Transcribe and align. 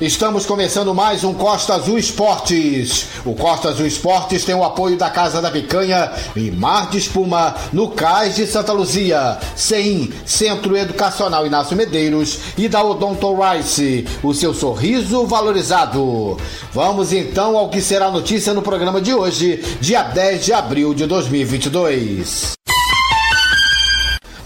Estamos 0.00 0.44
começando 0.44 0.92
mais 0.92 1.22
um 1.22 1.32
Costa 1.32 1.74
Azul 1.74 1.96
Esportes. 1.96 3.06
O 3.24 3.32
Costa 3.32 3.68
Azul 3.68 3.86
Esportes 3.86 4.44
tem 4.44 4.52
o 4.52 4.64
apoio 4.64 4.96
da 4.96 5.08
Casa 5.08 5.40
da 5.40 5.52
Picanha 5.52 6.10
e 6.34 6.50
Mar 6.50 6.90
de 6.90 6.98
Espuma 6.98 7.54
no 7.72 7.88
Cais 7.90 8.34
de 8.34 8.44
Santa 8.44 8.72
Luzia, 8.72 9.38
CEIM, 9.54 10.12
Centro 10.26 10.76
Educacional 10.76 11.46
Inácio 11.46 11.76
Medeiros 11.76 12.40
e 12.58 12.68
da 12.68 12.82
Odonto 12.82 13.36
Rice, 13.40 14.04
o 14.20 14.34
seu 14.34 14.52
sorriso 14.52 15.26
valorizado. 15.26 16.36
Vamos 16.72 17.12
então 17.12 17.56
ao 17.56 17.68
que 17.68 17.80
será 17.80 18.10
notícia 18.10 18.52
no 18.52 18.62
programa 18.62 19.00
de 19.00 19.14
hoje, 19.14 19.62
dia 19.80 20.02
10 20.02 20.44
de 20.44 20.52
abril 20.52 20.92
de 20.92 21.06
2022. 21.06 22.63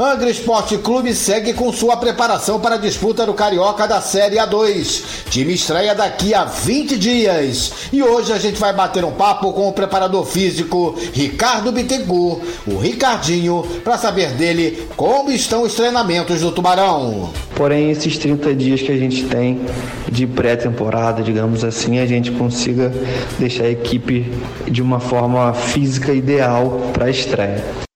Angra 0.01 0.31
Esporte 0.31 0.79
Clube 0.79 1.13
segue 1.13 1.53
com 1.53 1.73
sua 1.73 1.97
preparação 1.97 2.61
para 2.61 2.77
a 2.77 2.79
disputa 2.79 3.27
do 3.27 3.35
Carioca 3.35 3.85
da 3.89 4.01
Série 4.01 4.37
A2. 4.37 5.03
Time 5.29 5.53
estreia 5.53 5.93
daqui 5.93 6.33
a 6.33 6.45
20 6.45 6.97
dias. 6.97 7.73
E 7.93 8.01
hoje 8.01 8.33
a 8.33 8.39
gente 8.39 8.61
vai 8.61 8.73
bater 8.73 9.05
um 9.05 9.11
papo 9.11 9.53
com 9.53 9.67
o 9.67 9.73
preparador 9.73 10.25
físico 10.25 10.95
Ricardo 11.13 11.73
Bittencourt, 11.73 12.45
o 12.69 12.79
Ricardinho, 12.79 13.67
para 13.83 13.99
saber 13.99 14.31
dele 14.35 14.87
como 14.97 15.33
estão 15.33 15.63
os 15.63 15.75
treinamentos 15.75 16.43
do 16.43 16.53
Tubarão. 16.53 17.33
Porém, 17.57 17.91
esses 17.91 18.17
30 18.19 18.55
dias 18.55 18.81
que 18.81 18.93
a 18.93 18.97
gente 18.97 19.25
tem 19.25 19.63
de 20.09 20.29
pré-temporada, 20.29 21.25
digamos 21.25 21.65
assim, 21.65 21.99
a 21.99 22.07
gente 22.07 22.31
consiga 22.31 22.95
deixar 23.37 23.65
a 23.65 23.71
equipe 23.71 24.33
de 24.71 24.81
uma 24.81 25.01
forma 25.01 25.53
física 25.53 26.13
ideal 26.13 26.93
para 26.93 27.07
a 27.07 27.11
estreia. 27.11 27.88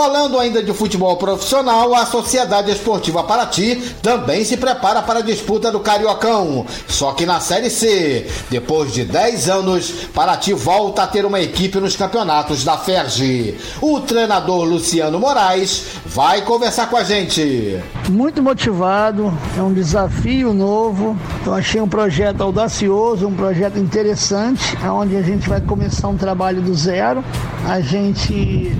Falando 0.00 0.40
ainda 0.40 0.62
de 0.62 0.72
futebol 0.72 1.14
profissional, 1.18 1.94
a 1.94 2.06
Sociedade 2.06 2.70
Esportiva 2.70 3.22
Paraty 3.22 3.76
também 4.02 4.42
se 4.46 4.56
prepara 4.56 5.02
para 5.02 5.18
a 5.18 5.22
disputa 5.22 5.70
do 5.70 5.78
Cariocão. 5.78 6.64
Só 6.88 7.12
que 7.12 7.26
na 7.26 7.38
Série 7.38 7.68
C, 7.68 8.26
depois 8.48 8.94
de 8.94 9.04
10 9.04 9.50
anos, 9.50 9.90
Paraty 10.14 10.54
volta 10.54 11.02
a 11.02 11.06
ter 11.06 11.26
uma 11.26 11.38
equipe 11.38 11.78
nos 11.78 11.96
campeonatos 11.96 12.64
da 12.64 12.78
FERJ. 12.78 13.58
O 13.82 14.00
treinador 14.00 14.64
Luciano 14.64 15.20
Moraes 15.20 15.88
vai 16.06 16.40
conversar 16.46 16.88
com 16.88 16.96
a 16.96 17.04
gente. 17.04 17.78
Muito 18.08 18.42
motivado, 18.42 19.30
é 19.54 19.60
um 19.60 19.74
desafio 19.74 20.54
novo. 20.54 21.14
Eu 21.44 21.52
achei 21.52 21.78
um 21.78 21.88
projeto 21.88 22.40
audacioso, 22.40 23.28
um 23.28 23.34
projeto 23.34 23.78
interessante, 23.78 24.78
onde 24.82 25.14
a 25.14 25.22
gente 25.22 25.46
vai 25.46 25.60
começar 25.60 26.08
um 26.08 26.16
trabalho 26.16 26.62
do 26.62 26.74
zero. 26.74 27.22
A 27.68 27.82
gente 27.82 28.74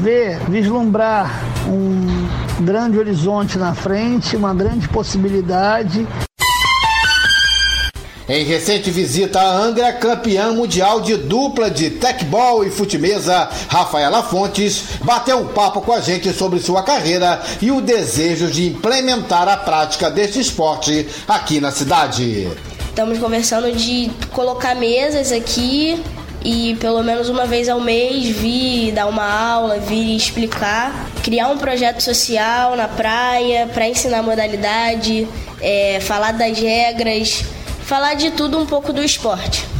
ver, 0.00 0.38
vislumbrar 0.48 1.30
um 1.68 2.64
grande 2.64 2.98
horizonte 2.98 3.58
na 3.58 3.74
frente, 3.74 4.34
uma 4.34 4.54
grande 4.54 4.88
possibilidade. 4.88 6.06
Em 8.26 8.44
recente 8.44 8.90
visita 8.90 9.40
a 9.40 9.56
Angra, 9.56 9.92
campeã 9.92 10.52
mundial 10.52 11.00
de 11.00 11.16
dupla 11.16 11.70
de 11.70 11.90
tecbol 11.90 12.64
e 12.64 12.70
futimesa, 12.70 13.48
Rafaela 13.68 14.22
Fontes, 14.22 14.84
bateu 15.02 15.38
um 15.38 15.48
papo 15.48 15.80
com 15.80 15.92
a 15.92 16.00
gente 16.00 16.32
sobre 16.32 16.60
sua 16.60 16.82
carreira 16.82 17.42
e 17.60 17.70
o 17.70 17.80
desejo 17.80 18.46
de 18.46 18.68
implementar 18.68 19.48
a 19.48 19.56
prática 19.56 20.08
deste 20.08 20.38
esporte 20.40 21.08
aqui 21.26 21.60
na 21.60 21.72
cidade. 21.72 22.48
Estamos 22.88 23.18
conversando 23.18 23.72
de 23.72 24.10
colocar 24.32 24.74
mesas 24.76 25.32
aqui 25.32 26.00
e 26.44 26.74
pelo 26.76 27.02
menos 27.02 27.28
uma 27.28 27.46
vez 27.46 27.68
ao 27.68 27.80
mês 27.80 28.28
vir 28.28 28.92
dar 28.92 29.06
uma 29.06 29.24
aula, 29.24 29.78
vir 29.78 30.16
explicar, 30.16 31.10
criar 31.22 31.48
um 31.48 31.58
projeto 31.58 32.00
social 32.00 32.76
na 32.76 32.88
praia 32.88 33.68
para 33.72 33.88
ensinar 33.88 34.22
modalidade, 34.22 35.28
é, 35.60 36.00
falar 36.00 36.32
das 36.32 36.58
regras, 36.58 37.44
falar 37.82 38.14
de 38.14 38.30
tudo 38.30 38.58
um 38.58 38.66
pouco 38.66 38.92
do 38.92 39.02
esporte. 39.02 39.79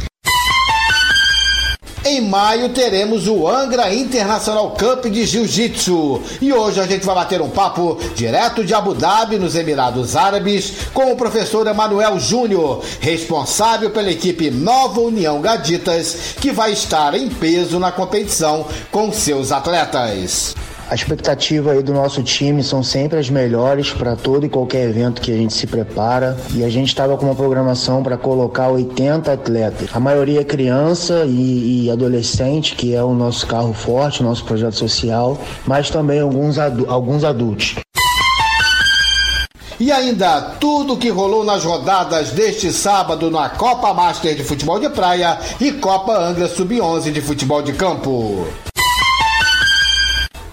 Em 2.03 2.19
maio 2.19 2.69
teremos 2.69 3.27
o 3.27 3.47
Angra 3.47 3.93
International 3.93 4.71
Cup 4.71 5.05
de 5.05 5.23
Jiu-Jitsu. 5.23 6.21
E 6.41 6.51
hoje 6.51 6.79
a 6.79 6.87
gente 6.87 7.05
vai 7.05 7.13
bater 7.13 7.41
um 7.41 7.49
papo 7.49 7.99
direto 8.15 8.65
de 8.65 8.73
Abu 8.73 8.95
Dhabi, 8.95 9.37
nos 9.37 9.55
Emirados 9.55 10.15
Árabes, 10.15 10.73
com 10.95 11.11
o 11.11 11.15
professor 11.15 11.67
Emanuel 11.67 12.19
Júnior, 12.19 12.83
responsável 12.99 13.91
pela 13.91 14.09
equipe 14.09 14.49
Nova 14.49 14.99
União 14.99 15.39
Gaditas, 15.41 16.33
que 16.41 16.51
vai 16.51 16.71
estar 16.71 17.13
em 17.13 17.29
peso 17.29 17.77
na 17.77 17.91
competição 17.91 18.65
com 18.89 19.13
seus 19.13 19.51
atletas. 19.51 20.55
A 20.91 20.93
expectativa 20.93 21.71
aí 21.71 21.81
do 21.81 21.93
nosso 21.93 22.21
time 22.21 22.61
são 22.61 22.83
sempre 22.83 23.17
as 23.17 23.29
melhores 23.29 23.91
para 23.91 24.13
todo 24.13 24.45
e 24.45 24.49
qualquer 24.49 24.89
evento 24.89 25.21
que 25.21 25.31
a 25.31 25.37
gente 25.37 25.53
se 25.53 25.65
prepara. 25.65 26.37
E 26.53 26.65
a 26.65 26.69
gente 26.69 26.89
estava 26.89 27.15
com 27.15 27.27
uma 27.27 27.33
programação 27.33 28.03
para 28.03 28.17
colocar 28.17 28.67
80 28.67 29.31
atletas. 29.31 29.89
A 29.93 30.01
maioria 30.01 30.41
é 30.41 30.43
criança 30.43 31.23
e, 31.25 31.85
e, 31.85 31.89
adolescente, 31.89 32.75
que 32.75 32.93
é 32.93 33.01
o 33.01 33.13
nosso 33.13 33.47
carro 33.47 33.71
forte, 33.73 34.21
nosso 34.21 34.43
projeto 34.43 34.75
social, 34.75 35.39
mas 35.65 35.89
também 35.89 36.19
alguns, 36.19 36.57
adu 36.59 36.85
alguns 36.89 37.23
adultos. 37.23 37.75
E 39.79 39.93
ainda 39.93 40.41
tudo 40.59 40.97
que 40.97 41.07
rolou 41.07 41.45
nas 41.45 41.63
rodadas 41.63 42.31
deste 42.31 42.69
sábado 42.73 43.31
na 43.31 43.47
Copa 43.47 43.93
Master 43.93 44.35
de 44.35 44.43
Futebol 44.43 44.77
de 44.77 44.89
Praia 44.89 45.39
e 45.61 45.71
Copa 45.71 46.17
Angra 46.17 46.49
Sub-11 46.49 47.13
de 47.13 47.21
Futebol 47.21 47.61
de 47.61 47.71
Campo. 47.71 48.45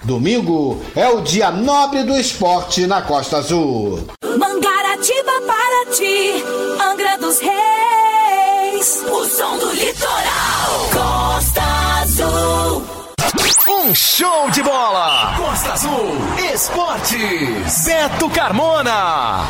Domingo 0.09 0.81
é 0.95 1.07
o 1.07 1.21
dia 1.21 1.51
nobre 1.51 2.01
do 2.01 2.17
esporte 2.17 2.87
na 2.87 2.99
Costa 2.99 3.37
Azul. 3.37 4.07
Mangaratiba 4.23 5.31
para 5.45 5.91
ti, 5.95 6.43
Angra 6.81 7.15
dos 7.19 7.39
Reis, 7.39 9.03
o 9.07 9.25
som 9.25 9.59
do 9.59 9.71
litoral. 9.71 10.89
Costa 10.91 11.61
Azul. 12.01 12.83
Um 13.69 13.93
show 13.93 14.49
de 14.49 14.63
bola! 14.63 15.35
Costa 15.37 15.73
Azul 15.73 16.17
Esportes. 16.51 17.85
Beto 17.85 18.31
Carmona. 18.31 19.45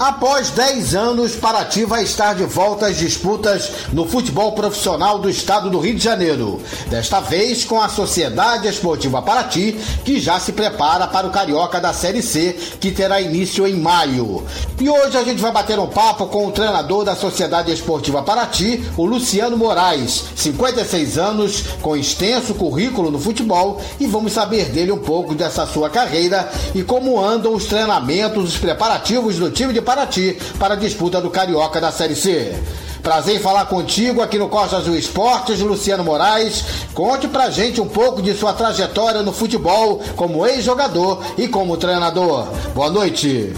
Após 0.00 0.48
10 0.48 0.94
anos, 0.94 1.36
Paraty 1.36 1.84
vai 1.84 2.02
estar 2.04 2.34
de 2.34 2.44
volta 2.44 2.86
às 2.86 2.96
disputas 2.96 3.70
no 3.92 4.08
futebol 4.08 4.52
profissional 4.52 5.18
do 5.18 5.28
estado 5.28 5.68
do 5.68 5.78
Rio 5.78 5.94
de 5.94 6.02
Janeiro. 6.02 6.58
Desta 6.88 7.20
vez 7.20 7.66
com 7.66 7.78
a 7.78 7.86
Sociedade 7.86 8.66
Esportiva 8.66 9.20
Paraty, 9.20 9.78
que 10.02 10.18
já 10.18 10.40
se 10.40 10.52
prepara 10.52 11.06
para 11.06 11.26
o 11.26 11.30
Carioca 11.30 11.78
da 11.78 11.92
Série 11.92 12.22
C, 12.22 12.56
que 12.80 12.90
terá 12.90 13.20
início 13.20 13.66
em 13.66 13.76
maio. 13.76 14.42
E 14.80 14.88
hoje 14.88 15.18
a 15.18 15.22
gente 15.22 15.42
vai 15.42 15.52
bater 15.52 15.78
um 15.78 15.86
papo 15.86 16.28
com 16.28 16.46
o 16.46 16.50
treinador 16.50 17.04
da 17.04 17.14
Sociedade 17.14 17.70
Esportiva 17.70 18.22
Paraty, 18.22 18.82
o 18.96 19.04
Luciano 19.04 19.58
Moraes, 19.58 20.24
56 20.34 21.18
anos, 21.18 21.62
com 21.82 21.94
extenso 21.94 22.54
currículo 22.54 23.10
no 23.10 23.20
futebol, 23.20 23.78
e 24.00 24.06
vamos 24.06 24.32
saber 24.32 24.70
dele 24.70 24.92
um 24.92 24.98
pouco 24.98 25.34
dessa 25.34 25.66
sua 25.66 25.90
carreira 25.90 26.50
e 26.74 26.82
como 26.82 27.22
andam 27.22 27.52
os 27.52 27.66
treinamentos, 27.66 28.54
os 28.54 28.56
preparativos 28.56 29.36
do 29.36 29.50
time 29.50 29.74
de 29.74 29.89
Paraty 29.90 30.38
para 30.56 30.74
a 30.74 30.76
disputa 30.76 31.20
do 31.20 31.30
Carioca 31.30 31.80
da 31.80 31.90
Série 31.90 32.14
C. 32.14 32.54
Prazer 33.02 33.34
em 33.34 33.38
falar 33.40 33.66
contigo 33.66 34.22
aqui 34.22 34.38
no 34.38 34.48
Costa 34.48 34.76
Azul 34.76 34.94
Esportes, 34.94 35.58
Luciano 35.58 36.04
Moraes. 36.04 36.86
Conte 36.94 37.26
pra 37.26 37.50
gente 37.50 37.80
um 37.80 37.88
pouco 37.88 38.22
de 38.22 38.32
sua 38.34 38.52
trajetória 38.52 39.22
no 39.22 39.32
futebol 39.32 40.00
como 40.14 40.46
ex-jogador 40.46 41.20
e 41.36 41.48
como 41.48 41.76
treinador. 41.76 42.46
Boa 42.72 42.88
noite. 42.88 43.52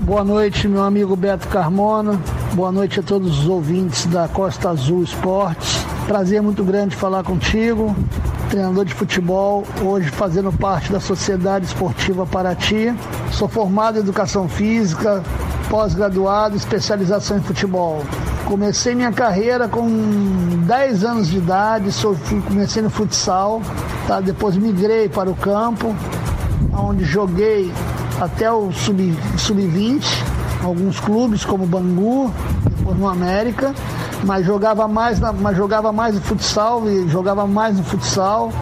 Boa 0.00 0.24
noite, 0.24 0.66
meu 0.66 0.82
amigo 0.82 1.14
Beto 1.14 1.46
Carmona. 1.46 2.20
Boa 2.54 2.72
noite 2.72 2.98
a 2.98 3.02
todos 3.04 3.38
os 3.38 3.46
ouvintes 3.46 4.06
da 4.06 4.26
Costa 4.26 4.70
Azul 4.70 5.04
Esportes. 5.04 5.76
Prazer 6.08 6.42
muito 6.42 6.64
grande 6.64 6.96
falar 6.96 7.22
contigo, 7.22 7.94
treinador 8.50 8.84
de 8.84 8.92
futebol, 8.92 9.62
hoje 9.80 10.08
fazendo 10.08 10.52
parte 10.52 10.90
da 10.90 10.98
Sociedade 10.98 11.66
Esportiva 11.66 12.26
Paraty. 12.26 12.92
Sou 13.30 13.46
formado 13.46 13.96
em 13.96 14.00
Educação 14.00 14.48
Física, 14.48 15.22
pós-graduado, 15.72 16.54
especialização 16.54 17.38
em 17.38 17.40
futebol. 17.40 18.04
Comecei 18.44 18.94
minha 18.94 19.10
carreira 19.10 19.66
com 19.66 19.88
10 20.66 21.02
anos 21.02 21.28
de 21.28 21.38
idade, 21.38 21.90
sou, 21.90 22.14
comecei 22.46 22.82
no 22.82 22.90
futsal, 22.90 23.62
tá? 24.06 24.20
depois 24.20 24.54
migrei 24.54 25.08
para 25.08 25.30
o 25.30 25.34
campo, 25.34 25.96
onde 26.76 27.04
joguei 27.04 27.72
até 28.20 28.52
o 28.52 28.70
sub-20, 28.70 29.16
sub 29.38 30.02
alguns 30.62 31.00
clubes 31.00 31.42
como 31.42 31.64
Bangu, 31.64 32.30
depois 32.68 32.98
no 32.98 33.08
América. 33.08 33.74
mas 34.24 34.44
jogava 34.44 34.86
mais, 34.86 35.18
na, 35.18 35.32
mas 35.32 35.56
jogava 35.56 35.90
mais 35.90 36.14
no 36.14 36.20
futsal 36.20 36.86
e 36.86 37.08
jogava 37.08 37.46
mais 37.46 37.78
no 37.78 37.82
futsal, 37.82 38.52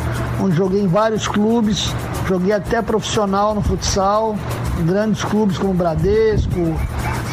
onde 0.41 0.55
joguei 0.55 0.81
em 0.81 0.87
vários 0.87 1.27
clubes, 1.27 1.93
joguei 2.29 2.53
até 2.53 2.81
profissional 2.81 3.53
no 3.53 3.63
futsal, 3.63 4.37
grandes 4.87 5.25
clubes 5.25 5.59
como 5.59 5.75
Bradesco, 5.75 6.77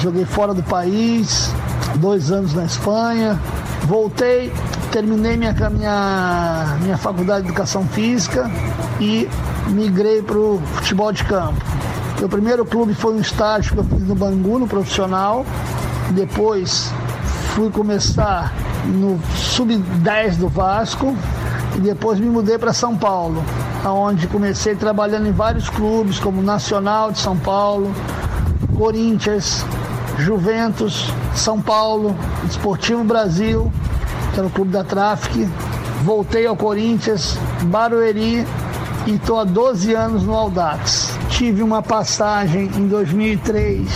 joguei 0.01 0.25
fora 0.25 0.53
do 0.53 0.63
país, 0.63 1.53
dois 1.95 2.31
anos 2.31 2.53
na 2.53 2.65
Espanha, 2.65 3.39
voltei, 3.83 4.51
terminei 4.91 5.37
minha, 5.37 5.53
minha, 5.69 6.77
minha 6.81 6.97
faculdade 6.97 7.43
de 7.43 7.49
educação 7.49 7.85
física 7.87 8.49
e 8.99 9.27
migrei 9.67 10.21
para 10.21 10.37
o 10.37 10.61
futebol 10.75 11.11
de 11.11 11.23
campo. 11.23 11.63
Meu 12.19 12.27
primeiro 12.27 12.65
clube 12.65 12.93
foi 12.93 13.13
um 13.13 13.19
estágio 13.19 13.73
que 13.73 13.79
eu 13.79 13.83
fiz 13.83 14.07
no 14.07 14.15
Bangu, 14.15 14.57
no 14.57 14.67
profissional. 14.67 15.45
Depois 16.11 16.91
fui 17.53 17.69
começar 17.69 18.53
no 18.85 19.19
sub-10 19.35 20.37
do 20.37 20.47
Vasco 20.47 21.15
e 21.75 21.79
depois 21.79 22.19
me 22.19 22.27
mudei 22.27 22.57
para 22.57 22.73
São 22.73 22.97
Paulo, 22.97 23.43
onde 23.91 24.27
comecei 24.27 24.75
trabalhando 24.75 25.27
em 25.27 25.31
vários 25.31 25.69
clubes, 25.69 26.19
como 26.19 26.41
Nacional 26.41 27.11
de 27.11 27.19
São 27.19 27.37
Paulo, 27.37 27.93
Corinthians, 28.77 29.65
Juventus, 30.17 31.11
São 31.35 31.61
Paulo, 31.61 32.15
Esportivo 32.49 33.03
Brasil, 33.03 33.71
que 34.33 34.39
era 34.39 34.47
o 34.47 34.51
clube 34.51 34.71
da 34.71 34.83
Traffic. 34.83 35.47
Voltei 36.03 36.45
ao 36.45 36.55
Corinthians, 36.55 37.37
Barueri 37.63 38.45
e 39.05 39.15
estou 39.15 39.39
há 39.39 39.43
12 39.43 39.93
anos 39.93 40.23
no 40.23 40.35
Audax. 40.35 41.17
Tive 41.29 41.63
uma 41.63 41.81
passagem 41.81 42.69
em 42.75 42.87
2003 42.87 43.87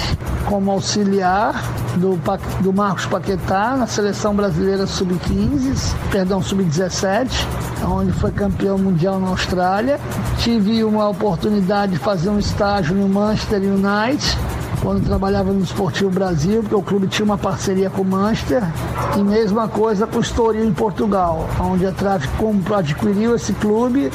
como 0.46 0.72
auxiliar 0.72 1.81
do, 1.98 2.20
do 2.62 2.74
Marcos 2.74 3.06
Paquetá 3.06 3.76
na 3.76 3.88
seleção 3.88 4.36
brasileira 4.36 4.88
sub-15, 4.88 5.96
perdão, 6.12 6.42
sub-17, 6.42 7.30
onde 7.86 8.12
foi 8.14 8.32
campeão 8.32 8.78
mundial 8.78 9.20
na 9.20 9.30
Austrália. 9.30 10.00
Tive 10.40 10.84
uma 10.84 11.10
oportunidade 11.10 11.94
de 11.94 12.00
fazer 12.00 12.30
um 12.30 12.40
estágio 12.40 12.96
no 12.96 13.08
Manchester 13.08 13.62
United 13.62 14.38
quando 14.82 15.06
trabalhava 15.06 15.54
no 15.54 15.62
Esportivo 15.64 16.10
Brasil, 16.10 16.62
porque 16.62 16.76
o 16.76 16.82
clube 16.82 17.08
tinha 17.08 17.24
uma 17.24 17.38
parceria 17.38 17.90
com 17.90 18.02
o 18.02 18.06
Manchester, 18.06 18.64
e 19.16 19.22
mesma 19.22 19.68
coisa 19.68 20.08
com 20.08 20.18
o 20.18 20.22
Estoril 20.22 20.66
em 20.66 20.74
Portugal, 20.74 21.48
onde 21.60 21.86
a 21.86 21.92
Tráfico 21.92 22.52
adquiriu 22.76 23.36
esse 23.36 23.54
clube 23.54 24.12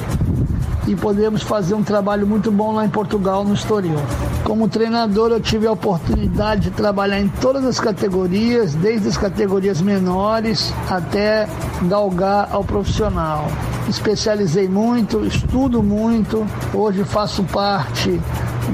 e 0.86 0.96
podemos 0.96 1.42
fazer 1.42 1.74
um 1.74 1.82
trabalho 1.82 2.26
muito 2.26 2.50
bom 2.50 2.72
lá 2.72 2.84
em 2.84 2.88
Portugal, 2.88 3.44
no 3.44 3.54
Estoril. 3.54 4.00
Como 4.46 4.68
treinador, 4.68 5.32
eu 5.32 5.40
tive 5.40 5.66
a 5.66 5.72
oportunidade 5.72 6.62
de 6.62 6.70
trabalhar 6.70 7.20
em 7.20 7.26
todas 7.26 7.64
as 7.64 7.80
categorias, 7.80 8.76
desde 8.76 9.08
as 9.08 9.16
categorias 9.16 9.82
menores 9.82 10.72
até 10.88 11.48
galgar 11.82 12.48
ao 12.52 12.62
profissional. 12.62 13.48
Especializei 13.88 14.68
muito, 14.68 15.26
estudo 15.26 15.82
muito, 15.82 16.46
hoje 16.72 17.02
faço 17.02 17.42
parte 17.42 18.20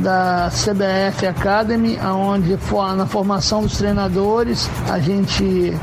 da 0.03 0.51
CBF 0.51 1.27
Academy, 1.27 1.99
onde 2.01 2.59
na 2.95 3.07
formação 3.07 3.63
dos 3.63 3.79
treinadores 3.79 4.69
a 4.91 4.99
gente 4.99 5.75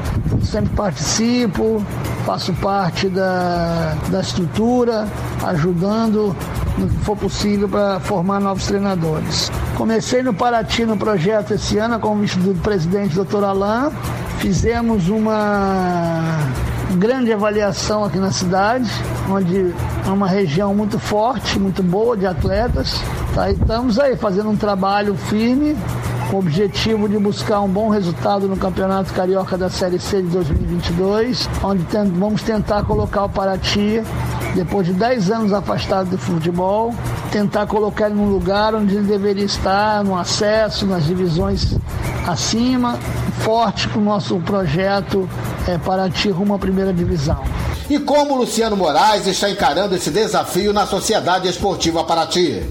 sempre 0.43 0.75
participo, 0.75 1.83
faço 2.27 2.53
parte 2.53 3.09
da, 3.09 3.95
da 4.09 4.21
estrutura, 4.21 5.07
ajudando 5.43 6.35
for 7.03 7.17
possível 7.17 7.67
para 7.67 7.99
formar 7.99 8.39
novos 8.39 8.65
treinadores. 8.65 9.51
Comecei 9.75 10.21
no 10.23 10.33
Paraty 10.33 10.85
no 10.85 10.97
projeto 10.97 11.53
esse 11.53 11.77
ano, 11.77 11.99
com 11.99 12.15
o 12.15 12.25
do 12.25 12.61
presidente 12.61 13.15
Dr. 13.15 13.43
Alain. 13.43 13.91
Fizemos 14.39 15.09
uma 15.09 16.39
grande 16.97 17.31
avaliação 17.31 18.03
aqui 18.03 18.17
na 18.17 18.31
cidade, 18.31 18.89
onde 19.29 19.73
é 20.05 20.09
uma 20.09 20.27
região 20.27 20.73
muito 20.73 20.97
forte, 20.97 21.59
muito 21.59 21.83
boa 21.83 22.15
de 22.15 22.25
atletas. 22.25 23.01
Tá? 23.35 23.49
E 23.49 23.53
estamos 23.53 23.99
aí 23.99 24.15
fazendo 24.15 24.49
um 24.49 24.55
trabalho 24.55 25.15
firme 25.15 25.75
com 26.29 26.37
o 26.37 26.39
objetivo 26.39 27.09
de 27.09 27.17
buscar 27.17 27.59
um 27.61 27.67
bom 27.67 27.89
resultado 27.89 28.47
no 28.47 28.55
Campeonato 28.55 29.13
Carioca 29.13 29.57
da 29.57 29.69
Série 29.69 29.99
C 29.99 30.21
de 30.21 30.29
2022, 30.29 31.49
onde 31.63 31.83
vamos 32.13 32.43
tentar 32.43 32.83
colocar 32.83 33.25
o 33.25 33.29
Paraty, 33.29 34.03
depois 34.55 34.85
de 34.87 34.93
10 34.93 35.31
anos 35.31 35.53
afastado 35.53 36.09
do 36.09 36.17
futebol, 36.17 36.93
tentar 37.31 37.67
colocar 37.67 38.07
ele 38.07 38.15
num 38.15 38.29
lugar 38.29 38.73
onde 38.75 38.95
ele 38.95 39.07
deveria 39.07 39.45
estar, 39.45 40.03
no 40.03 40.17
acesso, 40.17 40.85
nas 40.85 41.05
divisões 41.05 41.75
acima, 42.27 42.97
forte 43.41 43.87
com 43.89 43.99
o 43.99 44.03
nosso 44.03 44.37
projeto 44.39 45.27
é, 45.67 45.77
Paraty 45.77 46.29
rumo 46.29 46.53
à 46.53 46.59
primeira 46.59 46.93
divisão. 46.93 47.43
E 47.89 47.97
como 47.97 48.35
Luciano 48.35 48.77
Moraes 48.77 49.25
está 49.25 49.49
encarando 49.49 49.95
esse 49.95 50.11
desafio 50.11 50.71
na 50.71 50.85
Sociedade 50.85 51.47
Esportiva 51.47 52.03
Paraty? 52.03 52.63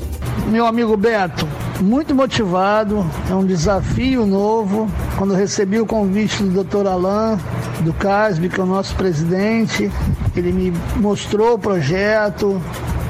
Meu 0.46 0.64
amigo 0.64 0.96
Beto, 0.96 1.46
muito 1.80 2.14
motivado, 2.14 3.04
é 3.30 3.34
um 3.34 3.44
desafio 3.44 4.26
novo. 4.26 4.88
Quando 5.16 5.34
recebi 5.34 5.80
o 5.80 5.86
convite 5.86 6.42
do 6.42 6.64
Dr. 6.64 6.86
Alain, 6.86 7.38
do 7.80 7.92
CASB, 7.92 8.48
que 8.48 8.60
é 8.60 8.62
o 8.62 8.66
nosso 8.66 8.94
presidente, 8.94 9.90
ele 10.36 10.52
me 10.52 10.72
mostrou 10.96 11.54
o 11.54 11.58
projeto, 11.58 12.60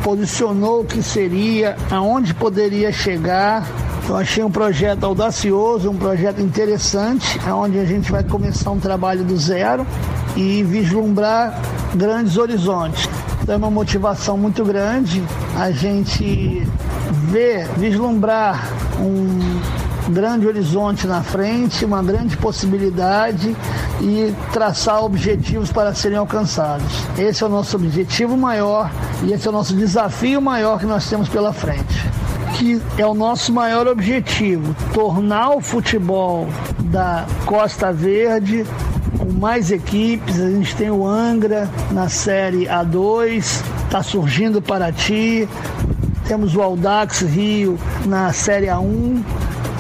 posicionou 0.03 0.81
o 0.81 0.85
que 0.85 1.03
seria, 1.03 1.77
aonde 1.91 2.35
poderia 2.35 2.93
chegar. 2.93 3.67
Eu 4.09 4.17
achei 4.17 4.43
um 4.43 4.51
projeto 4.51 5.05
audacioso, 5.05 5.91
um 5.91 5.97
projeto 5.97 6.41
interessante, 6.41 7.39
onde 7.51 7.79
a 7.79 7.85
gente 7.85 8.11
vai 8.11 8.25
começar 8.25 8.71
um 8.71 8.79
trabalho 8.79 9.23
do 9.25 9.37
zero 9.37 9.87
e 10.37 10.63
vislumbrar 10.63 11.61
grandes 11.95 12.37
horizontes. 12.37 13.09
Então 13.43 13.55
é 13.55 13.59
uma 13.59 13.71
motivação 13.71 14.37
muito 14.37 14.65
grande 14.65 15.23
a 15.57 15.71
gente 15.71 16.67
ver, 17.29 17.69
vislumbrar 17.77 18.67
um 18.99 19.61
grande 20.11 20.47
horizonte 20.47 21.07
na 21.07 21.23
frente, 21.23 21.85
uma 21.85 22.03
grande 22.03 22.37
possibilidade 22.39 23.55
e 24.01 24.35
traçar 24.51 25.05
objetivos 25.05 25.71
para 25.71 25.95
serem 25.95 26.17
alcançados. 26.17 26.87
Esse 27.19 27.43
é 27.45 27.47
o 27.47 27.51
nosso 27.51 27.77
objetivo 27.77 28.35
maior 28.37 28.91
e 29.23 29.33
esse 29.33 29.47
é 29.47 29.51
o 29.51 29.53
nosso 29.53 29.77
desafio 29.77 30.41
maior 30.41 30.79
que 30.79 30.87
nós 30.87 31.09
temos 31.09 31.29
pela 31.29 31.53
frente. 31.53 32.09
Que 32.57 32.81
é 32.97 33.07
o 33.07 33.15
nosso 33.15 33.53
maior 33.53 33.87
objetivo, 33.87 34.75
tornar 34.95 35.51
o 35.51 35.61
futebol 35.61 36.49
da 36.85 37.27
Costa 37.45 37.93
Verde 37.93 38.65
com 39.19 39.31
mais 39.33 39.71
equipes. 39.71 40.41
A 40.41 40.51
gente 40.51 40.75
tem 40.75 40.91
o 40.91 41.07
Angra 41.07 41.69
na 41.93 42.09
série 42.09 42.65
A2, 42.65 43.63
está 43.85 44.03
surgindo 44.03 44.63
Paraty, 44.63 45.47
temos 46.29 46.55
o 46.55 46.61
Aldax 46.61 47.23
Rio 47.23 47.79
na 48.05 48.33
série 48.35 48.67
A1. 48.67 49.25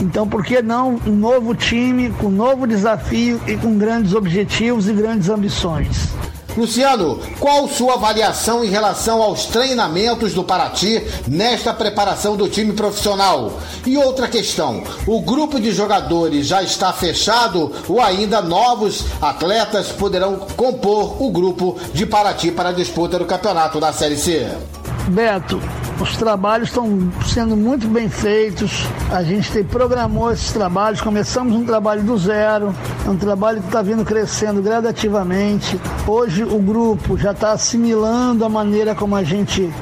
Então, 0.00 0.26
por 0.26 0.42
que 0.42 0.62
não 0.62 0.98
um 1.06 1.14
novo 1.14 1.54
time 1.54 2.08
com 2.10 2.28
um 2.28 2.30
novo 2.30 2.66
desafio 2.66 3.38
e 3.46 3.54
com 3.56 3.76
grandes 3.76 4.14
objetivos 4.14 4.88
e 4.88 4.94
grandes 4.94 5.28
ambições? 5.28 6.08
Luciano, 6.56 7.20
qual 7.38 7.68
sua 7.68 7.94
avaliação 7.94 8.64
em 8.64 8.68
relação 8.68 9.22
aos 9.22 9.44
treinamentos 9.44 10.32
do 10.32 10.42
Paraty 10.42 11.04
nesta 11.28 11.72
preparação 11.74 12.34
do 12.34 12.48
time 12.48 12.72
profissional? 12.72 13.60
E 13.86 13.96
outra 13.98 14.26
questão: 14.26 14.82
o 15.06 15.20
grupo 15.20 15.60
de 15.60 15.70
jogadores 15.70 16.46
já 16.46 16.62
está 16.62 16.92
fechado 16.92 17.70
ou 17.86 18.00
ainda 18.00 18.40
novos 18.40 19.04
atletas 19.20 19.88
poderão 19.88 20.36
compor 20.56 21.22
o 21.22 21.30
grupo 21.30 21.78
de 21.92 22.06
Paraty 22.06 22.50
para 22.50 22.70
a 22.70 22.72
disputa 22.72 23.18
do 23.18 23.26
campeonato 23.26 23.78
da 23.78 23.92
Série 23.92 24.16
C? 24.16 24.48
Beto, 25.08 25.58
os 26.00 26.16
trabalhos 26.16 26.68
estão 26.68 27.10
sendo 27.26 27.56
muito 27.56 27.88
bem 27.88 28.08
feitos. 28.08 28.86
A 29.10 29.22
gente 29.22 29.50
tem, 29.50 29.64
programou 29.64 30.30
esses 30.30 30.52
trabalhos. 30.52 31.00
Começamos 31.00 31.54
um 31.54 31.64
trabalho 31.64 32.02
do 32.02 32.16
zero. 32.18 32.74
É 33.06 33.10
um 33.10 33.16
trabalho 33.16 33.60
que 33.60 33.66
está 33.66 33.80
vindo 33.80 34.04
crescendo 34.04 34.62
gradativamente. 34.62 35.80
Hoje 36.06 36.44
o 36.44 36.58
grupo 36.58 37.16
já 37.16 37.32
está 37.32 37.52
assimilando 37.52 38.44
a 38.44 38.48
maneira 38.48 38.94
como 38.94 39.16
a 39.16 39.24
gente 39.24 39.72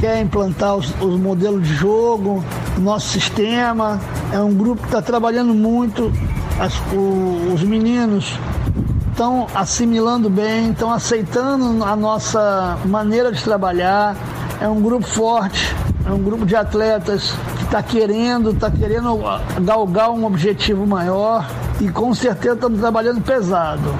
quer 0.00 0.20
implantar 0.20 0.76
os, 0.76 0.92
os 1.00 1.18
modelos 1.20 1.62
de 1.62 1.74
jogo, 1.74 2.44
o 2.76 2.80
nosso 2.80 3.08
sistema. 3.08 4.00
É 4.32 4.38
um 4.40 4.52
grupo 4.52 4.82
que 4.82 4.88
está 4.88 5.00
trabalhando 5.00 5.54
muito. 5.54 6.12
As, 6.58 6.74
o, 6.92 7.52
os 7.54 7.62
meninos 7.62 8.38
estão 9.10 9.46
assimilando 9.54 10.28
bem, 10.28 10.72
estão 10.72 10.92
aceitando 10.92 11.84
a 11.84 11.94
nossa 11.94 12.76
maneira 12.84 13.30
de 13.30 13.42
trabalhar 13.42 14.16
é 14.60 14.68
um 14.68 14.80
grupo 14.80 15.06
forte, 15.06 15.74
é 16.06 16.10
um 16.10 16.22
grupo 16.22 16.44
de 16.46 16.54
atletas 16.54 17.34
que 17.56 17.64
está 17.64 17.82
querendo, 17.82 18.50
está 18.50 18.70
querendo 18.70 19.18
galgar 19.62 20.10
um 20.10 20.24
objetivo 20.24 20.86
maior 20.86 21.46
e 21.80 21.88
com 21.88 22.14
certeza 22.14 22.54
estamos 22.54 22.80
trabalhando 22.80 23.20
pesado, 23.20 23.94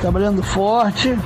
trabalhando 0.00 0.42
forte. 0.42 1.16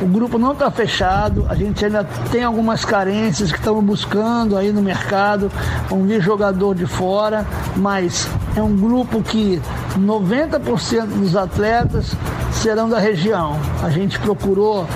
O 0.00 0.06
grupo 0.06 0.38
não 0.38 0.52
está 0.52 0.70
fechado, 0.70 1.44
a 1.48 1.54
gente 1.54 1.84
ainda 1.84 2.04
tem 2.30 2.42
algumas 2.42 2.86
carências 2.86 3.52
que 3.52 3.58
estamos 3.58 3.84
buscando 3.84 4.56
aí 4.56 4.72
no 4.72 4.80
mercado. 4.80 5.52
Vamos 5.90 6.08
vir 6.08 6.22
jogador 6.22 6.74
de 6.74 6.86
fora, 6.86 7.46
mas 7.76 8.26
é 8.56 8.62
um 8.62 8.76
grupo 8.76 9.22
que 9.22 9.60
90% 9.98 11.06
dos 11.06 11.36
atletas 11.36 12.14
serão 12.52 12.88
da 12.88 12.98
região. 12.98 13.58
A 13.82 13.90
gente 13.90 14.18
procurou 14.18 14.86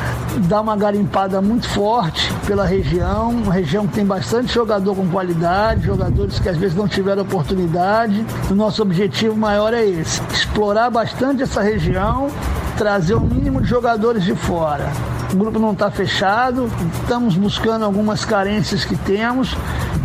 dar 0.49 0.61
uma 0.61 0.77
garimpada 0.77 1.41
muito 1.41 1.69
forte 1.69 2.33
pela 2.47 2.67
região, 2.67 3.31
uma 3.31 3.53
região 3.53 3.87
que 3.87 3.95
tem 3.95 4.05
bastante 4.05 4.53
jogador 4.53 4.95
com 4.95 5.09
qualidade, 5.09 5.87
jogadores 5.87 6.39
que 6.39 6.49
às 6.49 6.57
vezes 6.57 6.77
não 6.77 6.89
tiveram 6.89 7.23
oportunidade. 7.23 8.25
O 8.51 8.55
nosso 8.55 8.83
objetivo 8.83 9.37
maior 9.37 9.73
é 9.73 9.85
esse: 9.85 10.21
explorar 10.33 10.91
bastante 10.91 11.43
essa 11.43 11.63
região, 11.63 12.29
trazer 12.77 13.15
o 13.15 13.21
mínimo 13.21 13.61
de 13.61 13.69
jogadores 13.69 14.25
de 14.25 14.35
fora. 14.35 14.91
O 15.33 15.37
grupo 15.37 15.59
não 15.59 15.73
está 15.73 15.91
fechado, 15.91 16.71
estamos 17.01 17.37
buscando 17.37 17.85
algumas 17.85 18.25
carências 18.25 18.85
que 18.85 18.97
temos 18.97 19.57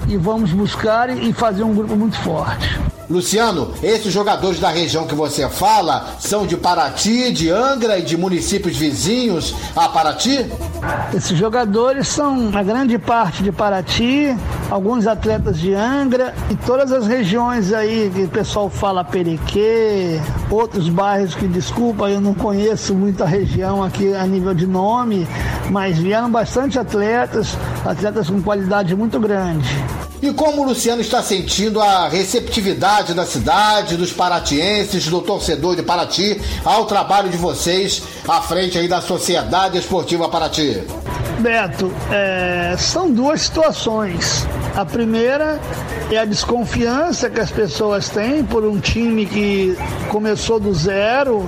e 0.07 0.17
vamos 0.17 0.51
buscar 0.51 1.09
e 1.09 1.31
fazer 1.33 1.63
um 1.63 1.73
grupo 1.73 1.95
muito 1.95 2.17
forte. 2.17 2.88
Luciano, 3.09 3.73
esses 3.81 4.13
jogadores 4.13 4.59
da 4.59 4.69
região 4.69 5.07
que 5.07 5.15
você 5.15 5.49
fala 5.49 6.15
são 6.19 6.45
de 6.45 6.55
Paraty, 6.55 7.31
de 7.31 7.49
Angra 7.49 7.97
e 7.97 8.03
de 8.03 8.15
municípios 8.15 8.77
vizinhos 8.77 9.55
a 9.75 9.89
Paraty? 9.89 10.45
Esses 11.11 11.35
jogadores 11.35 12.07
são 12.07 12.51
a 12.53 12.61
grande 12.61 12.99
parte 12.99 13.41
de 13.41 13.51
Paraty, 13.51 14.37
alguns 14.69 15.07
atletas 15.07 15.57
de 15.57 15.73
Angra 15.73 16.35
e 16.51 16.55
todas 16.55 16.91
as 16.91 17.07
regiões 17.07 17.73
aí 17.73 18.11
que 18.13 18.25
o 18.25 18.29
pessoal 18.29 18.69
fala 18.69 19.03
Perequê, 19.03 20.21
outros 20.51 20.87
bairros 20.87 21.33
que, 21.33 21.47
desculpa, 21.47 22.11
eu 22.11 22.21
não 22.21 22.35
conheço 22.35 22.93
muito 22.93 23.23
a 23.23 23.27
região 23.27 23.83
aqui 23.83 24.13
a 24.13 24.25
nível 24.27 24.53
de 24.53 24.67
nome, 24.67 25.27
mas 25.71 25.97
vieram 25.97 26.29
bastante 26.29 26.77
atletas, 26.77 27.57
atletas 27.83 28.29
com 28.29 28.39
qualidade 28.39 28.95
muito 28.95 29.19
grande. 29.19 29.67
E 30.21 30.33
como 30.33 30.61
o 30.61 30.65
Luciano 30.65 31.01
está 31.01 31.23
sentindo 31.23 31.79
a 31.81 32.09
receptividade 32.09 33.13
da 33.13 33.25
cidade, 33.25 33.95
dos 33.95 34.11
paratienses, 34.11 35.07
do 35.07 35.21
torcedor 35.21 35.77
de 35.77 35.83
Paraty, 35.83 36.41
ao 36.65 36.85
trabalho 36.85 37.29
de 37.29 37.37
vocês 37.37 38.03
à 38.27 38.41
frente 38.41 38.77
aí 38.77 38.87
da 38.87 38.99
Sociedade 38.99 39.77
Esportiva 39.77 40.27
Paraty? 40.27 40.83
Beto, 41.39 41.89
é, 42.11 42.75
são 42.77 43.09
duas 43.09 43.43
situações. 43.43 44.45
A 44.75 44.83
primeira 44.83 45.57
é 46.11 46.17
a 46.17 46.25
desconfiança 46.25 47.29
que 47.29 47.39
as 47.39 47.49
pessoas 47.49 48.09
têm 48.09 48.43
por 48.43 48.65
um 48.65 48.77
time 48.77 49.25
que 49.25 49.77
começou 50.09 50.59
do 50.59 50.73
zero, 50.73 51.47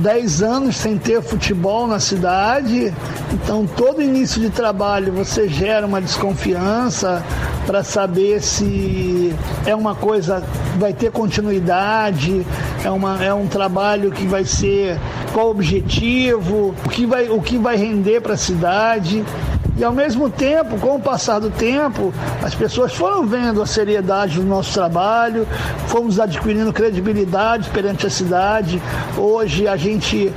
10 0.00 0.42
anos 0.42 0.76
sem 0.76 0.98
ter 0.98 1.22
futebol 1.22 1.86
na 1.86 2.00
cidade. 2.00 2.92
Então, 3.32 3.66
todo 3.66 4.02
início 4.02 4.40
de 4.40 4.50
trabalho 4.50 5.12
você 5.12 5.48
gera 5.48 5.86
uma 5.86 6.00
desconfiança 6.00 7.22
para 7.66 7.84
saber 7.84 8.42
se 8.42 9.34
é 9.66 9.74
uma 9.74 9.94
coisa 9.94 10.42
vai 10.78 10.92
ter 10.92 11.10
continuidade, 11.12 12.44
é, 12.84 12.90
uma, 12.90 13.22
é 13.22 13.32
um 13.32 13.46
trabalho 13.46 14.10
que 14.10 14.26
vai 14.26 14.44
ser 14.44 14.98
qual 15.32 15.48
o 15.48 15.50
objetivo, 15.50 16.74
o 16.84 16.88
que 16.88 17.06
vai, 17.06 17.28
o 17.28 17.40
que 17.40 17.58
vai 17.58 17.76
render 17.76 18.20
para 18.20 18.34
a 18.34 18.36
cidade. 18.36 19.24
E 19.76 19.84
ao 19.84 19.92
mesmo 19.92 20.28
tempo, 20.28 20.78
com 20.78 20.96
o 20.96 21.00
passar 21.00 21.38
do 21.38 21.50
tempo, 21.50 22.12
as 22.42 22.54
pessoas 22.54 22.92
foram 22.92 23.26
vendo 23.26 23.62
a 23.62 23.66
seriedade 23.66 24.36
do 24.36 24.44
nosso 24.44 24.74
trabalho, 24.74 25.46
fomos 25.86 26.20
adquirindo 26.20 26.72
credibilidade 26.72 27.70
perante 27.70 28.06
a 28.06 28.10
cidade. 28.10 28.80
Hoje 29.16 29.66
a 29.66 29.76
gente 29.76 30.32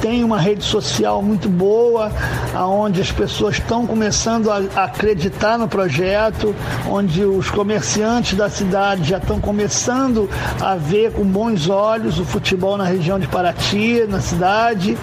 tem 0.00 0.24
uma 0.24 0.38
rede 0.38 0.64
social 0.64 1.22
muito 1.22 1.48
boa, 1.48 2.10
aonde 2.54 3.00
as 3.00 3.10
pessoas 3.10 3.56
estão 3.56 3.86
começando 3.86 4.50
a 4.50 4.84
acreditar 4.84 5.58
no 5.58 5.68
projeto, 5.68 6.54
onde 6.88 7.24
os 7.24 7.50
comerciantes 7.50 8.34
da 8.34 8.48
cidade 8.48 9.08
já 9.08 9.18
estão 9.18 9.40
começando 9.40 10.28
a 10.60 10.76
ver 10.76 11.12
com 11.12 11.24
bons 11.24 11.68
olhos 11.68 12.18
o 12.18 12.24
futebol 12.24 12.76
na 12.76 12.84
região 12.84 13.18
de 13.18 13.26
Paraty, 13.26 14.04
na 14.08 14.20
cidade. 14.20 14.96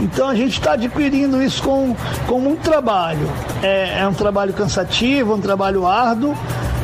Então 0.00 0.28
a 0.28 0.34
gente 0.34 0.58
está 0.58 0.72
adquirindo 0.72 1.42
isso 1.42 1.62
com, 1.62 1.96
com 2.26 2.40
muito 2.40 2.62
trabalho. 2.62 3.30
É, 3.62 4.00
é 4.00 4.08
um 4.08 4.14
trabalho 4.14 4.52
cansativo, 4.52 5.34
um 5.34 5.40
trabalho 5.40 5.86
árduo, 5.86 6.36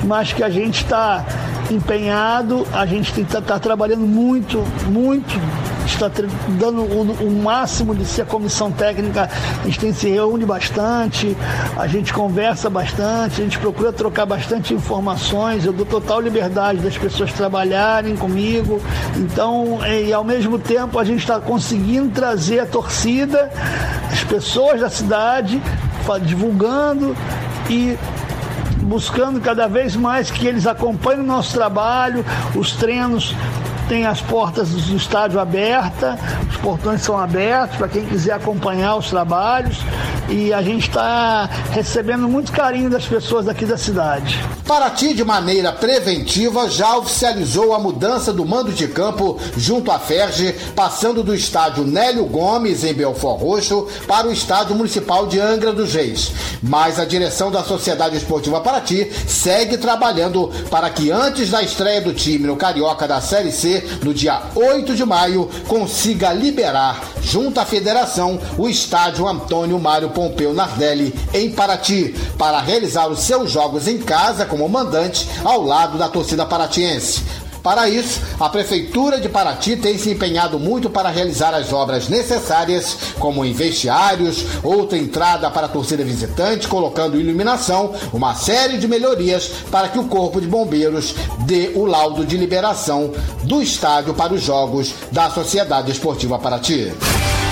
mas 0.04 0.32
que 0.32 0.42
a 0.42 0.50
gente 0.50 0.84
está 0.84 1.24
empenhado, 1.70 2.66
a 2.72 2.86
gente 2.86 3.20
está 3.20 3.40
tá 3.40 3.58
trabalhando 3.58 4.06
muito, 4.06 4.64
muito 4.86 5.38
está 5.94 6.10
dando 6.48 6.82
o, 6.82 7.26
o, 7.26 7.42
máximo 7.42 7.94
de 7.94 8.04
ser 8.04 8.22
a 8.22 8.26
comissão 8.26 8.70
técnica, 8.70 9.28
a 9.62 9.64
gente 9.66 9.78
tem, 9.78 9.92
se 9.92 10.08
reúne 10.08 10.44
bastante, 10.44 11.36
a 11.76 11.86
gente 11.86 12.12
conversa 12.12 12.68
bastante, 12.68 13.40
a 13.40 13.44
gente 13.44 13.58
procura 13.58 13.92
trocar 13.92 14.26
bastante 14.26 14.74
informações, 14.74 15.64
eu 15.64 15.72
dou 15.72 15.86
total 15.86 16.20
liberdade 16.20 16.80
das 16.80 16.96
pessoas 16.96 17.32
trabalharem 17.32 18.16
comigo, 18.16 18.80
então, 19.16 19.78
e 19.86 20.12
ao 20.12 20.24
mesmo 20.24 20.58
tempo 20.58 20.98
a 20.98 21.04
gente 21.04 21.20
está 21.20 21.40
conseguindo 21.40 22.10
trazer 22.10 22.60
a 22.60 22.66
torcida, 22.66 23.50
as 24.12 24.24
pessoas 24.24 24.80
da 24.80 24.90
cidade, 24.90 25.60
divulgando 26.24 27.14
e 27.68 27.98
buscando 28.82 29.40
cada 29.40 29.66
vez 29.66 29.94
mais 29.94 30.30
que 30.30 30.46
eles 30.46 30.66
acompanhem 30.66 31.20
o 31.20 31.26
nosso 31.26 31.52
trabalho, 31.52 32.24
os 32.54 32.72
treinos 32.72 33.34
tem 33.88 34.06
as 34.06 34.20
portas 34.20 34.68
do 34.68 34.96
estádio 34.96 35.40
abertas, 35.40 36.18
os 36.50 36.56
portões 36.58 37.00
são 37.00 37.18
abertos 37.18 37.76
para 37.76 37.88
quem 37.88 38.04
quiser 38.04 38.34
acompanhar 38.34 38.96
os 38.96 39.08
trabalhos 39.08 39.78
e 40.28 40.52
a 40.52 40.62
gente 40.62 40.88
está 40.88 41.48
recebendo 41.70 42.28
muito 42.28 42.52
carinho 42.52 42.90
das 42.90 43.06
pessoas 43.06 43.48
aqui 43.48 43.64
da 43.64 43.76
cidade. 43.76 44.38
Paraty, 44.66 45.14
de 45.14 45.24
maneira 45.24 45.72
preventiva, 45.72 46.68
já 46.68 46.96
oficializou 46.96 47.74
a 47.74 47.78
mudança 47.78 48.32
do 48.32 48.44
mando 48.44 48.70
de 48.70 48.86
campo 48.86 49.38
junto 49.56 49.90
à 49.90 49.98
Ferge, 49.98 50.54
passando 50.76 51.22
do 51.22 51.34
estádio 51.34 51.84
Nélio 51.84 52.26
Gomes, 52.26 52.84
em 52.84 52.92
Belfort 52.92 53.40
Roxo, 53.40 53.88
para 54.06 54.28
o 54.28 54.32
estádio 54.32 54.76
municipal 54.76 55.26
de 55.26 55.40
Angra 55.40 55.72
dos 55.72 55.94
Reis. 55.94 56.32
Mas 56.62 56.98
a 56.98 57.06
direção 57.06 57.50
da 57.50 57.64
Sociedade 57.64 58.16
Esportiva 58.16 58.60
Paraty 58.60 59.10
segue 59.26 59.78
trabalhando 59.78 60.50
para 60.70 60.90
que 60.90 61.10
antes 61.10 61.50
da 61.50 61.62
estreia 61.62 62.02
do 62.02 62.12
time 62.12 62.46
no 62.46 62.56
Carioca 62.56 63.08
da 63.08 63.20
Série 63.20 63.52
C, 63.52 63.82
no 64.02 64.12
dia 64.12 64.42
8 64.54 64.94
de 64.94 65.04
maio, 65.04 65.48
consiga 65.66 66.32
liberar, 66.32 67.02
junto 67.22 67.58
à 67.58 67.64
federação, 67.64 68.38
o 68.58 68.68
estádio 68.68 69.26
Antônio 69.26 69.78
Mário 69.78 70.10
Pompeu 70.18 70.52
Nardelli, 70.52 71.14
em 71.32 71.50
Paraty, 71.52 72.12
para 72.36 72.60
realizar 72.60 73.06
os 73.06 73.20
seus 73.20 73.52
jogos 73.52 73.86
em 73.86 73.98
casa 73.98 74.44
com 74.44 74.58
como 74.58 74.68
mandante 74.68 75.28
ao 75.44 75.62
lado 75.62 75.96
da 75.96 76.08
torcida 76.08 76.44
paratiense. 76.44 77.22
Para 77.62 77.88
isso, 77.88 78.20
a 78.40 78.48
Prefeitura 78.48 79.20
de 79.20 79.28
Paraty 79.28 79.76
tem 79.76 79.96
se 79.96 80.10
empenhado 80.10 80.58
muito 80.58 80.90
para 80.90 81.08
realizar 81.08 81.54
as 81.54 81.72
obras 81.72 82.08
necessárias, 82.08 82.96
como 83.20 83.44
em 83.44 83.52
vestiários, 83.52 84.44
outra 84.64 84.98
entrada 84.98 85.48
para 85.50 85.66
a 85.66 85.68
torcida 85.68 86.02
visitante, 86.02 86.66
colocando 86.66 87.20
iluminação, 87.20 87.94
uma 88.12 88.34
série 88.34 88.78
de 88.78 88.88
melhorias 88.88 89.48
para 89.70 89.88
que 89.88 89.98
o 89.98 90.08
Corpo 90.08 90.40
de 90.40 90.48
Bombeiros 90.48 91.14
dê 91.40 91.70
o 91.76 91.84
laudo 91.84 92.26
de 92.26 92.36
liberação 92.36 93.12
do 93.44 93.62
estádio 93.62 94.14
para 94.14 94.34
os 94.34 94.42
jogos 94.42 94.94
da 95.12 95.30
Sociedade 95.30 95.92
Esportiva 95.92 96.38
Paraty. 96.40 96.92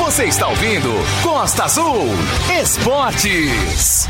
Você 0.07 0.27
está 0.27 0.47
ouvindo 0.47 0.89
Costa 1.21 1.65
Azul 1.65 2.07
Esportes. 2.63 4.07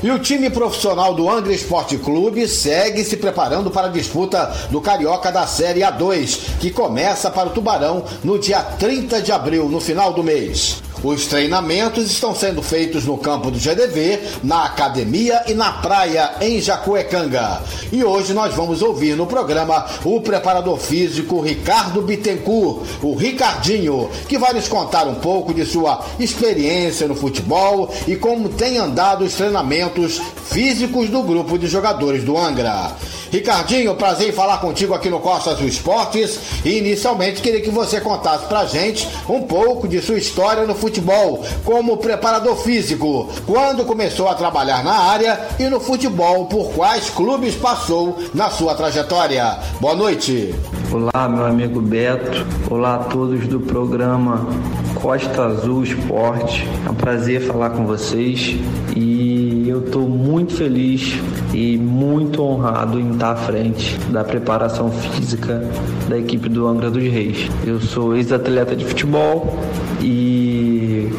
E 0.00 0.08
o 0.08 0.18
time 0.20 0.48
profissional 0.48 1.12
do 1.12 1.28
Angra 1.28 1.52
Esporte 1.52 1.98
Clube 1.98 2.46
segue 2.46 3.04
se 3.04 3.16
preparando 3.16 3.68
para 3.68 3.88
a 3.88 3.90
disputa 3.90 4.46
do 4.70 4.80
Carioca 4.80 5.32
da 5.32 5.44
Série 5.44 5.80
A2, 5.80 6.58
que 6.60 6.70
começa 6.70 7.32
para 7.32 7.48
o 7.48 7.52
Tubarão 7.52 8.04
no 8.22 8.38
dia 8.38 8.62
30 8.62 9.20
de 9.20 9.32
abril, 9.32 9.68
no 9.68 9.80
final 9.80 10.12
do 10.12 10.22
mês. 10.22 10.80
Os 11.02 11.26
treinamentos 11.26 12.10
estão 12.10 12.34
sendo 12.34 12.60
feitos 12.60 13.04
no 13.04 13.16
campo 13.16 13.52
do 13.52 13.58
GDV, 13.58 14.18
na 14.42 14.64
academia 14.64 15.44
e 15.46 15.54
na 15.54 15.72
praia 15.74 16.34
em 16.40 16.60
Jacuecanga. 16.60 17.62
E 17.92 18.02
hoje 18.02 18.34
nós 18.34 18.52
vamos 18.54 18.82
ouvir 18.82 19.14
no 19.14 19.26
programa 19.26 19.86
o 20.04 20.20
preparador 20.20 20.76
físico 20.76 21.40
Ricardo 21.40 22.02
Bittencourt, 22.02 22.84
o 23.00 23.14
Ricardinho, 23.14 24.10
que 24.28 24.38
vai 24.38 24.52
nos 24.52 24.66
contar 24.66 25.06
um 25.06 25.14
pouco 25.14 25.54
de 25.54 25.64
sua 25.64 26.04
experiência 26.18 27.06
no 27.06 27.14
futebol 27.14 27.94
e 28.08 28.16
como 28.16 28.48
tem 28.48 28.78
andado 28.78 29.24
os 29.24 29.34
treinamentos 29.34 30.20
físicos 30.50 31.08
do 31.08 31.22
grupo 31.22 31.56
de 31.56 31.68
jogadores 31.68 32.24
do 32.24 32.36
Angra. 32.36 32.96
Ricardinho, 33.30 33.94
prazer 33.94 34.28
em 34.28 34.32
falar 34.32 34.58
contigo 34.58 34.94
aqui 34.94 35.10
no 35.10 35.20
Costas 35.20 35.58
do 35.58 35.66
Esportes. 35.66 36.38
E 36.64 36.78
inicialmente 36.78 37.42
queria 37.42 37.60
que 37.60 37.70
você 37.70 38.00
contasse 38.00 38.46
pra 38.46 38.64
gente 38.64 39.08
um 39.28 39.42
pouco 39.42 39.86
de 39.86 40.00
sua 40.00 40.16
história 40.16 40.66
no 40.66 40.74
futebol 40.74 41.44
como 41.64 41.96
preparador 41.98 42.56
físico, 42.56 43.28
quando 43.46 43.84
começou 43.84 44.28
a 44.28 44.34
trabalhar 44.34 44.82
na 44.82 44.94
área 44.94 45.40
e 45.58 45.64
no 45.68 45.80
futebol, 45.80 46.46
por 46.46 46.70
quais 46.72 47.10
clubes 47.10 47.54
passou 47.54 48.18
na 48.34 48.50
sua 48.50 48.74
trajetória. 48.74 49.58
Boa 49.80 49.94
noite. 49.94 50.54
Olá, 50.90 51.28
meu 51.28 51.44
amigo 51.44 51.80
Beto. 51.80 52.46
Olá 52.70 52.94
a 52.94 52.98
todos 52.98 53.46
do 53.46 53.60
programa 53.60 54.48
Costa 54.94 55.44
Azul 55.44 55.84
Esporte. 55.84 56.66
É 56.86 56.90
um 56.90 56.94
prazer 56.94 57.42
falar 57.42 57.70
com 57.70 57.86
vocês 57.86 58.56
e 58.96 59.17
eu 59.68 59.84
estou 59.84 60.08
muito 60.08 60.54
feliz 60.54 61.14
e 61.52 61.76
muito 61.76 62.42
honrado 62.42 62.98
em 62.98 63.10
estar 63.12 63.32
à 63.32 63.36
frente 63.36 63.98
da 64.10 64.24
preparação 64.24 64.90
física 64.90 65.62
da 66.08 66.18
equipe 66.18 66.48
do 66.48 66.66
Angra 66.66 66.90
dos 66.90 67.02
Reis. 67.02 67.48
Eu 67.66 67.80
sou 67.80 68.16
ex-atleta 68.16 68.74
de 68.74 68.84
futebol 68.84 69.58
e 70.00 71.10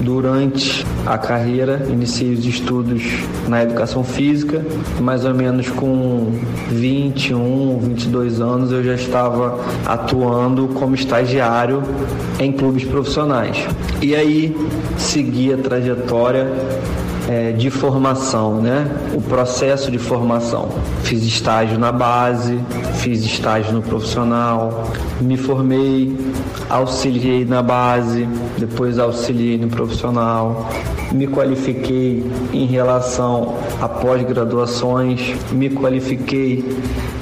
durante 0.00 0.84
a 1.06 1.16
carreira 1.16 1.86
iniciei 1.90 2.32
os 2.32 2.44
estudos 2.44 3.02
na 3.48 3.62
educação 3.62 4.02
física, 4.02 4.64
mais 5.00 5.24
ou 5.24 5.34
menos 5.34 5.68
com 5.70 6.32
21, 6.70 7.78
22 7.78 8.40
anos 8.40 8.72
eu 8.72 8.82
já 8.82 8.94
estava 8.94 9.60
atuando 9.86 10.68
como 10.68 10.94
estagiário 10.94 11.82
em 12.40 12.50
clubes 12.50 12.84
profissionais. 12.84 13.64
E 14.00 14.14
aí 14.16 14.56
segui 14.98 15.52
a 15.52 15.56
trajetória 15.56 16.50
é, 17.28 17.52
de 17.52 17.70
formação, 17.70 18.60
né? 18.60 18.86
O 19.14 19.20
processo 19.20 19.90
de 19.90 19.98
formação. 19.98 20.68
Fiz 21.02 21.22
estágio 21.22 21.78
na 21.78 21.92
base, 21.92 22.58
fiz 22.94 23.22
estágio 23.24 23.72
no 23.72 23.82
profissional, 23.82 24.84
me 25.20 25.36
formei, 25.36 26.16
auxiliei 26.68 27.44
na 27.44 27.62
base, 27.62 28.28
depois 28.58 28.98
auxiliei 28.98 29.58
no 29.58 29.68
profissional, 29.68 30.68
me 31.12 31.26
qualifiquei 31.26 32.24
em 32.52 32.66
relação 32.66 33.56
a 33.80 33.88
pós-graduações, 33.88 35.34
me 35.52 35.70
qualifiquei 35.70 36.64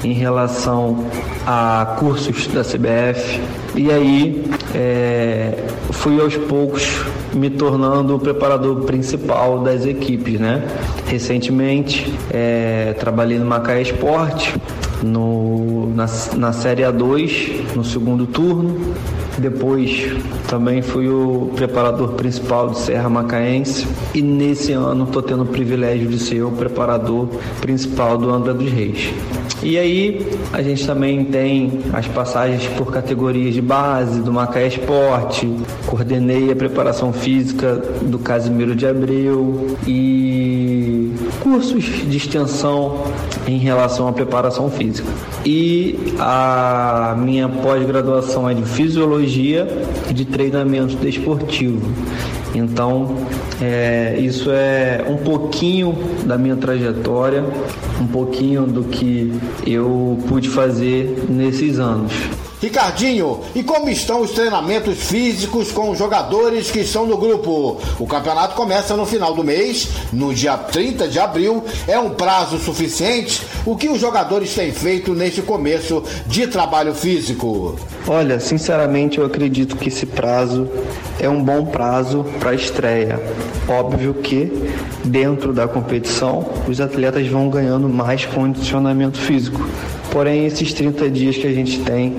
em 0.03 0.13
relação 0.13 1.05
a 1.45 1.95
cursos 1.99 2.47
da 2.47 2.63
CBF 2.63 3.39
e 3.75 3.91
aí 3.91 4.43
é, 4.73 5.65
fui 5.91 6.19
aos 6.19 6.35
poucos 6.35 7.01
me 7.33 7.49
tornando 7.49 8.15
o 8.15 8.19
preparador 8.19 8.81
principal 8.81 9.59
das 9.59 9.85
equipes, 9.85 10.39
né? 10.39 10.63
Recentemente 11.07 12.13
é, 12.31 12.95
trabalhei 12.99 13.37
no 13.37 13.45
Macaé 13.45 13.81
Esporte, 13.81 14.53
no, 15.03 15.89
na, 15.95 16.05
na 16.37 16.53
Série 16.53 16.83
A2, 16.83 17.75
no 17.75 17.83
segundo 17.83 18.25
turno. 18.25 18.93
Depois 19.37 20.11
também 20.47 20.81
fui 20.81 21.07
o 21.07 21.51
preparador 21.55 22.09
principal 22.09 22.69
do 22.69 22.77
Serra 22.77 23.09
Macaense 23.09 23.87
e 24.13 24.21
nesse 24.21 24.73
ano 24.73 25.05
estou 25.05 25.21
tendo 25.21 25.43
o 25.43 25.45
privilégio 25.45 26.07
de 26.07 26.19
ser 26.19 26.43
o 26.43 26.51
preparador 26.51 27.27
principal 27.61 28.17
do 28.17 28.29
Angra 28.29 28.53
dos 28.53 28.69
Reis. 28.69 29.11
E 29.63 29.77
aí 29.77 30.27
a 30.51 30.61
gente 30.63 30.85
também 30.87 31.23
tem 31.23 31.81
as 31.93 32.07
passagens 32.07 32.65
por 32.77 32.91
categorias 32.91 33.53
de 33.53 33.61
base 33.61 34.19
do 34.21 34.33
Macaé 34.33 34.67
Esporte, 34.67 35.51
coordenei 35.85 36.51
a 36.51 36.55
preparação 36.55 37.13
física 37.13 37.75
do 38.01 38.17
Casimiro 38.17 38.75
de 38.75 38.87
Abreu 38.87 39.77
e 39.87 41.13
cursos 41.41 41.83
de 41.83 42.17
extensão 42.17 43.03
em 43.47 43.59
relação 43.59 44.07
à 44.07 44.13
preparação 44.13 44.69
física. 44.69 45.07
E 45.45 46.15
a 46.19 47.15
minha 47.17 47.47
pós-graduação 47.47 48.49
é 48.49 48.55
de 48.55 48.63
fisiologia 48.63 49.67
e 50.09 50.13
de 50.13 50.25
treinamento 50.25 50.95
desportivo. 50.95 51.81
Então, 52.53 53.15
é, 53.61 54.17
isso 54.19 54.51
é 54.51 55.05
um 55.07 55.17
pouquinho 55.17 55.97
da 56.25 56.37
minha 56.37 56.55
trajetória, 56.55 57.43
um 57.99 58.07
pouquinho 58.07 58.65
do 58.65 58.83
que 58.83 59.33
eu 59.65 60.19
pude 60.27 60.49
fazer 60.49 61.25
nesses 61.29 61.79
anos. 61.79 62.11
Ricardinho, 62.61 63.39
e 63.55 63.63
como 63.63 63.89
estão 63.89 64.21
os 64.21 64.31
treinamentos 64.31 64.99
físicos 64.99 65.71
com 65.71 65.89
os 65.89 65.97
jogadores 65.97 66.69
que 66.69 66.81
estão 66.81 67.07
no 67.07 67.17
grupo? 67.17 67.81
O 67.97 68.05
campeonato 68.05 68.53
começa 68.53 68.95
no 68.95 69.03
final 69.03 69.33
do 69.33 69.43
mês, 69.43 69.87
no 70.13 70.31
dia 70.31 70.55
30 70.55 71.07
de 71.07 71.17
abril. 71.17 71.63
É 71.87 71.97
um 71.97 72.11
prazo 72.11 72.59
suficiente? 72.59 73.41
O 73.65 73.75
que 73.75 73.89
os 73.89 73.99
jogadores 73.99 74.53
têm 74.53 74.71
feito 74.71 75.15
neste 75.15 75.41
começo 75.41 76.03
de 76.27 76.45
trabalho 76.45 76.93
físico? 76.93 77.75
Olha, 78.07 78.39
sinceramente 78.39 79.17
eu 79.17 79.25
acredito 79.25 79.75
que 79.75 79.89
esse 79.89 80.05
prazo 80.05 80.69
é 81.19 81.27
um 81.27 81.43
bom 81.43 81.65
prazo 81.65 82.23
para 82.39 82.51
a 82.51 82.55
estreia. 82.55 83.19
Óbvio 83.67 84.13
que 84.13 84.69
dentro 85.03 85.51
da 85.51 85.67
competição 85.67 86.47
os 86.67 86.79
atletas 86.79 87.27
vão 87.27 87.49
ganhando 87.49 87.89
mais 87.89 88.23
condicionamento 88.25 89.17
físico. 89.17 89.67
Porém, 90.11 90.45
esses 90.45 90.73
30 90.73 91.09
dias 91.09 91.37
que 91.37 91.47
a 91.47 91.53
gente 91.53 91.79
tem 91.79 92.17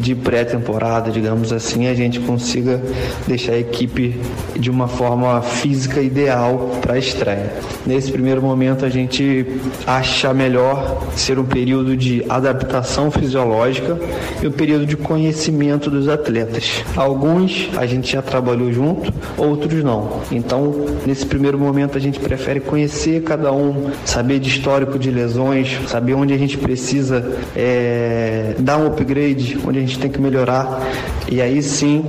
de 0.00 0.14
pré-temporada, 0.14 1.10
digamos 1.10 1.52
assim, 1.52 1.86
a 1.86 1.94
gente 1.94 2.18
consiga 2.20 2.82
deixar 3.26 3.52
a 3.52 3.58
equipe 3.58 4.18
de 4.56 4.70
uma 4.70 4.88
forma 4.88 5.42
física 5.42 6.00
ideal 6.00 6.78
para 6.80 6.94
a 6.94 6.98
estreia. 6.98 7.52
Nesse 7.86 8.10
primeiro 8.10 8.40
momento, 8.40 8.86
a 8.86 8.88
gente 8.88 9.46
acha 9.86 10.32
melhor 10.32 11.06
ser 11.14 11.38
um 11.38 11.44
período 11.44 11.94
de 11.94 12.24
adaptação 12.30 13.10
fisiológica 13.10 13.98
e 14.42 14.46
um 14.46 14.52
período 14.52 14.86
de 14.86 14.96
conhecimento 14.96 15.90
dos 15.90 16.08
atletas. 16.08 16.82
Alguns 16.96 17.68
a 17.76 17.84
gente 17.84 18.10
já 18.10 18.22
trabalhou 18.22 18.72
junto, 18.72 19.12
outros 19.36 19.84
não. 19.84 20.20
Então, 20.32 20.86
nesse 21.04 21.26
primeiro 21.26 21.58
momento, 21.58 21.98
a 21.98 22.00
gente 22.00 22.18
prefere 22.18 22.60
conhecer 22.60 23.22
cada 23.22 23.52
um, 23.52 23.90
saber 24.06 24.38
de 24.38 24.48
histórico 24.48 24.98
de 24.98 25.10
lesões, 25.10 25.78
saber 25.86 26.14
onde 26.14 26.32
a 26.32 26.38
gente 26.38 26.56
precisa 26.56 27.33
é, 27.56 28.54
dar 28.58 28.78
um 28.78 28.86
upgrade, 28.86 29.58
onde 29.66 29.78
a 29.78 29.82
gente 29.82 29.98
tem 29.98 30.10
que 30.10 30.20
melhorar 30.20 30.80
e 31.28 31.40
aí 31.40 31.62
sim 31.62 32.04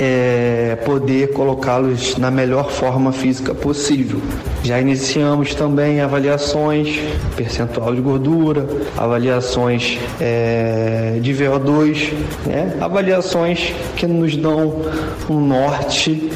é, 0.00 0.76
poder 0.84 1.32
colocá-los 1.32 2.16
na 2.16 2.30
melhor 2.30 2.70
forma 2.70 3.12
física 3.12 3.54
possível. 3.54 4.20
Já 4.62 4.80
iniciamos 4.80 5.54
também 5.54 6.00
avaliações, 6.00 7.00
percentual 7.36 7.94
de 7.94 8.00
gordura, 8.00 8.66
avaliações 8.96 9.98
é, 10.20 11.18
de 11.20 11.34
VO2, 11.34 12.12
né? 12.46 12.76
avaliações 12.80 13.72
que 13.96 14.06
nos 14.06 14.36
dão 14.36 14.82
um 15.28 15.40
norte 15.40 16.30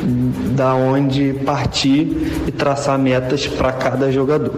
da 0.56 0.74
onde 0.74 1.34
partir 1.44 2.42
e 2.46 2.52
traçar 2.52 2.98
metas 2.98 3.46
para 3.46 3.72
cada 3.72 4.10
jogador. 4.10 4.54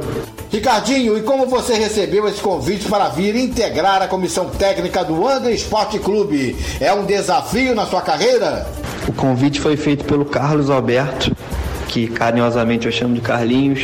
Ricardinho, 0.51 1.19
e 1.19 1.23
como 1.23 1.47
você 1.47 1.75
recebeu 1.75 2.27
esse 2.27 2.41
convite 2.41 2.89
para 2.89 3.11
vir 3.11 3.37
integrar 3.37 3.68
a 3.77 4.09
comissão 4.09 4.49
técnica 4.49 5.05
do 5.05 5.29
Angra 5.29 5.51
Esporte 5.51 5.99
Clube? 5.99 6.57
É 6.81 6.93
um 6.93 7.05
desafio 7.05 7.75
na 7.75 7.87
sua 7.87 8.01
carreira? 8.01 8.67
O 9.07 9.13
convite 9.13 9.61
foi 9.61 9.77
feito 9.77 10.05
pelo 10.05 10.25
Carlos 10.25 10.71
Alberto, 10.71 11.37
que 11.87 12.09
carinhosamente 12.09 12.87
eu 12.87 12.93
chamo 12.93 13.15
de 13.15 13.21
Carlinhos. 13.21 13.81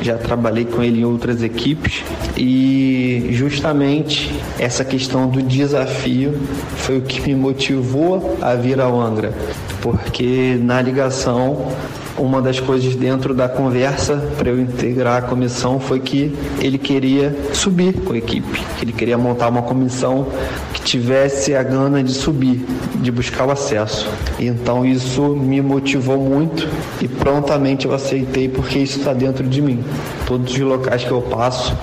Já 0.00 0.16
trabalhei 0.16 0.64
com 0.64 0.82
ele 0.82 1.00
em 1.00 1.04
outras 1.04 1.42
equipes 1.42 2.02
e 2.36 3.28
justamente 3.32 4.34
essa 4.58 4.84
questão 4.84 5.28
do 5.28 5.42
desafio 5.42 6.40
foi 6.78 6.98
o 6.98 7.02
que 7.02 7.20
me 7.20 7.34
motivou 7.34 8.38
a 8.40 8.54
vir 8.54 8.80
ao 8.80 9.00
Angra, 9.00 9.34
porque 9.82 10.58
na 10.60 10.80
ligação 10.80 11.72
uma 12.18 12.40
das 12.40 12.58
coisas 12.60 12.94
dentro 12.94 13.34
da 13.34 13.48
conversa 13.48 14.16
para 14.36 14.48
eu 14.48 14.60
integrar 14.60 15.18
a 15.18 15.22
comissão 15.22 15.78
foi 15.78 16.00
que 16.00 16.34
ele 16.60 16.78
queria 16.78 17.34
subir 17.52 17.92
com 17.92 18.12
a 18.12 18.18
equipe, 18.18 18.62
que 18.78 18.84
ele 18.84 18.92
queria 18.92 19.18
montar 19.18 19.48
uma 19.48 19.62
comissão 19.62 20.26
que 20.72 20.80
tivesse 20.80 21.54
a 21.54 21.62
gana 21.62 22.02
de 22.02 22.12
subir, 22.12 22.64
de 22.96 23.10
buscar 23.10 23.46
o 23.46 23.50
acesso. 23.50 24.08
Então 24.38 24.84
isso 24.84 25.22
me 25.36 25.60
motivou 25.60 26.18
muito 26.18 26.68
e 27.00 27.08
prontamente 27.08 27.86
eu 27.86 27.94
aceitei 27.94 28.48
porque 28.48 28.78
isso 28.78 28.98
está 28.98 29.12
dentro 29.12 29.46
de 29.46 29.60
mim. 29.60 29.84
Todos 30.26 30.52
os 30.52 30.60
locais 30.60 31.04
que 31.04 31.10
eu 31.10 31.22
passo, 31.22 31.76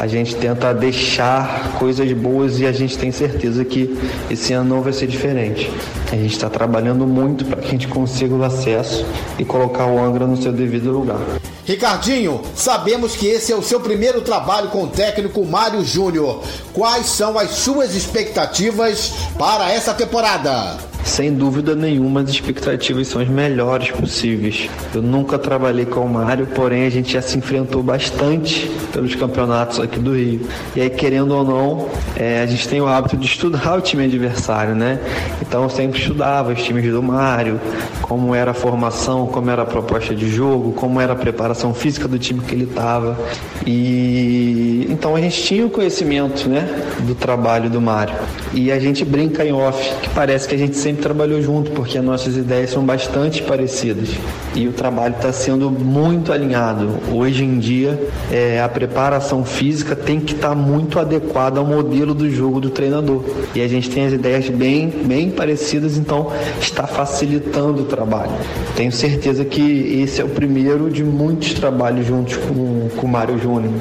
a 0.00 0.06
gente 0.06 0.34
tenta 0.34 0.72
deixar 0.72 1.74
coisas 1.78 2.10
boas 2.12 2.58
e 2.58 2.66
a 2.66 2.72
gente 2.72 2.96
tem 2.96 3.12
certeza 3.12 3.62
que 3.66 3.98
esse 4.30 4.54
ano 4.54 4.76
não 4.76 4.80
vai 4.80 4.94
ser 4.94 5.06
diferente. 5.06 5.70
A 6.10 6.16
gente 6.16 6.32
está 6.32 6.48
trabalhando 6.48 7.06
muito 7.06 7.44
para 7.44 7.60
que 7.60 7.66
a 7.66 7.70
gente 7.72 7.86
consiga 7.86 8.34
o 8.34 8.42
acesso 8.42 9.04
e 9.38 9.44
colocar 9.44 9.84
o 9.84 10.02
Angra 10.02 10.26
no 10.26 10.40
seu 10.40 10.52
devido 10.52 10.90
lugar. 10.90 11.20
Ricardinho, 11.66 12.40
sabemos 12.56 13.14
que 13.14 13.26
esse 13.26 13.52
é 13.52 13.54
o 13.54 13.62
seu 13.62 13.78
primeiro 13.78 14.22
trabalho 14.22 14.70
com 14.70 14.84
o 14.84 14.88
técnico 14.88 15.44
Mário 15.44 15.84
Júnior. 15.84 16.42
Quais 16.72 17.04
são 17.04 17.38
as 17.38 17.50
suas 17.50 17.94
expectativas 17.94 19.12
para 19.36 19.70
essa 19.70 19.92
temporada? 19.92 20.89
Sem 21.04 21.34
dúvida 21.34 21.74
nenhuma, 21.74 22.20
as 22.20 22.30
expectativas 22.30 23.08
são 23.08 23.20
as 23.20 23.28
melhores 23.28 23.90
possíveis. 23.90 24.68
Eu 24.94 25.02
nunca 25.02 25.38
trabalhei 25.38 25.84
com 25.84 26.00
o 26.00 26.08
Mário, 26.08 26.46
porém 26.46 26.84
a 26.84 26.90
gente 26.90 27.12
já 27.12 27.22
se 27.22 27.36
enfrentou 27.38 27.82
bastante 27.82 28.70
pelos 28.92 29.14
campeonatos 29.14 29.80
aqui 29.80 29.98
do 29.98 30.14
Rio. 30.14 30.46
E 30.76 30.80
aí, 30.80 30.90
querendo 30.90 31.34
ou 31.34 31.44
não, 31.44 31.88
é, 32.16 32.42
a 32.42 32.46
gente 32.46 32.68
tem 32.68 32.80
o 32.80 32.86
hábito 32.86 33.16
de 33.16 33.26
estudar 33.26 33.76
o 33.78 33.80
time 33.80 34.04
adversário, 34.04 34.74
né? 34.74 34.98
Então 35.40 35.62
eu 35.62 35.70
sempre 35.70 35.98
estudava 35.98 36.52
os 36.52 36.62
times 36.62 36.84
do 36.90 37.02
Mário, 37.02 37.60
como 38.02 38.34
era 38.34 38.52
a 38.52 38.54
formação, 38.54 39.26
como 39.26 39.50
era 39.50 39.62
a 39.62 39.66
proposta 39.66 40.14
de 40.14 40.28
jogo, 40.28 40.72
como 40.72 41.00
era 41.00 41.12
a 41.12 41.16
preparação 41.16 41.72
física 41.72 42.06
do 42.06 42.18
time 42.18 42.40
que 42.40 42.54
ele 42.54 42.64
estava. 42.64 43.18
E 43.66 44.86
então 44.88 45.16
a 45.16 45.20
gente 45.20 45.42
tinha 45.42 45.66
o 45.66 45.70
conhecimento, 45.70 46.48
né, 46.48 46.68
do 47.00 47.14
trabalho 47.14 47.70
do 47.70 47.80
Mário. 47.80 48.14
E 48.52 48.70
a 48.70 48.78
gente 48.78 49.04
brinca 49.04 49.44
em 49.44 49.52
off, 49.52 49.94
que 50.02 50.08
parece 50.10 50.48
que 50.48 50.54
a 50.54 50.58
gente 50.58 50.76
sempre 50.76 50.89
sempre 50.90 51.02
trabalhou 51.02 51.40
junto, 51.40 51.70
porque 51.70 52.00
nossas 52.00 52.36
ideias 52.36 52.70
são 52.70 52.84
bastante 52.84 53.42
parecidas 53.42 54.08
e 54.54 54.66
o 54.66 54.72
trabalho 54.72 55.14
está 55.14 55.32
sendo 55.32 55.70
muito 55.70 56.32
alinhado. 56.32 56.96
Hoje 57.12 57.44
em 57.44 57.58
dia, 57.60 57.98
é, 58.30 58.60
a 58.60 58.68
preparação 58.68 59.44
física 59.44 59.94
tem 59.94 60.18
que 60.18 60.34
estar 60.34 60.50
tá 60.50 60.54
muito 60.54 60.98
adequada 60.98 61.60
ao 61.60 61.66
modelo 61.66 62.12
do 62.12 62.28
jogo 62.28 62.60
do 62.60 62.70
treinador. 62.70 63.22
E 63.54 63.62
a 63.62 63.68
gente 63.68 63.88
tem 63.88 64.06
as 64.06 64.12
ideias 64.12 64.48
bem, 64.48 64.88
bem 64.88 65.30
parecidas, 65.30 65.96
então 65.96 66.32
está 66.60 66.86
facilitando 66.86 67.82
o 67.82 67.84
trabalho. 67.84 68.32
Tenho 68.74 68.90
certeza 68.90 69.44
que 69.44 70.02
esse 70.02 70.20
é 70.20 70.24
o 70.24 70.28
primeiro 70.28 70.90
de 70.90 71.04
muitos 71.04 71.54
trabalhos 71.54 72.06
juntos 72.06 72.36
com, 72.36 72.88
com 72.96 73.06
o 73.06 73.08
Mário 73.08 73.38
Júnior. 73.38 73.72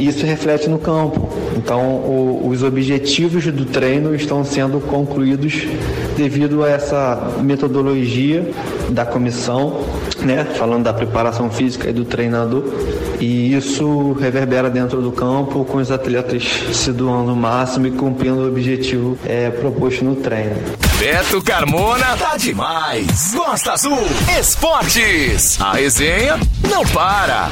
Isso 0.00 0.26
reflete 0.26 0.68
no 0.68 0.78
campo. 0.78 1.28
Então, 1.56 1.80
o, 1.80 2.48
os 2.48 2.62
objetivos 2.62 3.46
do 3.46 3.64
treino 3.64 4.14
estão 4.14 4.44
sendo 4.44 4.80
concluídos 4.80 5.66
devido 6.16 6.64
a 6.64 6.70
essa 6.70 7.34
metodologia 7.40 8.50
da 8.90 9.04
comissão, 9.04 9.84
né, 10.20 10.44
falando 10.56 10.84
da 10.84 10.94
preparação 10.94 11.50
física 11.50 11.90
e 11.90 11.92
do 11.92 12.04
treinador, 12.04 12.64
e 13.20 13.54
isso 13.54 14.12
reverbera 14.14 14.70
dentro 14.70 15.02
do 15.02 15.12
campo 15.12 15.64
com 15.64 15.78
os 15.78 15.90
atletas 15.90 16.42
se 16.72 16.92
doando 16.92 17.32
o 17.32 17.36
máximo 17.36 17.86
e 17.86 17.90
cumprindo 17.90 18.40
o 18.40 18.48
objetivo 18.48 19.18
é, 19.26 19.50
proposto 19.50 20.04
no 20.04 20.16
treino. 20.16 20.56
Beto 20.98 21.42
Carmona 21.42 22.16
tá 22.16 22.36
demais. 22.36 23.34
Gosta 23.34 23.72
Azul 23.72 23.98
Esportes. 24.38 25.60
A 25.60 25.74
resenha 25.74 26.38
não 26.70 26.82
para. 26.86 27.50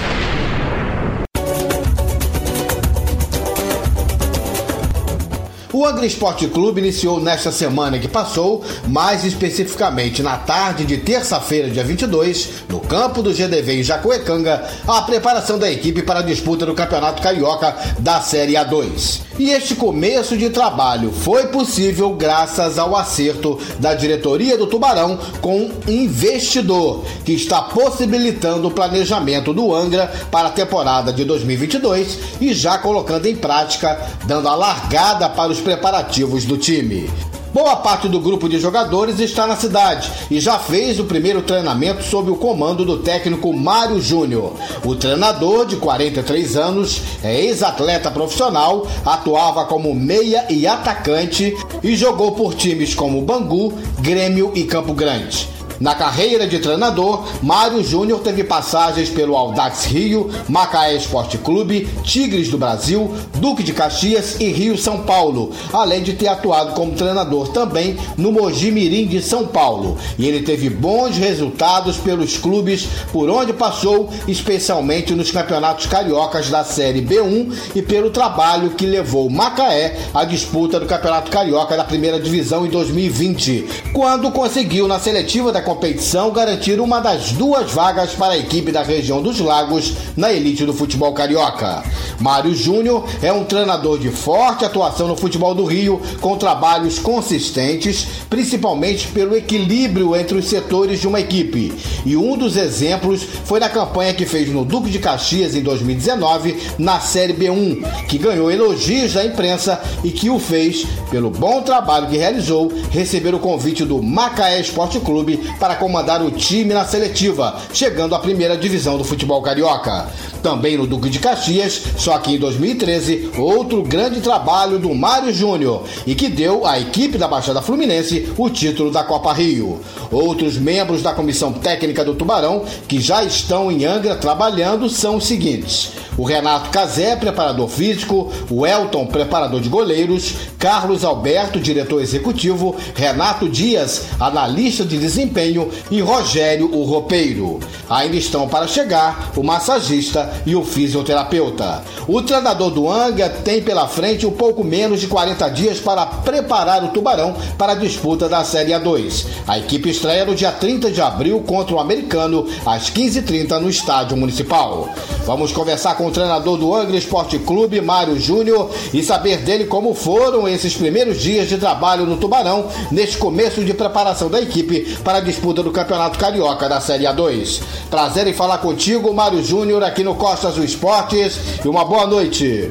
O 5.74 5.84
Angra 5.84 6.06
Esporte 6.06 6.46
Clube 6.46 6.80
iniciou 6.80 7.20
nesta 7.20 7.50
semana 7.50 7.98
que 7.98 8.06
passou, 8.06 8.64
mais 8.86 9.24
especificamente 9.24 10.22
na 10.22 10.36
tarde 10.36 10.84
de 10.84 10.98
terça-feira, 10.98 11.68
dia 11.68 11.82
22, 11.82 12.62
no 12.68 12.78
campo 12.78 13.20
do 13.20 13.34
GDV 13.34 13.80
em 13.80 13.82
Jacuecanga, 13.82 14.64
a 14.86 15.02
preparação 15.02 15.58
da 15.58 15.68
equipe 15.68 16.00
para 16.00 16.20
a 16.20 16.22
disputa 16.22 16.64
do 16.64 16.74
Campeonato 16.74 17.20
Carioca 17.20 17.74
da 17.98 18.20
Série 18.20 18.52
A2. 18.52 19.23
E 19.36 19.50
este 19.50 19.74
começo 19.74 20.36
de 20.36 20.48
trabalho 20.48 21.10
foi 21.10 21.48
possível 21.48 22.10
graças 22.14 22.78
ao 22.78 22.94
acerto 22.94 23.58
da 23.80 23.92
diretoria 23.92 24.56
do 24.56 24.68
Tubarão 24.68 25.18
com 25.40 25.70
investidor, 25.88 27.04
que 27.24 27.32
está 27.32 27.62
possibilitando 27.62 28.68
o 28.68 28.70
planejamento 28.70 29.52
do 29.52 29.74
Angra 29.74 30.06
para 30.30 30.48
a 30.48 30.52
temporada 30.52 31.12
de 31.12 31.24
2022 31.24 32.18
e 32.40 32.54
já 32.54 32.78
colocando 32.78 33.26
em 33.26 33.34
prática, 33.34 34.08
dando 34.24 34.48
a 34.48 34.54
largada 34.54 35.28
para 35.28 35.50
os 35.50 35.60
preparativos 35.60 36.44
do 36.44 36.56
time. 36.56 37.10
Boa 37.54 37.76
parte 37.76 38.08
do 38.08 38.18
grupo 38.18 38.48
de 38.48 38.58
jogadores 38.58 39.20
está 39.20 39.46
na 39.46 39.54
cidade 39.54 40.10
e 40.28 40.40
já 40.40 40.58
fez 40.58 40.98
o 40.98 41.04
primeiro 41.04 41.40
treinamento 41.40 42.02
sob 42.02 42.28
o 42.28 42.36
comando 42.36 42.84
do 42.84 42.98
técnico 42.98 43.52
Mário 43.52 44.02
Júnior. 44.02 44.54
O 44.84 44.96
treinador, 44.96 45.64
de 45.64 45.76
43 45.76 46.56
anos, 46.56 47.00
é 47.22 47.42
ex-atleta 47.42 48.10
profissional, 48.10 48.88
atuava 49.06 49.66
como 49.66 49.94
meia 49.94 50.44
e 50.50 50.66
atacante 50.66 51.56
e 51.80 51.94
jogou 51.94 52.32
por 52.32 52.54
times 52.54 52.92
como 52.92 53.22
Bangu, 53.22 53.72
Grêmio 54.00 54.50
e 54.56 54.64
Campo 54.64 54.92
Grande. 54.92 55.48
Na 55.80 55.94
carreira 55.94 56.46
de 56.46 56.58
treinador, 56.58 57.24
Mário 57.42 57.82
Júnior 57.82 58.20
teve 58.20 58.44
passagens 58.44 59.08
pelo 59.08 59.36
Audax 59.36 59.86
Rio, 59.86 60.30
Macaé 60.48 60.94
Esporte 60.96 61.36
Clube, 61.38 61.88
Tigres 62.02 62.48
do 62.48 62.58
Brasil, 62.58 63.12
Duque 63.34 63.62
de 63.62 63.72
Caxias 63.72 64.36
e 64.40 64.50
Rio 64.50 64.78
São 64.78 65.00
Paulo, 65.00 65.50
além 65.72 66.02
de 66.02 66.12
ter 66.12 66.28
atuado 66.28 66.74
como 66.74 66.94
treinador 66.94 67.48
também 67.48 67.96
no 68.16 68.30
Mogi 68.30 68.70
Mirim 68.70 69.06
de 69.06 69.20
São 69.20 69.46
Paulo. 69.46 69.98
E 70.18 70.28
ele 70.28 70.44
teve 70.44 70.70
bons 70.70 71.16
resultados 71.16 71.96
pelos 71.96 72.36
clubes 72.36 72.86
por 73.12 73.28
onde 73.28 73.52
passou, 73.52 74.10
especialmente 74.28 75.14
nos 75.14 75.30
campeonatos 75.30 75.86
cariocas 75.86 76.50
da 76.50 76.62
Série 76.62 77.02
B1 77.02 77.52
e 77.74 77.82
pelo 77.82 78.10
trabalho 78.10 78.70
que 78.70 78.86
levou 78.86 79.28
Macaé 79.28 79.96
à 80.12 80.24
disputa 80.24 80.78
do 80.78 80.86
Campeonato 80.86 81.30
Carioca 81.30 81.76
da 81.76 81.84
Primeira 81.84 82.20
Divisão 82.20 82.64
em 82.64 82.70
2020, 82.70 83.64
quando 83.92 84.30
conseguiu 84.30 84.86
na 84.86 84.98
seletiva 84.98 85.50
da 85.50 85.63
competição 85.64 86.30
garantir 86.30 86.78
uma 86.78 87.00
das 87.00 87.32
duas 87.32 87.72
vagas 87.72 88.12
para 88.12 88.34
a 88.34 88.38
equipe 88.38 88.70
da 88.70 88.82
região 88.82 89.22
dos 89.22 89.40
Lagos 89.40 89.94
na 90.16 90.32
elite 90.32 90.64
do 90.64 90.74
futebol 90.74 91.12
carioca. 91.12 91.82
Mário 92.20 92.54
Júnior 92.54 93.04
é 93.22 93.32
um 93.32 93.44
treinador 93.44 93.98
de 93.98 94.10
forte 94.10 94.64
atuação 94.64 95.08
no 95.08 95.16
futebol 95.16 95.54
do 95.54 95.64
Rio, 95.64 96.00
com 96.20 96.36
trabalhos 96.36 96.98
consistentes, 96.98 98.06
principalmente 98.28 99.08
pelo 99.08 99.34
equilíbrio 99.34 100.14
entre 100.14 100.38
os 100.38 100.46
setores 100.46 101.00
de 101.00 101.08
uma 101.08 101.20
equipe. 101.20 101.72
E 102.04 102.16
um 102.16 102.36
dos 102.36 102.56
exemplos 102.56 103.22
foi 103.22 103.58
na 103.58 103.68
campanha 103.68 104.14
que 104.14 104.26
fez 104.26 104.48
no 104.50 104.64
Duque 104.64 104.90
de 104.90 104.98
Caxias 104.98 105.54
em 105.54 105.62
2019, 105.62 106.56
na 106.78 107.00
Série 107.00 107.32
B1, 107.32 108.06
que 108.06 108.18
ganhou 108.18 108.50
elogios 108.50 109.14
da 109.14 109.24
imprensa 109.24 109.80
e 110.04 110.10
que 110.10 110.28
o 110.28 110.38
fez, 110.38 110.86
pelo 111.10 111.30
bom 111.30 111.62
trabalho 111.62 112.08
que 112.08 112.18
realizou, 112.18 112.70
receber 112.90 113.34
o 113.34 113.38
convite 113.38 113.84
do 113.84 114.02
Macaé 114.02 114.60
Esporte 114.60 115.00
Clube 115.00 115.40
para 115.58 115.76
comandar 115.76 116.22
o 116.22 116.30
time 116.30 116.74
na 116.74 116.84
seletiva, 116.84 117.60
chegando 117.72 118.14
à 118.14 118.18
primeira 118.18 118.56
divisão 118.56 118.98
do 118.98 119.04
futebol 119.04 119.42
carioca. 119.42 120.06
Também 120.42 120.76
no 120.76 120.86
Duque 120.86 121.08
de 121.08 121.18
Caxias, 121.18 121.82
só 121.96 122.18
que 122.18 122.34
em 122.34 122.38
2013, 122.38 123.30
outro 123.38 123.82
grande 123.82 124.20
trabalho 124.20 124.78
do 124.78 124.94
Mário 124.94 125.32
Júnior 125.32 125.84
e 126.06 126.14
que 126.14 126.28
deu 126.28 126.66
à 126.66 126.78
equipe 126.78 127.16
da 127.16 127.26
Baixada 127.26 127.62
Fluminense 127.62 128.32
o 128.36 128.50
título 128.50 128.90
da 128.90 129.04
Copa 129.04 129.32
Rio. 129.32 129.80
Outros 130.10 130.58
membros 130.58 131.02
da 131.02 131.14
comissão 131.14 131.52
técnica 131.52 132.04
do 132.04 132.14
Tubarão 132.14 132.64
que 132.86 133.00
já 133.00 133.22
estão 133.24 133.70
em 133.70 133.84
Angra 133.84 134.16
trabalhando 134.16 134.88
são 134.88 135.16
os 135.16 135.26
seguintes: 135.26 135.92
o 136.16 136.24
Renato 136.24 136.70
Cazé, 136.70 137.16
preparador 137.16 137.68
físico, 137.68 138.30
o 138.50 138.66
Elton, 138.66 139.06
preparador 139.06 139.60
de 139.60 139.68
goleiros, 139.68 140.34
Carlos 140.58 141.04
Alberto, 141.04 141.58
diretor 141.60 142.00
executivo, 142.00 142.76
Renato 142.94 143.48
Dias, 143.48 144.06
analista 144.20 144.84
de 144.84 144.96
desempenho 144.96 145.43
e 145.90 146.00
Rogério, 146.00 146.74
o 146.74 146.84
roupeiro. 146.84 147.60
Ainda 147.88 148.16
estão 148.16 148.48
para 148.48 148.66
chegar 148.66 149.32
o 149.36 149.42
massagista 149.42 150.32
e 150.46 150.56
o 150.56 150.64
fisioterapeuta. 150.64 151.82
O 152.08 152.22
treinador 152.22 152.70
do 152.70 152.90
Anga 152.90 153.28
tem 153.28 153.62
pela 153.62 153.86
frente 153.86 154.26
um 154.26 154.30
pouco 154.30 154.64
menos 154.64 155.00
de 155.00 155.06
40 155.06 155.48
dias 155.50 155.78
para 155.78 156.06
preparar 156.06 156.82
o 156.84 156.88
Tubarão 156.88 157.34
para 157.58 157.72
a 157.72 157.76
disputa 157.76 158.28
da 158.28 158.44
Série 158.44 158.72
A2. 158.72 159.26
A 159.46 159.58
equipe 159.58 159.90
estreia 159.90 160.24
no 160.24 160.34
dia 160.34 160.52
30 160.52 160.90
de 160.90 161.00
abril 161.00 161.40
contra 161.40 161.74
o 161.74 161.80
americano 161.80 162.46
às 162.64 162.90
15h30 162.90 163.58
no 163.58 163.68
Estádio 163.68 164.16
Municipal. 164.16 164.88
Vamos 165.26 165.52
conversar 165.52 165.96
com 165.96 166.06
o 166.06 166.10
treinador 166.10 166.56
do 166.56 166.74
Angra 166.74 166.96
Esporte 166.96 167.38
Clube, 167.38 167.80
Mário 167.80 168.18
Júnior, 168.18 168.70
e 168.92 169.02
saber 169.02 169.38
dele 169.38 169.64
como 169.64 169.94
foram 169.94 170.46
esses 170.46 170.74
primeiros 170.74 171.20
dias 171.20 171.48
de 171.48 171.56
trabalho 171.56 172.06
no 172.06 172.16
Tubarão 172.16 172.68
neste 172.90 173.16
começo 173.16 173.64
de 173.64 173.72
preparação 173.72 174.28
da 174.28 174.40
equipe 174.40 174.96
para 175.02 175.18
a 175.18 175.20
disputa 175.20 175.33
do 175.62 175.70
Campeonato 175.70 176.18
Carioca 176.18 176.68
da 176.68 176.80
Série 176.80 177.04
A2. 177.04 177.62
Prazer 177.90 178.26
em 178.26 178.32
falar 178.32 178.58
contigo, 178.58 179.12
Mário 179.12 179.42
Júnior, 179.42 179.82
aqui 179.82 180.02
no 180.02 180.14
Costa 180.14 180.50
do 180.50 180.64
Esportes, 180.64 181.38
e 181.64 181.68
uma 181.68 181.84
boa 181.84 182.06
noite. 182.06 182.70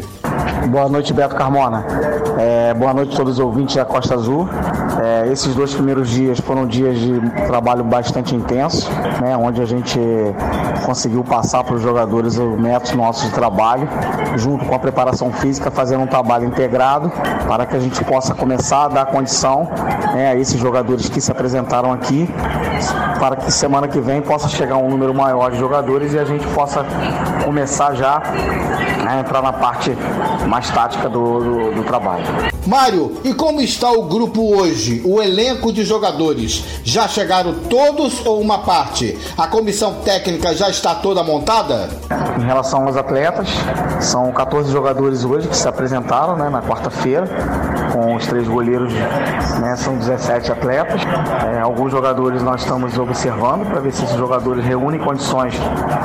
Boa 0.69 0.89
noite, 0.89 1.13
Beto 1.13 1.35
Carmona. 1.35 1.85
É, 2.37 2.73
boa 2.73 2.93
noite 2.93 3.13
a 3.13 3.17
todos 3.17 3.33
os 3.33 3.39
ouvintes 3.39 3.75
da 3.75 3.85
Costa 3.85 4.15
Azul. 4.15 4.47
É, 5.01 5.27
esses 5.31 5.53
dois 5.53 5.73
primeiros 5.73 6.09
dias 6.09 6.39
foram 6.39 6.65
dias 6.65 6.97
de 6.97 7.19
trabalho 7.47 7.83
bastante 7.83 8.35
intenso, 8.35 8.89
né, 9.21 9.35
onde 9.35 9.61
a 9.61 9.65
gente 9.65 9.99
conseguiu 10.85 11.23
passar 11.23 11.63
para 11.63 11.75
os 11.75 11.81
jogadores 11.81 12.37
os 12.37 12.59
métodos 12.59 12.93
nossos 12.93 13.25
de 13.25 13.31
trabalho, 13.31 13.87
junto 14.35 14.65
com 14.65 14.75
a 14.75 14.79
preparação 14.79 15.31
física, 15.31 15.69
fazendo 15.69 16.03
um 16.03 16.07
trabalho 16.07 16.45
integrado 16.45 17.11
para 17.47 17.65
que 17.65 17.75
a 17.75 17.79
gente 17.79 18.03
possa 18.03 18.33
começar 18.33 18.85
a 18.85 18.87
dar 18.87 19.05
condição 19.07 19.69
né, 20.13 20.31
a 20.31 20.35
esses 20.35 20.59
jogadores 20.59 21.09
que 21.09 21.19
se 21.19 21.31
apresentaram 21.31 21.91
aqui, 21.91 22.29
para 23.19 23.35
que 23.35 23.51
semana 23.51 23.87
que 23.87 23.99
vem 23.99 24.21
possa 24.21 24.47
chegar 24.47 24.77
um 24.77 24.89
número 24.89 25.13
maior 25.13 25.51
de 25.51 25.57
jogadores 25.57 26.13
e 26.13 26.19
a 26.19 26.25
gente 26.25 26.45
possa 26.47 26.85
começar 27.43 27.93
já 27.93 28.21
a 29.07 29.19
entrar 29.19 29.41
na 29.41 29.53
parte 29.53 29.95
mais 30.47 30.69
tática 30.69 31.09
do, 31.09 31.39
do, 31.39 31.71
do 31.75 31.83
trabalho. 31.83 32.52
Mário, 32.65 33.17
e 33.25 33.33
como 33.33 33.59
está 33.59 33.91
o 33.91 34.03
grupo 34.03 34.55
hoje? 34.55 35.01
O 35.03 35.21
elenco 35.21 35.73
de 35.73 35.83
jogadores? 35.83 36.63
Já 36.83 37.09
chegaram 37.09 37.53
todos 37.69 38.25
ou 38.25 38.39
uma 38.39 38.59
parte? 38.59 39.17
A 39.37 39.47
comissão 39.47 39.95
técnica 39.95 40.55
já 40.55 40.69
está 40.69 40.95
toda 40.95 41.21
montada? 41.23 41.89
Em 42.39 42.45
relação 42.45 42.87
aos 42.87 42.95
atletas, 42.95 43.49
são 43.99 44.31
14 44.31 44.71
jogadores 44.71 45.25
hoje 45.25 45.49
que 45.49 45.57
se 45.57 45.67
apresentaram 45.67 46.37
né, 46.37 46.49
na 46.49 46.61
quarta-feira, 46.61 47.27
com 47.91 48.15
os 48.15 48.25
três 48.27 48.47
goleiros, 48.47 48.93
né, 48.93 49.75
são 49.75 49.97
17 49.97 50.51
atletas. 50.51 51.01
É, 51.53 51.59
alguns 51.59 51.91
jogadores 51.91 52.41
nós 52.41 52.61
estamos 52.61 52.97
observando 52.97 53.67
para 53.69 53.81
ver 53.81 53.91
se 53.91 54.05
esses 54.05 54.15
jogadores 54.15 54.63
reúnem 54.63 55.01
condições 55.01 55.53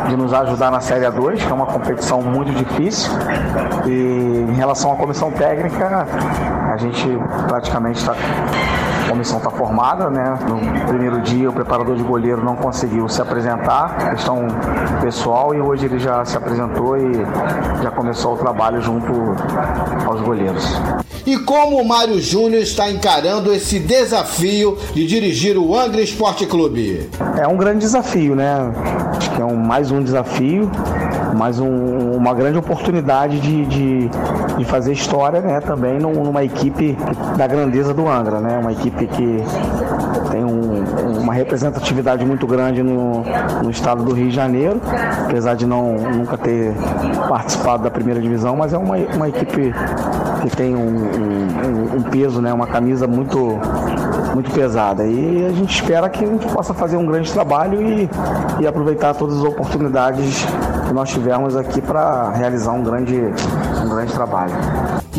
de 0.08 0.16
nos 0.16 0.32
ajudar 0.32 0.72
na 0.72 0.80
Série 0.80 1.06
A2, 1.06 1.36
que 1.36 1.50
é 1.50 1.54
uma 1.54 1.66
competição 1.66 2.20
muito 2.20 2.52
difícil. 2.52 3.12
E 3.86 4.44
em 4.50 4.54
relação 4.54 4.92
à 4.92 4.96
comissão 4.96 5.30
técnica, 5.30 6.06
a 6.72 6.76
gente 6.76 7.18
praticamente 7.46 7.98
está 7.98 8.14
comissão 9.08 9.38
está 9.38 9.50
formada, 9.50 10.10
né? 10.10 10.38
No 10.48 10.86
primeiro 10.86 11.20
dia 11.22 11.48
o 11.48 11.52
preparador 11.52 11.96
de 11.96 12.02
goleiro 12.02 12.44
não 12.44 12.56
conseguiu 12.56 13.08
se 13.08 13.20
apresentar, 13.20 14.10
questão 14.10 14.46
pessoal, 15.00 15.54
e 15.54 15.60
hoje 15.60 15.86
ele 15.86 15.98
já 15.98 16.24
se 16.24 16.36
apresentou 16.36 16.96
e 16.96 17.12
já 17.82 17.90
começou 17.90 18.34
o 18.34 18.36
trabalho 18.36 18.80
junto 18.80 19.12
aos 20.06 20.20
goleiros. 20.20 20.64
E 21.28 21.36
como 21.36 21.78
o 21.78 21.86
Mário 21.86 22.18
Júnior 22.18 22.62
está 22.62 22.90
encarando 22.90 23.52
esse 23.52 23.78
desafio 23.78 24.78
de 24.94 25.06
dirigir 25.06 25.58
o 25.58 25.78
Angra 25.78 26.00
Esporte 26.00 26.46
Clube? 26.46 27.10
É 27.36 27.46
um 27.46 27.56
grande 27.56 27.80
desafio, 27.80 28.34
né? 28.34 28.72
Acho 29.14 29.30
que 29.32 29.42
é 29.42 29.44
um, 29.44 29.54
mais 29.54 29.90
um 29.90 30.02
desafio, 30.02 30.70
mais 31.36 31.60
um, 31.60 32.12
uma 32.12 32.32
grande 32.32 32.56
oportunidade 32.56 33.40
de, 33.40 33.66
de, 33.66 34.08
de, 34.56 34.64
fazer 34.64 34.92
história, 34.92 35.42
né? 35.42 35.60
Também 35.60 35.98
numa 35.98 36.42
equipe 36.42 36.96
da 37.36 37.46
grandeza 37.46 37.92
do 37.92 38.08
Angra, 38.08 38.40
né? 38.40 38.56
Uma 38.58 38.72
equipe 38.72 38.97
que 39.06 39.42
tem 40.30 40.44
um, 40.44 41.20
uma 41.20 41.32
representatividade 41.32 42.24
muito 42.24 42.46
grande 42.46 42.82
no, 42.82 43.24
no 43.62 43.70
estado 43.70 44.02
do 44.02 44.12
Rio 44.12 44.28
de 44.28 44.34
Janeiro, 44.34 44.80
apesar 45.24 45.54
de 45.54 45.66
não 45.66 45.94
nunca 45.94 46.36
ter 46.36 46.72
participado 47.28 47.82
da 47.82 47.90
primeira 47.90 48.20
divisão, 48.20 48.56
mas 48.56 48.72
é 48.72 48.78
uma, 48.78 48.96
uma 48.96 49.28
equipe 49.28 49.72
que 50.42 50.56
tem 50.56 50.74
um, 50.76 50.80
um, 50.80 51.96
um 51.96 52.02
peso, 52.02 52.40
né, 52.40 52.52
uma 52.52 52.66
camisa 52.66 53.06
muito, 53.06 53.58
muito 54.34 54.50
pesada. 54.52 55.04
E 55.04 55.46
a 55.46 55.50
gente 55.50 55.74
espera 55.74 56.08
que 56.08 56.24
a 56.24 56.28
gente 56.28 56.46
possa 56.46 56.72
fazer 56.72 56.96
um 56.96 57.06
grande 57.06 57.32
trabalho 57.32 57.82
e, 57.82 58.08
e 58.60 58.66
aproveitar 58.66 59.14
todas 59.14 59.38
as 59.38 59.44
oportunidades 59.44 60.46
que 60.86 60.94
nós 60.94 61.10
tivemos 61.10 61.56
aqui 61.56 61.80
para 61.80 62.30
realizar 62.30 62.72
um 62.72 62.82
grande, 62.82 63.16
um 63.84 63.88
grande 63.88 64.12
trabalho. 64.12 64.54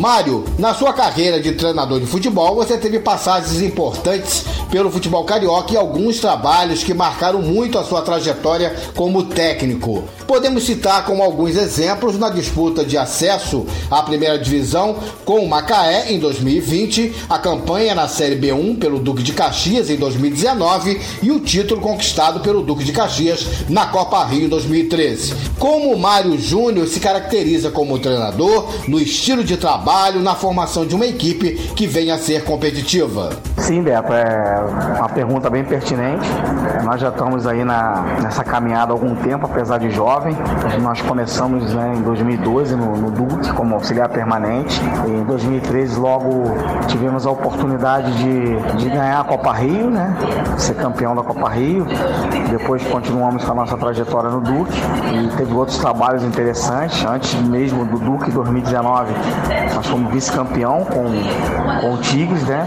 Mário, 0.00 0.46
na 0.58 0.72
sua 0.72 0.94
carreira 0.94 1.38
de 1.38 1.52
treinador 1.52 2.00
de 2.00 2.06
futebol, 2.06 2.54
você 2.54 2.78
teve 2.78 2.98
passagens 3.00 3.60
importantes 3.60 4.46
pelo 4.70 4.90
futebol 4.90 5.24
carioca 5.24 5.74
e 5.74 5.76
alguns 5.76 6.20
trabalhos 6.20 6.82
que 6.82 6.94
marcaram 6.94 7.42
muito 7.42 7.78
a 7.78 7.84
sua 7.84 8.00
trajetória 8.00 8.74
como 8.96 9.24
técnico. 9.24 10.04
Podemos 10.26 10.64
citar 10.64 11.04
como 11.04 11.22
alguns 11.22 11.54
exemplos 11.54 12.18
na 12.18 12.30
disputa 12.30 12.82
de 12.82 12.96
acesso 12.96 13.66
à 13.90 14.02
primeira 14.02 14.38
divisão 14.38 14.96
com 15.26 15.44
o 15.44 15.48
Macaé 15.48 16.10
em 16.10 16.18
2020, 16.18 17.12
a 17.28 17.38
campanha 17.38 17.94
na 17.94 18.08
Série 18.08 18.36
B1 18.36 18.78
pelo 18.78 19.00
Duque 19.00 19.22
de 19.22 19.34
Caxias 19.34 19.90
em 19.90 19.96
2019 19.96 20.98
e 21.22 21.30
o 21.30 21.40
título 21.40 21.82
conquistado 21.82 22.40
pelo 22.40 22.62
Duque 22.62 22.84
de 22.84 22.92
Caxias 22.92 23.46
na 23.68 23.86
Copa 23.86 24.24
Rio 24.24 24.46
em 24.46 24.48
2013. 24.48 25.34
Como 25.58 25.92
o 25.92 25.98
Mário 25.98 26.38
Júnior 26.38 26.88
se 26.88 27.00
caracteriza 27.00 27.70
como 27.70 27.98
treinador 27.98 28.66
no 28.88 28.98
estilo 28.98 29.44
de 29.44 29.58
trabalho, 29.58 29.89
na 30.22 30.34
formação 30.36 30.86
de 30.86 30.94
uma 30.94 31.04
equipe 31.04 31.54
que 31.74 31.86
venha 31.86 32.14
a 32.14 32.18
ser 32.18 32.44
competitiva? 32.44 33.30
Sim, 33.58 33.82
Beto, 33.82 34.12
é 34.12 34.96
uma 34.98 35.08
pergunta 35.08 35.50
bem 35.50 35.64
pertinente. 35.64 36.26
Nós 36.84 37.00
já 37.00 37.08
estamos 37.08 37.46
aí 37.46 37.64
na, 37.64 38.02
nessa 38.22 38.42
caminhada 38.44 38.92
há 38.92 38.94
algum 38.94 39.14
tempo, 39.16 39.46
apesar 39.46 39.78
de 39.78 39.90
jovem. 39.90 40.36
Nós 40.80 41.00
começamos 41.02 41.74
né, 41.74 41.94
em 41.96 42.02
2012 42.02 42.74
no, 42.74 42.96
no 42.96 43.10
Duque 43.10 43.52
como 43.52 43.74
auxiliar 43.74 44.08
permanente. 44.08 44.80
E 45.06 45.10
em 45.10 45.24
2013 45.24 45.98
logo 45.98 46.44
tivemos 46.86 47.26
a 47.26 47.30
oportunidade 47.30 48.12
de, 48.12 48.76
de 48.76 48.88
ganhar 48.88 49.20
a 49.20 49.24
Copa 49.24 49.52
Rio, 49.52 49.90
né? 49.90 50.16
Ser 50.56 50.74
campeão 50.74 51.14
da 51.14 51.22
Copa 51.22 51.48
Rio. 51.48 51.86
Depois 52.48 52.82
continuamos 52.84 53.44
com 53.44 53.52
a 53.52 53.54
nossa 53.54 53.76
trajetória 53.76 54.30
no 54.30 54.40
Duque 54.40 54.78
e 55.14 55.36
teve 55.36 55.52
outros 55.52 55.78
trabalhos 55.78 56.22
interessantes. 56.22 57.04
Antes 57.04 57.34
mesmo 57.34 57.84
do 57.84 57.98
Duque 57.98 58.30
2019, 58.30 59.12
nós 59.80 59.86
fomos 59.86 60.12
vice-campeão 60.12 60.84
com, 60.84 61.80
com 61.80 61.94
o 61.94 61.96
Tigres, 62.02 62.46
né? 62.46 62.66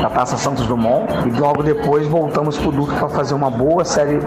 Da 0.00 0.08
Taça 0.08 0.38
Santos 0.38 0.66
Dumont. 0.66 1.12
E 1.26 1.30
logo 1.30 1.62
depois 1.62 2.06
voltamos 2.06 2.56
para 2.56 2.68
o 2.68 2.72
Duque 2.72 2.94
para 2.94 3.08
fazer 3.10 3.34
uma 3.34 3.50
boa 3.50 3.84
série, 3.84 4.18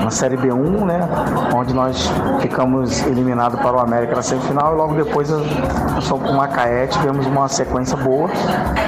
uma 0.00 0.10
série 0.10 0.36
B1, 0.36 0.84
né? 0.84 1.08
Onde 1.54 1.72
nós 1.72 2.10
ficamos 2.40 3.06
eliminados 3.06 3.60
para 3.60 3.76
o 3.76 3.78
América 3.78 4.16
na 4.16 4.22
semifinal 4.22 4.74
e 4.74 4.76
logo 4.76 4.94
depois 4.94 5.30
nós 5.30 6.08
fomos 6.08 6.24
para 6.24 6.32
o 6.32 6.36
Macaé, 6.36 6.88
tivemos 6.88 7.24
uma 7.24 7.46
sequência 7.46 7.96
boa, 7.96 8.28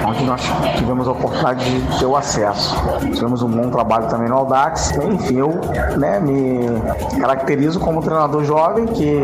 onde 0.09 0.25
nós 0.25 0.41
tivemos 0.77 1.07
a 1.07 1.13
oportunidade 1.13 1.65
de 1.65 1.99
ter 2.01 2.07
o 2.07 2.17
acesso. 2.17 2.77
Tivemos 3.15 3.43
um 3.43 3.49
bom 3.49 3.71
trabalho 3.71 4.09
também 4.09 4.29
no 4.29 4.39
Audax. 4.39 4.91
Enfim, 4.97 5.39
eu 5.39 5.61
né, 5.97 6.19
me 6.19 6.67
caracterizo 7.21 7.79
como 7.79 8.03
treinador 8.03 8.43
jovem 8.43 8.87
que 8.87 9.23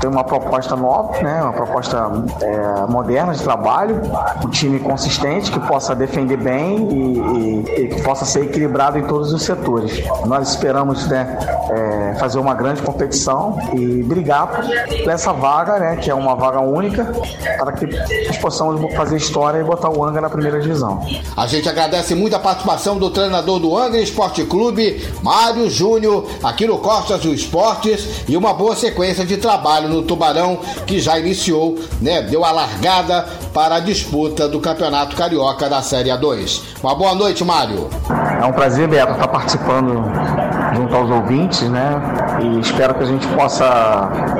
tem 0.00 0.08
uma 0.08 0.24
proposta 0.24 0.74
nova, 0.74 1.20
né? 1.20 1.42
Uma 1.42 1.52
proposta 1.52 2.10
é, 2.40 2.75
moderna 2.88 3.32
de 3.32 3.42
trabalho, 3.42 4.02
um 4.44 4.48
time 4.48 4.78
consistente 4.80 5.50
que 5.50 5.60
possa 5.60 5.94
defender 5.94 6.36
bem 6.36 6.88
e, 6.90 7.18
e, 7.18 7.82
e 7.82 7.88
que 7.88 8.02
possa 8.02 8.24
ser 8.24 8.44
equilibrado 8.44 8.98
em 8.98 9.04
todos 9.04 9.32
os 9.32 9.42
setores. 9.42 10.02
Nós 10.26 10.50
esperamos 10.50 11.06
né, 11.06 11.38
é, 11.70 12.14
fazer 12.18 12.38
uma 12.38 12.54
grande 12.54 12.82
competição 12.82 13.58
e 13.74 14.02
brigar 14.02 14.48
por 14.48 15.10
essa 15.10 15.32
vaga, 15.32 15.78
né, 15.78 15.96
que 15.96 16.10
é 16.10 16.14
uma 16.14 16.34
vaga 16.34 16.60
única, 16.60 17.12
para 17.58 17.72
que 17.72 17.86
nós 18.26 18.36
possamos 18.38 18.94
fazer 18.94 19.16
história 19.16 19.58
e 19.58 19.64
botar 19.64 19.90
o 19.90 20.04
Angra 20.04 20.20
na 20.20 20.30
primeira 20.30 20.60
divisão. 20.60 21.04
A 21.36 21.46
gente 21.46 21.68
agradece 21.68 22.14
muito 22.14 22.34
a 22.34 22.38
participação 22.38 22.98
do 22.98 23.10
treinador 23.10 23.58
do 23.58 23.76
Angra 23.76 24.00
Esporte 24.00 24.44
Clube, 24.44 25.06
Mário 25.22 25.68
Júnior, 25.70 26.26
aqui 26.42 26.66
no 26.66 26.78
Costas 26.78 27.20
do 27.20 27.32
Esportes 27.32 28.24
e 28.28 28.36
uma 28.36 28.52
boa 28.52 28.74
sequência 28.74 29.24
de 29.24 29.36
trabalho 29.36 29.88
no 29.88 30.02
Tubarão 30.02 30.58
que 30.86 31.00
já 31.00 31.18
iniciou, 31.18 31.78
né, 32.00 32.22
deu 32.22 32.44
a 32.44 32.52
largada 32.66 33.26
para 33.54 33.76
a 33.76 33.80
disputa 33.80 34.48
do 34.48 34.60
Campeonato 34.60 35.14
Carioca 35.14 35.68
da 35.68 35.80
Série 35.82 36.10
A2. 36.10 36.62
Uma 36.82 36.94
boa 36.94 37.14
noite, 37.14 37.44
Mário. 37.44 37.88
É 38.40 38.44
um 38.44 38.52
prazer, 38.52 38.88
Beto, 38.88 39.12
estar 39.12 39.28
participando 39.28 40.02
junto 40.74 40.94
aos 40.94 41.10
ouvintes, 41.10 41.62
né? 41.62 42.00
E 42.42 42.60
espero 42.60 42.94
que 42.94 43.04
a 43.04 43.06
gente 43.06 43.26
possa 43.28 43.64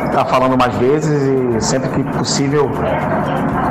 estar 0.06 0.24
falando 0.26 0.58
mais 0.58 0.74
vezes 0.76 1.22
e 1.22 1.60
sempre 1.64 1.88
que 1.90 2.18
possível 2.18 2.70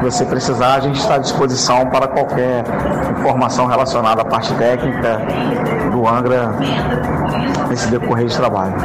você 0.02 0.26
precisar, 0.26 0.76
a 0.76 0.80
gente 0.80 1.00
está 1.00 1.16
à 1.16 1.18
disposição 1.18 1.88
para 1.88 2.08
qualquer 2.08 2.64
informação 3.20 3.66
relacionada 3.66 4.22
à 4.22 4.26
parte 4.26 4.54
técnica 4.54 5.20
do 5.92 6.08
Angra 6.08 6.56
nesse 7.70 7.88
decorrer 7.88 8.28
de 8.28 8.36
trabalho. 8.36 8.76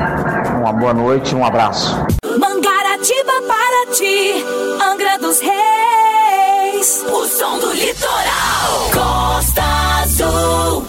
Uma 0.60 0.72
boa 0.72 0.94
noite 0.94 1.32
e 1.32 1.34
um 1.34 1.44
abraço. 1.44 1.94
Mangaratiba 2.24 3.32
para 3.46 3.94
ti, 3.94 4.44
Angra 4.82 5.18
dos 5.18 5.38
Reis, 5.40 7.04
o 7.06 7.26
som 7.28 7.58
do 7.58 7.70
litoral, 7.74 8.90
Costa 8.90 9.62
Azul. 10.02 10.86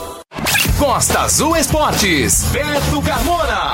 Costa 0.79 1.19
Azul 1.19 1.57
Esportes, 1.57 2.45
Beto 2.45 3.01
Carmona. 3.01 3.73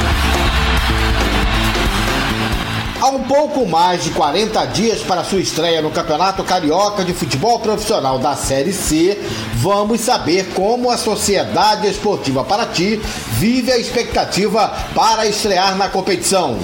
Há 2.99 3.09
um 3.09 3.25
pouco 3.25 3.67
mais 3.67 4.03
de 4.03 4.09
40 4.09 4.65
dias 4.65 5.01
para 5.01 5.23
sua 5.23 5.39
estreia 5.39 5.83
no 5.83 5.91
Campeonato 5.91 6.43
Carioca 6.43 7.05
de 7.05 7.13
Futebol 7.13 7.59
Profissional 7.59 8.17
da 8.17 8.35
Série 8.35 8.73
C, 8.73 9.21
vamos 9.57 10.01
saber 10.01 10.47
como 10.55 10.89
a 10.89 10.97
Sociedade 10.97 11.87
Esportiva 11.87 12.43
Paraty 12.43 12.99
vive 13.33 13.71
a 13.71 13.77
expectativa 13.77 14.67
para 14.95 15.27
estrear 15.27 15.77
na 15.77 15.89
competição. 15.89 16.57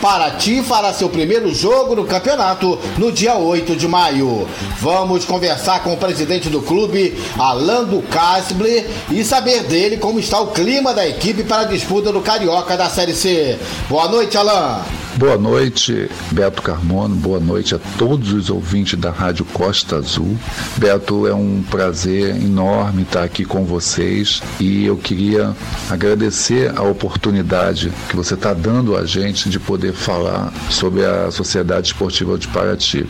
Paraty 0.00 0.62
fará 0.62 0.92
seu 0.92 1.08
primeiro 1.08 1.52
jogo 1.52 1.96
no 1.96 2.04
campeonato 2.04 2.78
no 2.96 3.10
dia 3.10 3.34
8 3.34 3.74
de 3.74 3.88
maio. 3.88 4.48
Vamos 4.80 5.24
conversar 5.24 5.82
com 5.82 5.92
o 5.92 5.96
presidente 5.96 6.48
do 6.48 6.62
clube, 6.62 7.20
Alando 7.36 8.00
Casble, 8.02 8.86
e 9.10 9.24
saber 9.24 9.64
dele 9.64 9.96
como 9.96 10.20
está 10.20 10.40
o 10.40 10.48
clima 10.48 10.94
da 10.94 11.06
equipe 11.06 11.42
para 11.42 11.62
a 11.62 11.66
disputa 11.66 12.12
do 12.12 12.20
Carioca 12.20 12.76
da 12.76 12.88
Série 12.88 13.14
C. 13.14 13.58
Boa 13.88 14.08
noite, 14.08 14.36
Alan. 14.36 14.82
Boa 15.18 15.36
noite, 15.36 16.08
Beto 16.30 16.62
Carmono. 16.62 17.16
Boa 17.16 17.40
noite 17.40 17.74
a 17.74 17.80
todos 17.98 18.32
os 18.32 18.50
ouvintes 18.50 18.96
da 18.96 19.10
Rádio 19.10 19.44
Costa 19.46 19.96
Azul. 19.96 20.38
Beto, 20.76 21.26
é 21.26 21.34
um 21.34 21.60
prazer 21.68 22.36
enorme 22.36 23.02
estar 23.02 23.24
aqui 23.24 23.44
com 23.44 23.64
vocês 23.64 24.40
e 24.60 24.86
eu 24.86 24.96
queria 24.96 25.56
agradecer 25.90 26.72
a 26.78 26.82
oportunidade 26.84 27.92
que 28.08 28.14
você 28.14 28.34
está 28.34 28.54
dando 28.54 28.96
a 28.96 29.04
gente 29.04 29.50
de 29.50 29.58
poder 29.58 29.92
falar 29.92 30.52
sobre 30.70 31.04
a 31.04 31.32
Sociedade 31.32 31.88
Esportiva 31.88 32.38
de 32.38 32.46
Paraty. 32.46 33.04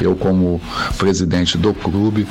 Eu, 0.00 0.16
como 0.16 0.62
presidente 0.96 1.58
do 1.58 1.74
clube, 1.74 2.26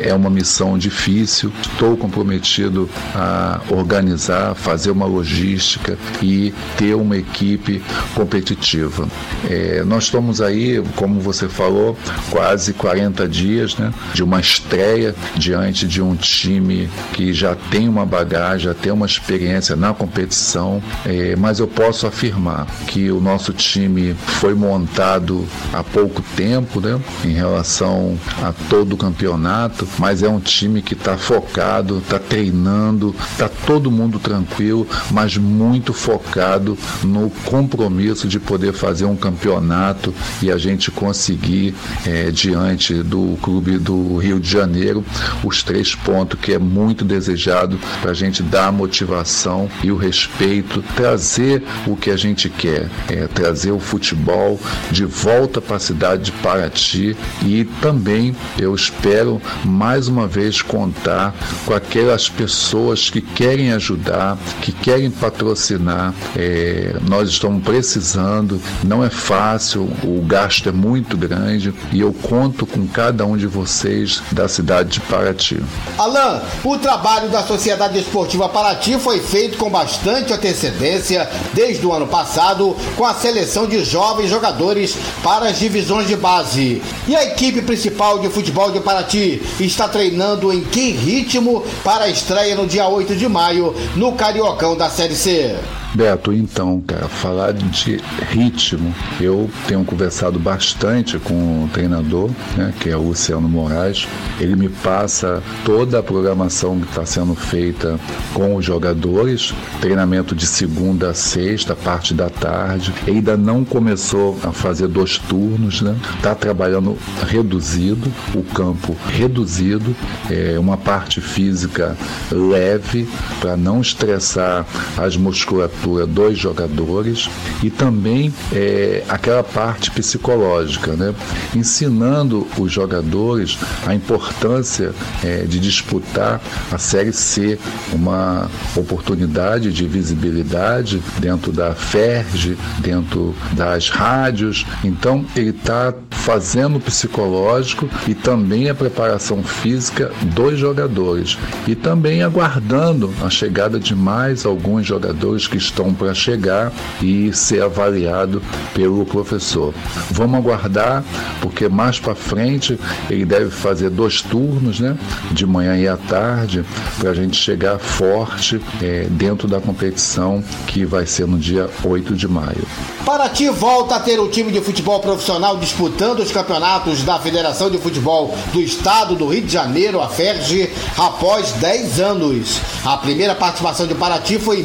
é 0.00 0.12
uma 0.12 0.28
missão 0.28 0.76
difícil. 0.76 1.52
Estou 1.62 1.96
comprometido 1.96 2.90
a 3.14 3.60
organizar, 3.70 4.56
fazer 4.56 4.90
uma 4.90 5.06
logística 5.06 5.96
e 6.20 6.52
ter 6.76 6.96
uma 6.96 7.16
equipe 7.16 7.80
competitiva 8.12 8.55
competitiva. 8.56 9.06
É, 9.48 9.84
nós 9.84 10.04
estamos 10.04 10.40
aí, 10.40 10.82
como 10.96 11.20
você 11.20 11.48
falou, 11.48 11.96
quase 12.30 12.72
40 12.72 13.28
dias 13.28 13.76
né, 13.76 13.92
de 14.14 14.22
uma 14.22 14.40
estreia 14.40 15.14
diante 15.36 15.86
de 15.86 16.02
um 16.02 16.16
time 16.16 16.88
que 17.12 17.32
já 17.32 17.54
tem 17.54 17.88
uma 17.88 18.06
bagagem, 18.06 18.66
já 18.66 18.74
tem 18.74 18.92
uma 18.92 19.06
experiência 19.06 19.76
na 19.76 19.92
competição, 19.92 20.82
é, 21.04 21.36
mas 21.36 21.58
eu 21.58 21.68
posso 21.68 22.06
afirmar 22.06 22.66
que 22.86 23.10
o 23.10 23.20
nosso 23.20 23.52
time 23.52 24.14
foi 24.14 24.54
montado 24.54 25.46
há 25.72 25.82
pouco 25.82 26.22
tempo 26.34 26.80
né, 26.80 27.00
em 27.24 27.32
relação 27.32 28.18
a 28.42 28.52
todo 28.68 28.94
o 28.94 28.96
campeonato, 28.96 29.86
mas 29.98 30.22
é 30.22 30.28
um 30.28 30.40
time 30.40 30.82
que 30.82 30.94
está 30.94 31.16
focado, 31.16 31.98
está 31.98 32.18
treinando, 32.18 33.14
está 33.32 33.48
todo 33.48 33.90
mundo 33.90 34.18
tranquilo, 34.18 34.86
mas 35.10 35.36
muito 35.36 35.92
focado 35.92 36.76
no 37.02 37.30
compromisso 37.44 38.26
de 38.26 38.38
poder 38.46 38.72
fazer 38.72 39.04
um 39.04 39.16
campeonato 39.16 40.14
e 40.42 40.50
a 40.50 40.56
gente 40.56 40.90
conseguir, 40.90 41.74
é, 42.06 42.30
diante 42.30 42.94
do 43.02 43.36
clube 43.42 43.78
do 43.78 44.16
Rio 44.18 44.38
de 44.40 44.50
Janeiro, 44.50 45.04
os 45.44 45.62
três 45.62 45.94
pontos 45.94 46.38
que 46.40 46.52
é 46.52 46.58
muito 46.58 47.04
desejado 47.04 47.78
para 48.00 48.10
a 48.10 48.14
gente 48.14 48.42
dar 48.42 48.68
a 48.68 48.72
motivação 48.72 49.68
e 49.82 49.90
o 49.90 49.96
respeito, 49.96 50.82
trazer 50.94 51.62
o 51.86 51.96
que 51.96 52.10
a 52.10 52.16
gente 52.16 52.48
quer, 52.48 52.88
é, 53.08 53.26
trazer 53.26 53.72
o 53.72 53.80
futebol 53.80 54.60
de 54.90 55.04
volta 55.04 55.60
para 55.60 55.76
a 55.76 55.80
cidade 55.80 56.24
de 56.24 56.32
Paraty 56.32 57.16
e 57.44 57.64
também 57.80 58.34
eu 58.58 58.74
espero 58.74 59.40
mais 59.64 60.08
uma 60.08 60.26
vez 60.26 60.62
contar 60.62 61.34
com 61.64 61.74
aquelas 61.74 62.28
pessoas 62.28 63.10
que 63.10 63.20
querem 63.20 63.72
ajudar, 63.72 64.38
que 64.62 64.72
querem 64.72 65.10
patrocinar. 65.10 66.14
É, 66.36 66.96
nós 67.08 67.28
estamos 67.28 67.62
precisando, 67.62 68.35
não 68.84 69.04
é 69.04 69.10
fácil, 69.10 69.90
o 70.02 70.22
gasto 70.24 70.68
é 70.68 70.72
muito 70.72 71.16
grande 71.16 71.72
e 71.92 72.00
eu 72.00 72.12
conto 72.12 72.66
com 72.66 72.86
cada 72.86 73.24
um 73.24 73.36
de 73.36 73.46
vocês 73.46 74.22
da 74.32 74.48
cidade 74.48 74.90
de 74.90 75.00
Paraty. 75.00 75.62
Alain, 75.98 76.40
o 76.64 76.78
trabalho 76.78 77.28
da 77.28 77.42
Sociedade 77.42 77.98
Esportiva 77.98 78.48
Paraty 78.48 78.98
foi 78.98 79.20
feito 79.20 79.56
com 79.58 79.70
bastante 79.70 80.32
antecedência 80.32 81.28
desde 81.54 81.86
o 81.86 81.92
ano 81.92 82.06
passado 82.06 82.76
com 82.96 83.04
a 83.04 83.14
seleção 83.14 83.66
de 83.66 83.84
jovens 83.84 84.30
jogadores 84.30 84.96
para 85.22 85.48
as 85.48 85.58
divisões 85.58 86.06
de 86.06 86.16
base. 86.16 86.82
E 87.06 87.14
a 87.14 87.24
equipe 87.24 87.62
principal 87.62 88.18
de 88.18 88.28
futebol 88.28 88.70
de 88.70 88.80
Paraty 88.80 89.42
está 89.60 89.88
treinando 89.88 90.52
em 90.52 90.62
que 90.62 90.90
ritmo 90.90 91.64
para 91.84 92.04
a 92.04 92.08
estreia 92.08 92.54
no 92.54 92.66
dia 92.66 92.88
8 92.88 93.16
de 93.16 93.28
maio 93.28 93.74
no 93.94 94.12
Cariocão 94.12 94.76
da 94.76 94.90
Série 94.90 95.14
C? 95.14 95.56
Beto, 95.96 96.30
então, 96.30 96.78
cara, 96.86 97.08
falar 97.08 97.52
de 97.54 97.98
ritmo, 98.28 98.94
eu 99.18 99.48
tenho 99.66 99.82
conversado 99.82 100.38
bastante 100.38 101.18
com 101.18 101.64
o 101.64 101.70
treinador, 101.72 102.30
né, 102.54 102.74
que 102.78 102.90
é 102.90 102.96
o 102.96 103.00
Luciano 103.00 103.48
Moraes. 103.48 104.06
Ele 104.38 104.54
me 104.56 104.68
passa 104.68 105.42
toda 105.64 105.98
a 105.98 106.02
programação 106.02 106.78
que 106.78 106.86
está 106.86 107.06
sendo 107.06 107.34
feita 107.34 107.98
com 108.34 108.56
os 108.56 108.62
jogadores, 108.62 109.54
treinamento 109.80 110.34
de 110.34 110.46
segunda 110.46 111.08
a 111.08 111.14
sexta, 111.14 111.74
parte 111.74 112.12
da 112.12 112.28
tarde. 112.28 112.92
Ele 113.06 113.16
ainda 113.16 113.34
não 113.34 113.64
começou 113.64 114.38
a 114.44 114.52
fazer 114.52 114.88
dois 114.88 115.16
turnos, 115.16 115.80
né? 115.80 115.96
Está 116.16 116.34
trabalhando 116.34 116.94
reduzido, 117.26 118.12
o 118.34 118.42
campo 118.42 118.94
reduzido, 119.08 119.96
é 120.28 120.58
uma 120.58 120.76
parte 120.76 121.22
física 121.22 121.96
leve 122.30 123.08
para 123.40 123.56
não 123.56 123.80
estressar 123.80 124.66
as 124.98 125.16
musculaturas 125.16 125.85
dos 126.06 126.38
jogadores 126.38 127.28
e 127.62 127.70
também 127.70 128.32
é, 128.52 129.04
aquela 129.08 129.44
parte 129.44 129.90
psicológica, 129.90 130.92
né? 130.92 131.14
ensinando 131.54 132.46
os 132.58 132.72
jogadores 132.72 133.58
a 133.86 133.94
importância 133.94 134.92
é, 135.22 135.42
de 135.42 135.58
disputar 135.60 136.40
a 136.72 136.78
Série 136.78 137.12
C, 137.12 137.58
uma 137.92 138.50
oportunidade 138.74 139.72
de 139.72 139.86
visibilidade 139.86 141.02
dentro 141.18 141.52
da 141.52 141.74
FERJ, 141.74 142.56
dentro 142.80 143.34
das 143.52 143.88
rádios. 143.88 144.66
Então, 144.82 145.24
ele 145.34 145.50
está 145.50 145.94
fazendo 146.10 146.80
psicológico 146.80 147.88
e 148.08 148.14
também 148.14 148.68
a 148.68 148.74
preparação 148.74 149.42
física 149.42 150.10
dos 150.34 150.58
jogadores 150.58 151.38
e 151.68 151.74
também 151.74 152.22
aguardando 152.22 153.12
a 153.22 153.30
chegada 153.30 153.78
de 153.78 153.94
mais 153.94 154.44
alguns 154.44 154.86
jogadores 154.86 155.46
que 155.46 155.56
estão 155.56 155.75
para 155.92 156.14
chegar 156.14 156.72
e 157.02 157.32
ser 157.32 157.62
avaliado 157.62 158.42
pelo 158.74 159.04
professor. 159.04 159.74
Vamos 160.10 160.38
aguardar, 160.38 161.04
porque 161.40 161.68
mais 161.68 161.98
para 161.98 162.14
frente 162.14 162.78
ele 163.10 163.24
deve 163.24 163.50
fazer 163.50 163.90
dois 163.90 164.22
turnos, 164.22 164.80
né? 164.80 164.96
De 165.32 165.46
manhã 165.46 165.76
e 165.76 165.86
à 165.86 165.96
tarde, 165.96 166.64
para 166.98 167.10
a 167.10 167.14
gente 167.14 167.36
chegar 167.36 167.78
forte 167.78 168.60
é, 168.82 169.06
dentro 169.10 169.46
da 169.48 169.60
competição 169.60 170.42
que 170.66 170.84
vai 170.84 171.06
ser 171.06 171.26
no 171.26 171.38
dia 171.38 171.68
8 171.84 172.14
de 172.14 172.28
maio. 172.28 172.66
Paraty 173.04 173.48
volta 173.50 173.96
a 173.96 174.00
ter 174.00 174.18
o 174.18 174.28
time 174.28 174.50
de 174.50 174.60
futebol 174.60 174.98
profissional 175.00 175.56
disputando 175.56 176.20
os 176.20 176.32
campeonatos 176.32 177.02
da 177.02 177.18
Federação 177.18 177.70
de 177.70 177.78
Futebol 177.78 178.36
do 178.52 178.60
Estado 178.60 179.14
do 179.14 179.28
Rio 179.28 179.42
de 179.42 179.52
Janeiro, 179.52 180.00
a 180.00 180.08
FERJ, 180.08 180.70
após 180.98 181.52
10 181.52 182.00
anos. 182.00 182.60
A 182.84 182.96
primeira 182.96 183.34
participação 183.34 183.86
de 183.86 183.94
Paraty 183.94 184.38
foi 184.38 184.60
em 184.60 184.62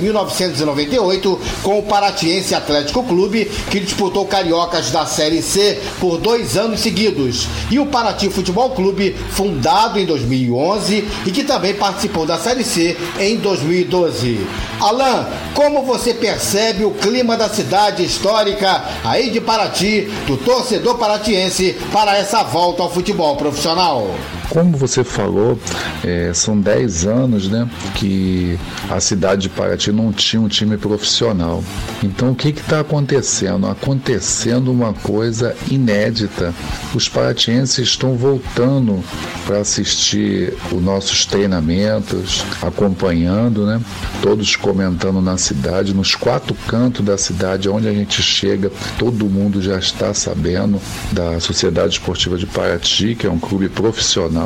1998 0.92 1.40
com 1.64 1.80
o 1.80 1.84
Paratiense 1.84 2.54
Atlético 2.54 3.04
Clube, 3.04 3.46
que 3.70 3.80
disputou 3.80 4.26
Cariocas 4.26 4.92
da 4.92 5.06
Série 5.06 5.42
C 5.42 5.80
por 6.00 6.18
dois 6.18 6.58
anos 6.58 6.82
seguidos. 6.82 7.48
E 7.70 7.80
o 7.80 7.86
Paraty 7.86 8.30
Futebol 8.30 8.72
Clube, 8.72 9.16
fundado 9.32 9.98
em 10.00 10.06
2011 10.06 11.08
e 11.26 11.32
que 11.32 11.44
também 11.44 11.74
participou 11.74 12.26
da 12.26 12.38
Série 12.38 12.64
C 12.64 12.98
em 13.20 13.38
2012. 13.38 14.46
Alain, 14.80 15.26
como 15.54 15.84
você 15.84 16.14
percebe 16.14 16.84
o 16.84 16.92
clima 16.92 17.38
da 17.38 17.50
cidade 17.50 18.04
histórica 18.04 18.84
aí 19.04 19.30
de 19.30 19.40
Paraty, 19.40 20.10
do 20.28 20.38
torcedor 20.38 20.98
paratiense, 20.98 21.78
para 21.92 22.18
essa 22.18 22.44
volta 22.44 22.84
ao 22.84 22.92
futebol 22.92 23.36
profissional? 23.36 24.08
Como 24.52 24.76
você 24.76 25.02
falou, 25.02 25.58
é, 26.04 26.34
são 26.34 26.60
10 26.60 27.06
anos 27.06 27.48
né, 27.48 27.70
que 27.96 28.60
a 28.90 29.00
cidade 29.00 29.44
de 29.44 29.50
Paraty 29.50 29.94
não 29.94 30.12
tinha 30.12 30.42
um 30.42 30.50
time 30.50 30.76
profissional. 30.76 31.64
Então 32.04 32.32
o 32.32 32.36
que 32.36 32.50
está 32.50 32.82
acontecendo? 32.82 33.66
Acontecendo 33.68 34.70
uma 34.70 34.92
coisa 34.92 35.56
inédita. 35.70 36.54
Os 36.94 37.08
paratienses 37.08 37.78
estão 37.78 38.18
voltando 38.18 39.02
para 39.46 39.60
assistir 39.60 40.54
os 40.70 40.84
nossos 40.84 41.26
treinamentos, 41.26 42.44
acompanhando, 42.62 43.66
né? 43.66 43.80
Todos 44.22 44.58
comentando 44.58 45.22
na 45.22 45.38
cidade, 45.38 45.94
nos 45.94 46.14
quatro 46.14 46.54
cantos 46.68 47.06
da 47.06 47.18
cidade, 47.18 47.70
onde 47.70 47.88
a 47.88 47.94
gente 47.94 48.22
chega, 48.22 48.70
todo 49.00 49.30
mundo 49.30 49.62
já 49.62 49.80
está 49.80 50.14
sabendo 50.14 50.78
da 51.14 51.40
Sociedade 51.40 51.94
Esportiva 51.94 52.38
de 52.38 52.46
Paraty, 52.46 53.16
que 53.16 53.26
é 53.26 53.32
um 53.32 53.40
clube 53.40 53.70
profissional 53.70 54.41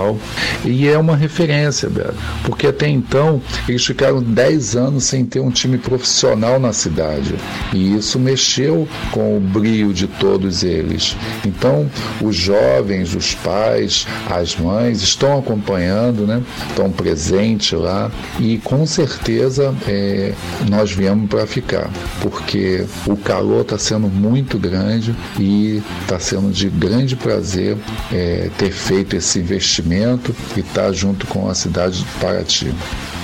e 0.64 0.88
é 0.88 0.98
uma 0.98 1.16
referência, 1.16 1.90
Beto, 1.90 2.16
porque 2.44 2.68
até 2.68 2.88
então 2.88 3.42
eles 3.68 3.86
ficaram 3.86 4.22
10 4.22 4.76
anos 4.76 5.04
sem 5.06 5.26
ter 5.26 5.40
um 5.40 5.52
time 5.52 5.78
profissional 5.78 6.60
na 6.60 6.74
cidade 6.74 7.36
e 7.74 7.96
isso 7.96 8.20
mexeu 8.20 8.88
com 9.12 9.38
o 9.38 9.40
brilho 9.40 9.94
de 9.94 10.08
todos 10.08 10.64
eles. 10.64 11.16
Então, 11.46 11.90
os 12.22 12.36
jovens, 12.36 13.16
os 13.16 13.36
pais, 13.36 14.08
as 14.30 14.56
mães 14.56 15.02
estão 15.02 15.38
acompanhando, 15.38 16.26
né? 16.26 16.42
estão 16.70 16.92
presentes 16.92 17.72
lá 17.72 18.12
e 18.40 18.58
com 18.60 18.86
certeza 18.86 19.74
é, 19.88 20.34
nós 20.70 20.92
viemos 20.92 21.30
para 21.30 21.46
ficar, 21.46 21.90
porque 22.22 22.86
o 23.08 23.16
calor 23.16 23.62
está 23.62 23.78
sendo 23.78 24.08
muito 24.08 24.58
grande 24.58 25.16
e 25.40 25.82
está 26.02 26.20
sendo 26.20 26.52
de 26.52 26.70
grande 26.70 27.16
prazer 27.16 27.78
é, 28.12 28.50
ter 28.58 28.72
feito 28.72 29.16
esse 29.16 29.40
investimento 29.40 29.85
investimento 29.86 30.36
e 30.56 30.60
está 30.60 30.92
junto 30.92 31.28
com 31.28 31.50
a 31.50 31.56
cidade 31.56 32.00
de 32.00 32.06
Paraty. 32.20 32.74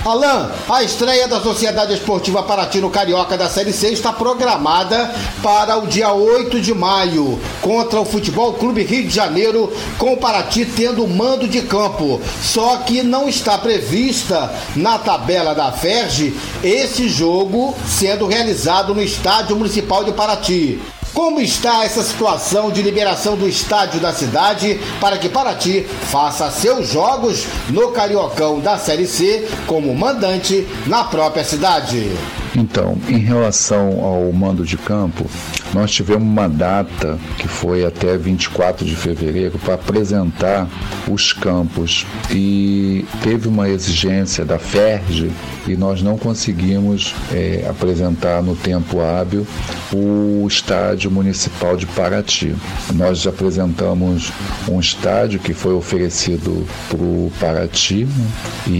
Alain, 0.04 0.48
a 0.68 0.82
estreia 0.82 1.28
da 1.28 1.40
Sociedade 1.40 1.94
Esportiva 1.94 2.42
Paraty 2.42 2.80
no 2.80 2.90
Carioca 2.90 3.36
da 3.36 3.48
Série 3.48 3.72
C 3.72 3.90
está 3.90 4.12
programada 4.12 5.12
para 5.42 5.76
o 5.76 5.86
dia 5.86 6.12
8 6.12 6.60
de 6.60 6.74
maio, 6.74 7.38
contra 7.60 8.00
o 8.00 8.04
Futebol 8.04 8.54
Clube 8.54 8.82
Rio 8.82 9.04
de 9.04 9.14
Janeiro, 9.14 9.72
com 9.98 10.14
o 10.14 10.16
Paraty 10.16 10.64
tendo 10.64 11.06
mando 11.06 11.46
de 11.46 11.62
campo. 11.62 12.20
Só 12.42 12.78
que 12.78 13.02
não 13.02 13.28
está 13.28 13.58
prevista 13.58 14.52
na 14.74 14.98
tabela 14.98 15.54
da 15.54 15.70
FERJ 15.70 16.34
esse 16.64 17.08
jogo 17.08 17.76
sendo 17.86 18.26
realizado 18.26 18.94
no 18.94 19.02
Estádio 19.02 19.56
Municipal 19.56 20.04
de 20.04 20.12
Paraty. 20.12 20.80
Como 21.14 21.40
está 21.40 21.84
essa 21.84 22.02
situação 22.02 22.70
de 22.70 22.80
liberação 22.80 23.36
do 23.36 23.46
estádio 23.46 24.00
da 24.00 24.14
cidade 24.14 24.80
para 24.98 25.18
que 25.18 25.28
Paraty 25.28 25.82
faça 26.10 26.50
seus 26.50 26.88
jogos 26.88 27.46
no 27.68 27.92
Cariocão 27.92 28.60
da 28.60 28.78
Série 28.78 29.06
C 29.06 29.46
como 29.66 29.94
mandante 29.94 30.66
na 30.86 31.04
própria 31.04 31.44
cidade? 31.44 32.10
Então, 32.54 32.98
em 33.08 33.18
relação 33.18 34.04
ao 34.04 34.30
mando 34.32 34.64
de 34.64 34.76
campo, 34.76 35.24
nós 35.72 35.90
tivemos 35.90 36.22
uma 36.22 36.48
data 36.48 37.18
que 37.38 37.48
foi 37.48 37.84
até 37.84 38.16
24 38.16 38.84
de 38.84 38.94
fevereiro 38.94 39.58
para 39.58 39.74
apresentar 39.74 40.68
os 41.08 41.32
campos 41.32 42.06
e 42.30 43.04
teve 43.22 43.48
uma 43.48 43.68
exigência 43.68 44.44
da 44.44 44.58
FERJ 44.58 45.30
e 45.66 45.76
nós 45.76 46.02
não 46.02 46.18
conseguimos 46.18 47.14
é, 47.32 47.66
apresentar 47.68 48.42
no 48.42 48.54
tempo 48.54 49.00
hábil 49.00 49.46
o 49.92 50.46
estádio 50.46 51.10
municipal 51.10 51.76
de 51.76 51.86
Paraty. 51.86 52.54
Nós 52.94 53.26
apresentamos 53.26 54.32
um 54.68 54.80
estádio 54.80 55.38
que 55.40 55.54
foi 55.54 55.74
oferecido 55.74 56.66
para 56.88 56.98
o 56.98 57.32
Paraty 57.40 58.04
né? 58.04 58.26
e, 58.66 58.70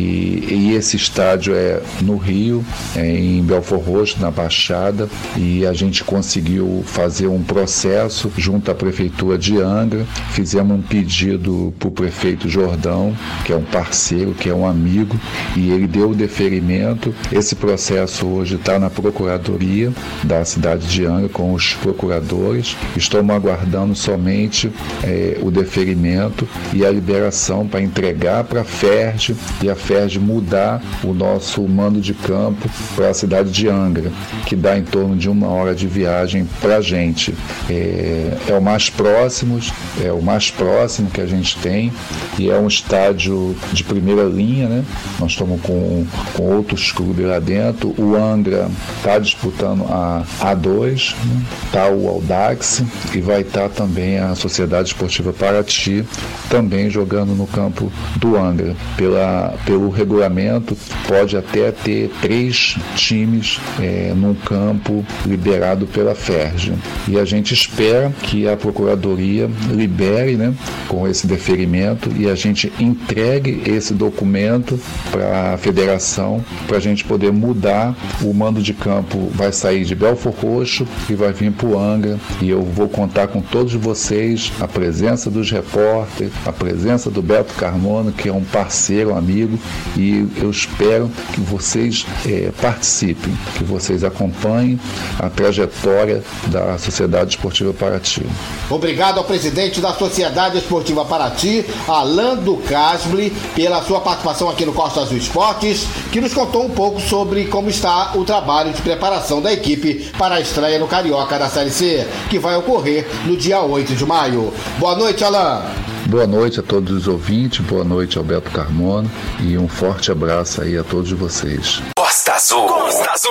e, 0.50 0.74
esse 0.74 0.96
estádio 0.96 1.54
é 1.54 1.80
no 2.00 2.16
Rio, 2.16 2.64
é 2.96 3.06
em 3.06 3.42
Belfor 3.62 3.78
Roxo, 3.78 4.20
na 4.20 4.30
Baixada, 4.30 5.08
e 5.36 5.64
a 5.64 5.72
gente 5.72 6.02
conseguiu 6.02 6.82
fazer 6.84 7.28
um 7.28 7.42
processo 7.42 8.30
junto 8.36 8.70
à 8.70 8.74
Prefeitura 8.74 9.38
de 9.38 9.58
Angra, 9.58 10.04
fizemos 10.32 10.76
um 10.76 10.82
pedido 10.82 11.72
para 11.78 11.88
o 11.88 11.92
prefeito 11.92 12.48
Jordão, 12.48 13.16
que 13.44 13.52
é 13.52 13.56
um 13.56 13.62
parceiro, 13.62 14.34
que 14.34 14.48
é 14.48 14.54
um 14.54 14.66
amigo, 14.66 15.16
e 15.56 15.70
ele 15.70 15.86
deu 15.86 16.10
o 16.10 16.14
deferimento. 16.14 17.14
Esse 17.30 17.54
processo 17.54 18.26
hoje 18.26 18.56
está 18.56 18.80
na 18.80 18.90
Procuradoria 18.90 19.92
da 20.24 20.44
cidade 20.44 20.88
de 20.88 21.06
Angra 21.06 21.28
com 21.28 21.54
os 21.54 21.74
procuradores. 21.74 22.76
Estamos 22.96 23.34
aguardando 23.34 23.94
somente 23.94 24.72
é, 25.04 25.38
o 25.40 25.50
deferimento 25.52 26.48
e 26.72 26.84
a 26.84 26.90
liberação 26.90 27.66
para 27.66 27.80
entregar 27.80 28.42
para 28.44 28.62
a 28.62 28.64
FERJ 28.64 29.36
e 29.62 29.70
a 29.70 29.76
FERJ 29.76 30.18
mudar 30.18 30.82
o 31.04 31.14
nosso 31.14 31.62
mando 31.68 32.00
de 32.00 32.12
campo 32.12 32.68
para 32.96 33.10
a 33.10 33.14
cidade 33.14 33.51
de 33.52 33.68
Angra, 33.68 34.10
que 34.46 34.56
dá 34.56 34.76
em 34.76 34.82
torno 34.82 35.14
de 35.14 35.28
uma 35.28 35.48
hora 35.48 35.74
de 35.74 35.86
viagem 35.86 36.48
para 36.60 36.78
a 36.78 36.80
gente. 36.80 37.34
É, 37.68 38.38
é, 38.48 38.54
o 38.54 38.62
mais 38.62 38.90
próximo, 38.90 39.60
é 40.02 40.10
o 40.10 40.22
mais 40.22 40.50
próximo 40.50 41.10
que 41.10 41.20
a 41.20 41.26
gente 41.26 41.56
tem 41.58 41.92
e 42.38 42.50
é 42.50 42.58
um 42.58 42.66
estádio 42.66 43.54
de 43.72 43.84
primeira 43.84 44.24
linha, 44.24 44.68
né? 44.68 44.84
Nós 45.20 45.32
estamos 45.32 45.60
com, 45.60 46.04
com 46.34 46.42
outros 46.42 46.90
clubes 46.90 47.26
lá 47.26 47.38
dentro. 47.38 47.94
O 47.98 48.16
Angra 48.16 48.68
está 48.96 49.18
disputando 49.18 49.84
a 49.84 50.24
A2, 50.40 51.14
né? 51.24 51.42
tá 51.70 51.88
o 51.88 52.08
Audax 52.08 52.82
e 53.14 53.20
vai 53.20 53.42
estar 53.42 53.68
tá 53.68 53.68
também 53.68 54.18
a 54.18 54.34
Sociedade 54.34 54.88
Esportiva 54.88 55.32
Paraty 55.32 56.04
também 56.48 56.88
jogando 56.88 57.34
no 57.34 57.46
campo 57.46 57.92
do 58.16 58.36
Angra. 58.36 58.74
Pela, 58.96 59.54
pelo 59.66 59.90
regulamento, 59.90 60.76
pode 61.06 61.36
até 61.36 61.70
ter 61.70 62.10
três 62.20 62.76
times 62.96 63.41
é, 63.80 64.12
num 64.14 64.34
campo 64.34 65.04
liberado 65.26 65.86
pela 65.86 66.14
FERJ. 66.14 66.74
E 67.08 67.18
a 67.18 67.24
gente 67.24 67.54
espera 67.54 68.12
que 68.22 68.48
a 68.48 68.56
Procuradoria 68.56 69.48
libere 69.70 70.36
né, 70.36 70.54
com 70.88 71.06
esse 71.06 71.26
deferimento 71.26 72.10
e 72.16 72.28
a 72.28 72.34
gente 72.34 72.72
entregue 72.78 73.62
esse 73.66 73.94
documento 73.94 74.78
para 75.10 75.54
a 75.54 75.58
federação 75.58 76.44
para 76.66 76.76
a 76.76 76.80
gente 76.80 77.04
poder 77.04 77.32
mudar. 77.32 77.94
O 78.22 78.32
mando 78.32 78.62
de 78.62 78.72
campo 78.72 79.30
vai 79.34 79.52
sair 79.52 79.84
de 79.84 79.94
Belfor 79.94 80.32
Roxo 80.32 80.86
e 81.08 81.14
vai 81.14 81.32
vir 81.32 81.52
para 81.52 81.66
o 81.66 81.78
Angra. 81.78 82.18
E 82.40 82.48
eu 82.48 82.62
vou 82.62 82.88
contar 82.88 83.28
com 83.28 83.40
todos 83.40 83.74
vocês, 83.74 84.52
a 84.60 84.68
presença 84.68 85.30
dos 85.30 85.50
repórteres, 85.50 86.32
a 86.46 86.52
presença 86.52 87.10
do 87.10 87.22
Beto 87.22 87.54
Carmona, 87.54 88.12
que 88.12 88.28
é 88.28 88.32
um 88.32 88.44
parceiro, 88.44 89.12
um 89.12 89.16
amigo, 89.16 89.58
e 89.96 90.26
eu 90.36 90.50
espero 90.50 91.10
que 91.32 91.40
vocês 91.40 92.06
é, 92.26 92.50
participem, 92.60 93.31
que 93.56 93.64
vocês 93.64 94.04
acompanhem 94.04 94.78
a 95.18 95.28
trajetória 95.28 96.22
da 96.46 96.78
Sociedade 96.78 97.36
Esportiva 97.36 97.72
Paraty. 97.72 98.26
Obrigado 98.70 99.18
ao 99.18 99.24
presidente 99.24 99.80
da 99.80 99.92
Sociedade 99.92 100.58
Esportiva 100.58 101.04
Paraty, 101.04 101.64
Alando 101.86 102.56
Casble, 102.68 103.30
pela 103.54 103.82
sua 103.82 104.00
participação 104.00 104.48
aqui 104.48 104.64
no 104.64 104.72
Costa 104.72 105.00
Azul 105.00 105.16
Esportes, 105.16 105.86
que 106.10 106.20
nos 106.20 106.32
contou 106.32 106.64
um 106.64 106.70
pouco 106.70 107.00
sobre 107.00 107.46
como 107.46 107.68
está 107.68 108.12
o 108.14 108.24
trabalho 108.24 108.72
de 108.72 108.82
preparação 108.82 109.40
da 109.40 109.52
equipe 109.52 110.10
para 110.18 110.36
a 110.36 110.40
estreia 110.40 110.78
no 110.78 110.86
Carioca 110.86 111.38
da 111.38 111.48
Série 111.48 111.70
C, 111.70 112.06
que 112.30 112.38
vai 112.38 112.56
ocorrer 112.56 113.06
no 113.24 113.36
dia 113.36 113.60
8 113.60 113.94
de 113.94 114.06
maio. 114.06 114.52
Boa 114.78 114.96
noite, 114.96 115.24
Alain. 115.24 115.62
Boa 116.06 116.26
noite 116.26 116.60
a 116.60 116.62
todos 116.62 116.92
os 116.92 117.08
ouvintes, 117.08 117.60
boa 117.60 117.84
noite 117.84 118.18
ao 118.18 118.24
Beto 118.24 118.50
Carmona 118.50 119.08
e 119.40 119.56
um 119.56 119.68
forte 119.68 120.10
abraço 120.10 120.60
aí 120.60 120.76
a 120.76 120.84
todos 120.84 121.10
vocês. 121.12 121.80
Costa 121.96 122.32
Azul. 122.32 122.66
Costa 122.66 123.10
Azul. 123.12 123.21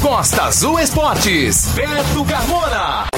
Costa 0.00 0.44
Azul 0.44 0.78
Esportes. 0.78 1.66
Beto 1.74 2.24
Carmona. 2.24 3.08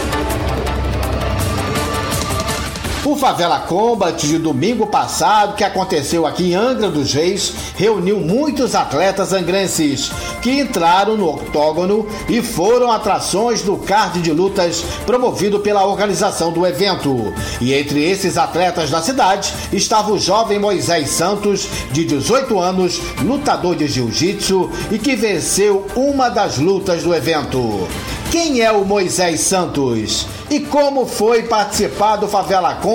O 3.03 3.16
Favela 3.16 3.61
Combat 3.61 4.26
de 4.26 4.36
domingo 4.36 4.86
passado, 4.86 5.55
que 5.55 5.64
aconteceu 5.64 6.26
aqui 6.26 6.51
em 6.51 6.55
Angra 6.55 6.90
dos 6.90 7.14
Reis, 7.14 7.51
reuniu 7.74 8.20
muitos 8.20 8.74
atletas 8.74 9.32
angrenses 9.32 10.11
que 10.42 10.61
entraram 10.61 11.16
no 11.16 11.30
octógono 11.30 12.07
e 12.28 12.42
foram 12.42 12.92
atrações 12.92 13.62
do 13.62 13.78
card 13.78 14.20
de 14.20 14.30
lutas 14.30 14.84
promovido 15.07 15.61
pela 15.61 15.86
organização 15.86 16.53
do 16.53 16.66
evento. 16.66 17.32
E 17.59 17.72
entre 17.72 18.05
esses 18.05 18.36
atletas 18.36 18.90
da 18.90 19.01
cidade 19.01 19.51
estava 19.72 20.12
o 20.12 20.18
jovem 20.18 20.59
Moisés 20.59 21.09
Santos, 21.09 21.66
de 21.92 22.05
18 22.05 22.59
anos, 22.61 23.01
lutador 23.22 23.76
de 23.76 23.86
jiu-jitsu 23.86 24.70
e 24.90 24.98
que 24.98 25.16
venceu 25.16 25.86
uma 25.96 26.28
das 26.28 26.59
lutas 26.59 27.03
do 27.03 27.14
evento. 27.14 27.88
Quem 28.30 28.61
é 28.61 28.70
o 28.70 28.84
Moisés 28.84 29.40
Santos? 29.40 30.24
E 30.48 30.61
como 30.61 31.05
foi 31.05 31.44
participar 31.44 32.14
do 32.16 32.28
Favela 32.28 32.74
Combat 32.74 32.89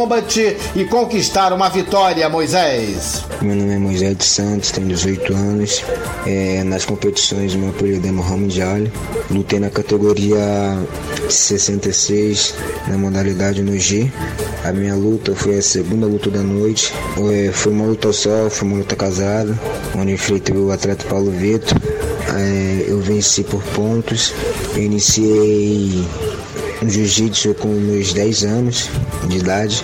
e 0.76 0.84
conquistar 0.84 1.54
uma 1.54 1.70
vitória, 1.70 2.28
Moisés? 2.28 3.24
Meu 3.42 3.56
nome 3.56 3.76
é 3.76 3.78
Moisés 3.78 4.26
Santos, 4.26 4.70
tenho 4.72 4.90
18 4.90 5.34
anos. 5.34 5.82
É, 6.28 6.66
nas 6.66 6.84
competições, 6.84 7.56
meu 7.56 7.70
apelido 7.70 8.06
é 8.06 8.12
Ali. 8.64 8.92
Lutei 9.32 9.58
na 9.58 9.70
categoria 9.70 10.42
66, 11.30 12.56
na 12.90 12.98
modalidade 12.98 13.64
no 13.64 13.80
G. 13.80 14.12
A 14.66 14.74
minha 14.74 14.96
luta 14.96 15.34
foi 15.34 15.60
a 15.60 15.62
segunda 15.62 16.06
luta 16.06 16.30
da 16.30 16.42
noite. 16.42 16.94
É, 17.32 17.52
foi 17.54 17.72
uma 17.72 17.86
luta 17.86 18.12
só, 18.12 18.50
foi 18.50 18.68
uma 18.68 18.78
luta 18.80 18.98
casada, 18.98 19.58
onde 19.98 20.12
enfrentei 20.12 20.58
o 20.58 20.72
atleta 20.72 21.06
Paulo 21.06 21.32
Vitor. 21.32 21.80
É, 22.36 22.86
eu 22.90 23.00
venci 23.00 23.46
por 23.46 23.64
pontos. 23.64 24.34
Eu 24.76 24.84
iniciei 24.84 26.06
no 26.86 26.92
jiu-jitsu 26.92 27.56
com 27.56 27.68
meus 27.68 28.14
10 28.14 28.44
anos 28.44 28.90
de 29.28 29.38
idade. 29.38 29.84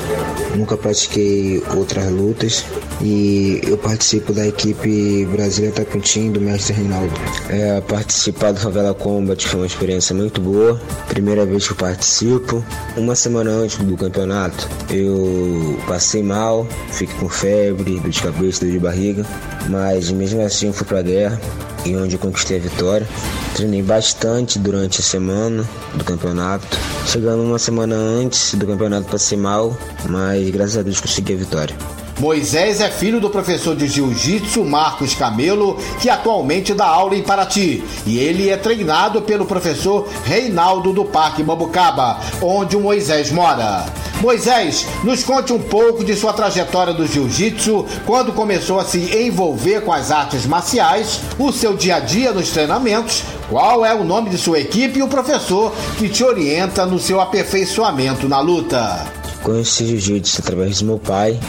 Nunca 0.55 0.77
pratiquei 0.77 1.63
outras 1.75 2.11
lutas 2.11 2.63
e 3.03 3.59
eu 3.63 3.77
participo 3.77 4.31
da 4.31 4.47
equipe 4.47 5.25
Brasília 5.31 5.71
Tapentim 5.71 6.31
do 6.31 6.39
mestre 6.39 6.73
Reinaldo. 6.73 7.13
É, 7.49 7.81
participar 7.81 8.51
do 8.51 8.59
Favela 8.59 8.93
Combat 8.93 9.47
foi 9.47 9.61
uma 9.61 9.65
experiência 9.65 10.15
muito 10.15 10.39
boa. 10.39 10.79
Primeira 11.07 11.45
vez 11.45 11.65
que 11.65 11.73
eu 11.73 11.77
participo. 11.77 12.63
Uma 12.95 13.15
semana 13.15 13.49
antes 13.49 13.77
do 13.77 13.97
campeonato 13.97 14.69
eu 14.89 15.79
passei 15.87 16.21
mal, 16.21 16.67
fiquei 16.91 17.15
com 17.17 17.29
febre, 17.29 17.99
dor 17.99 18.09
de 18.09 18.21
cabeça, 18.21 18.65
dor 18.65 18.71
de 18.71 18.79
barriga, 18.79 19.25
mas 19.69 20.11
mesmo 20.11 20.41
assim 20.41 20.67
eu 20.67 20.73
fui 20.73 20.85
pra 20.85 21.01
guerra 21.01 21.39
e 21.85 21.95
onde 21.95 22.17
conquistei 22.17 22.57
a 22.57 22.61
vitória. 22.61 23.07
Treinei 23.55 23.81
bastante 23.81 24.59
durante 24.59 25.01
a 25.01 25.03
semana 25.03 25.67
do 25.95 26.03
campeonato. 26.03 26.77
Chegando 27.07 27.43
uma 27.43 27.57
semana 27.57 27.95
antes 27.95 28.53
do 28.53 28.67
campeonato 28.67 29.09
passei 29.09 29.37
mal, 29.37 29.75
mas 30.07 30.49
graças 30.51 30.77
a 30.77 30.81
Deus 30.83 31.01
consegui 31.01 31.33
a 31.33 31.37
vitória. 31.37 32.00
Moisés 32.21 32.79
é 32.81 32.87
filho 32.87 33.19
do 33.19 33.31
professor 33.31 33.75
de 33.75 33.87
jiu-jitsu 33.87 34.63
Marcos 34.63 35.15
Camelo, 35.15 35.75
que 35.99 36.07
atualmente 36.07 36.71
dá 36.71 36.85
aula 36.85 37.15
em 37.15 37.23
Paraty. 37.23 37.83
E 38.05 38.19
ele 38.19 38.47
é 38.47 38.55
treinado 38.55 39.23
pelo 39.23 39.43
professor 39.43 40.07
Reinaldo 40.23 40.93
do 40.93 41.03
Parque 41.03 41.41
Mambucaba, 41.41 42.19
onde 42.39 42.77
o 42.77 42.79
Moisés 42.79 43.31
mora. 43.31 43.87
Moisés, 44.21 44.85
nos 45.03 45.23
conte 45.23 45.51
um 45.51 45.57
pouco 45.57 46.05
de 46.05 46.15
sua 46.15 46.31
trajetória 46.31 46.93
do 46.93 47.07
jiu-jitsu, 47.07 47.87
quando 48.05 48.33
começou 48.33 48.79
a 48.79 48.85
se 48.85 48.99
envolver 49.17 49.81
com 49.81 49.91
as 49.91 50.11
artes 50.11 50.45
marciais, 50.45 51.21
o 51.39 51.51
seu 51.51 51.75
dia 51.75 51.95
a 51.95 51.99
dia 51.99 52.31
nos 52.31 52.51
treinamentos, 52.51 53.23
qual 53.49 53.83
é 53.83 53.95
o 53.95 54.03
nome 54.03 54.29
de 54.29 54.37
sua 54.37 54.59
equipe 54.59 54.99
e 54.99 55.03
o 55.03 55.07
professor 55.07 55.73
que 55.97 56.07
te 56.07 56.23
orienta 56.23 56.85
no 56.85 56.99
seu 56.99 57.19
aperfeiçoamento 57.19 58.29
na 58.29 58.39
luta. 58.39 59.07
Conheci 59.41 59.87
jiu-jitsu 59.87 60.39
através 60.39 60.81
do 60.81 60.85
meu 60.85 60.99
pai, 60.99 61.39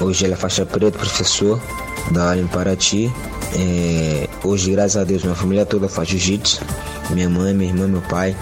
Hoje 0.00 0.24
ele 0.24 0.34
é 0.34 0.36
faixa 0.36 0.66
preta, 0.66 0.98
professor 0.98 1.60
da 2.10 2.24
área 2.30 2.40
em 2.40 2.46
Paraty. 2.46 3.12
É, 3.54 4.28
hoje, 4.42 4.70
graças 4.70 4.96
a 4.96 5.04
Deus, 5.04 5.22
minha 5.22 5.34
família 5.34 5.66
toda 5.66 5.88
faz 5.88 6.08
jiu-jitsu. 6.08 6.60
Minha 7.10 7.28
mãe, 7.28 7.54
minha 7.54 7.70
irmã, 7.70 7.86
meu 7.86 8.00
pai. 8.02 8.36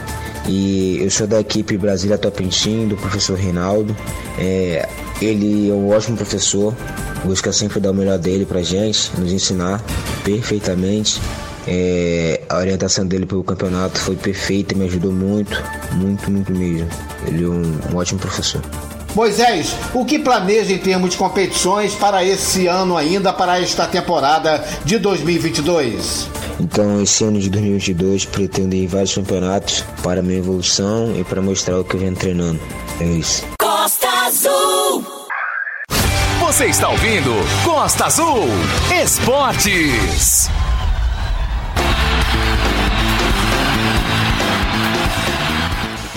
E 0.47 0.99
eu 1.03 1.11
sou 1.11 1.27
da 1.27 1.41
equipe 1.41 1.77
Brasília 1.77 2.17
Top 2.17 2.43
do 2.43 2.97
professor 2.97 3.37
Reinaldo. 3.37 3.95
É, 4.39 4.89
ele 5.21 5.69
é 5.69 5.73
um 5.73 5.91
ótimo 5.91 6.17
professor, 6.17 6.75
busca 7.25 7.53
sempre 7.53 7.79
dar 7.79 7.91
o 7.91 7.95
melhor 7.95 8.19
dele 8.19 8.47
pra 8.47 8.63
gente, 8.63 9.11
nos 9.19 9.33
ensinar 9.33 9.83
perfeitamente. 10.25 11.21
É, 11.67 12.41
a 12.49 12.57
orientação 12.57 13.07
dele 13.07 13.27
pelo 13.27 13.45
campeonato 13.45 13.99
foi 14.01 14.17
perfeita, 14.17 14.75
me 14.75 14.87
ajudou 14.87 15.13
muito, 15.13 15.63
muito, 15.93 16.31
muito 16.31 16.53
mesmo. 16.53 16.89
Ele 17.27 17.45
é 17.45 17.49
um, 17.49 17.79
um 17.93 17.97
ótimo 17.97 18.19
professor. 18.19 18.63
Moisés, 19.15 19.75
o 19.93 20.05
que 20.05 20.19
planeja 20.19 20.73
em 20.73 20.79
termos 20.79 21.11
de 21.11 21.17
competições 21.17 21.95
para 21.95 22.25
esse 22.25 22.67
ano 22.67 22.97
ainda, 22.97 23.33
para 23.33 23.61
esta 23.61 23.87
temporada 23.87 24.65
de 24.85 24.99
2022? 24.99 26.29
Então, 26.61 27.03
esse 27.03 27.25
ano 27.25 27.41
de 27.41 27.49
2022, 27.49 28.27
pretendo 28.27 28.75
ir 28.75 28.85
em 28.85 28.87
vários 28.87 29.15
campeonatos 29.15 29.85
para 30.03 30.23
minha 30.23 30.39
evolução 30.39 31.15
e 31.19 31.25
para 31.25 31.41
mostrar 31.41 31.79
o 31.79 31.85
que 31.85 31.95
eu 31.95 32.01
venho 32.01 32.15
treinando. 32.15 32.61
É 33.01 33.05
isso. 33.05 33.45
Costa 33.59 34.09
Azul. 34.27 35.05
Você 36.41 36.67
está 36.67 36.89
ouvindo 36.89 37.33
Costa 37.65 38.07
Azul 38.07 38.49
Esportes. 39.03 40.51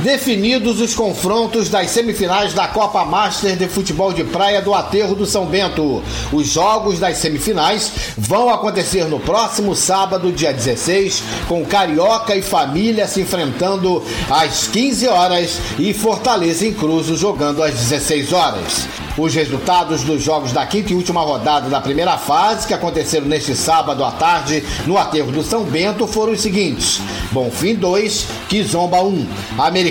Definidos 0.04 0.82
os 0.82 0.94
confrontos 0.94 1.70
das 1.70 1.90
semifinais 1.92 2.54
da 2.54 2.68
Copa 2.68 3.06
Master 3.06 3.56
de 3.56 3.70
Futebol 3.70 4.12
de 4.12 4.26
Praia 4.26 4.62
do 4.62 4.74
Aterro 4.74 5.16
do 5.16 5.26
São 5.26 5.46
Bento. 5.46 6.04
Os 6.34 6.50
jogos 6.50 7.00
das 7.00 7.20
semifinais 7.20 7.90
vão 8.18 8.50
acontecer 8.50 9.06
no 9.06 9.18
próximo 9.18 9.74
sábado, 9.74 10.30
dia 10.34 10.52
16, 10.52 11.24
com 11.48 11.64
Carioca 11.64 12.36
e 12.36 12.42
Família 12.42 13.08
se 13.08 13.22
enfrentando 13.22 14.04
às 14.30 14.68
15 14.68 15.08
horas 15.08 15.58
e 15.80 15.94
Fortaleza 15.94 16.68
em 16.68 16.74
Cruzo 16.74 17.16
jogando 17.16 17.64
às 17.64 17.74
16 17.74 18.34
horas. 18.34 18.86
Os 19.18 19.34
resultados 19.36 20.02
dos 20.02 20.24
jogos 20.24 20.52
da 20.52 20.66
quinta 20.66 20.92
e 20.92 20.96
última 20.96 21.22
rodada 21.22 21.70
da 21.70 21.80
primeira 21.80 22.18
fase, 22.18 22.68
que 22.68 22.74
aconteceram 22.74 23.28
neste 23.28 23.56
sábado 23.56 24.04
à 24.04 24.12
tarde 24.12 24.64
no 24.88 24.98
aterro 24.98 25.32
do 25.32 25.44
São 25.44 25.64
Bento, 25.64 26.08
foram 26.08 26.34
os 26.34 26.42
seguintes: 26.42 27.00
Bonfim 27.32 27.76
2, 27.76 28.26
Kizomba 28.50 29.04
1, 29.04 29.28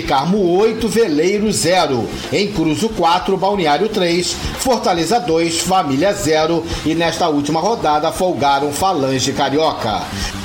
Americarmo 0.03 0.57
8, 0.57 0.87
Veleiro 0.89 1.49
0, 1.49 2.09
em 2.33 2.51
Cruzo 2.51 2.89
4, 2.89 3.37
Balneário 3.37 3.87
3, 3.87 4.35
Fortaleza 4.59 5.17
2, 5.17 5.61
Família 5.61 6.11
0 6.11 6.61
e 6.85 6.93
nesta 6.93 7.29
última 7.29 7.61
rodada 7.61 8.11
folgaram 8.11 8.73
Falange 8.73 9.31
Carioca. 9.31 10.01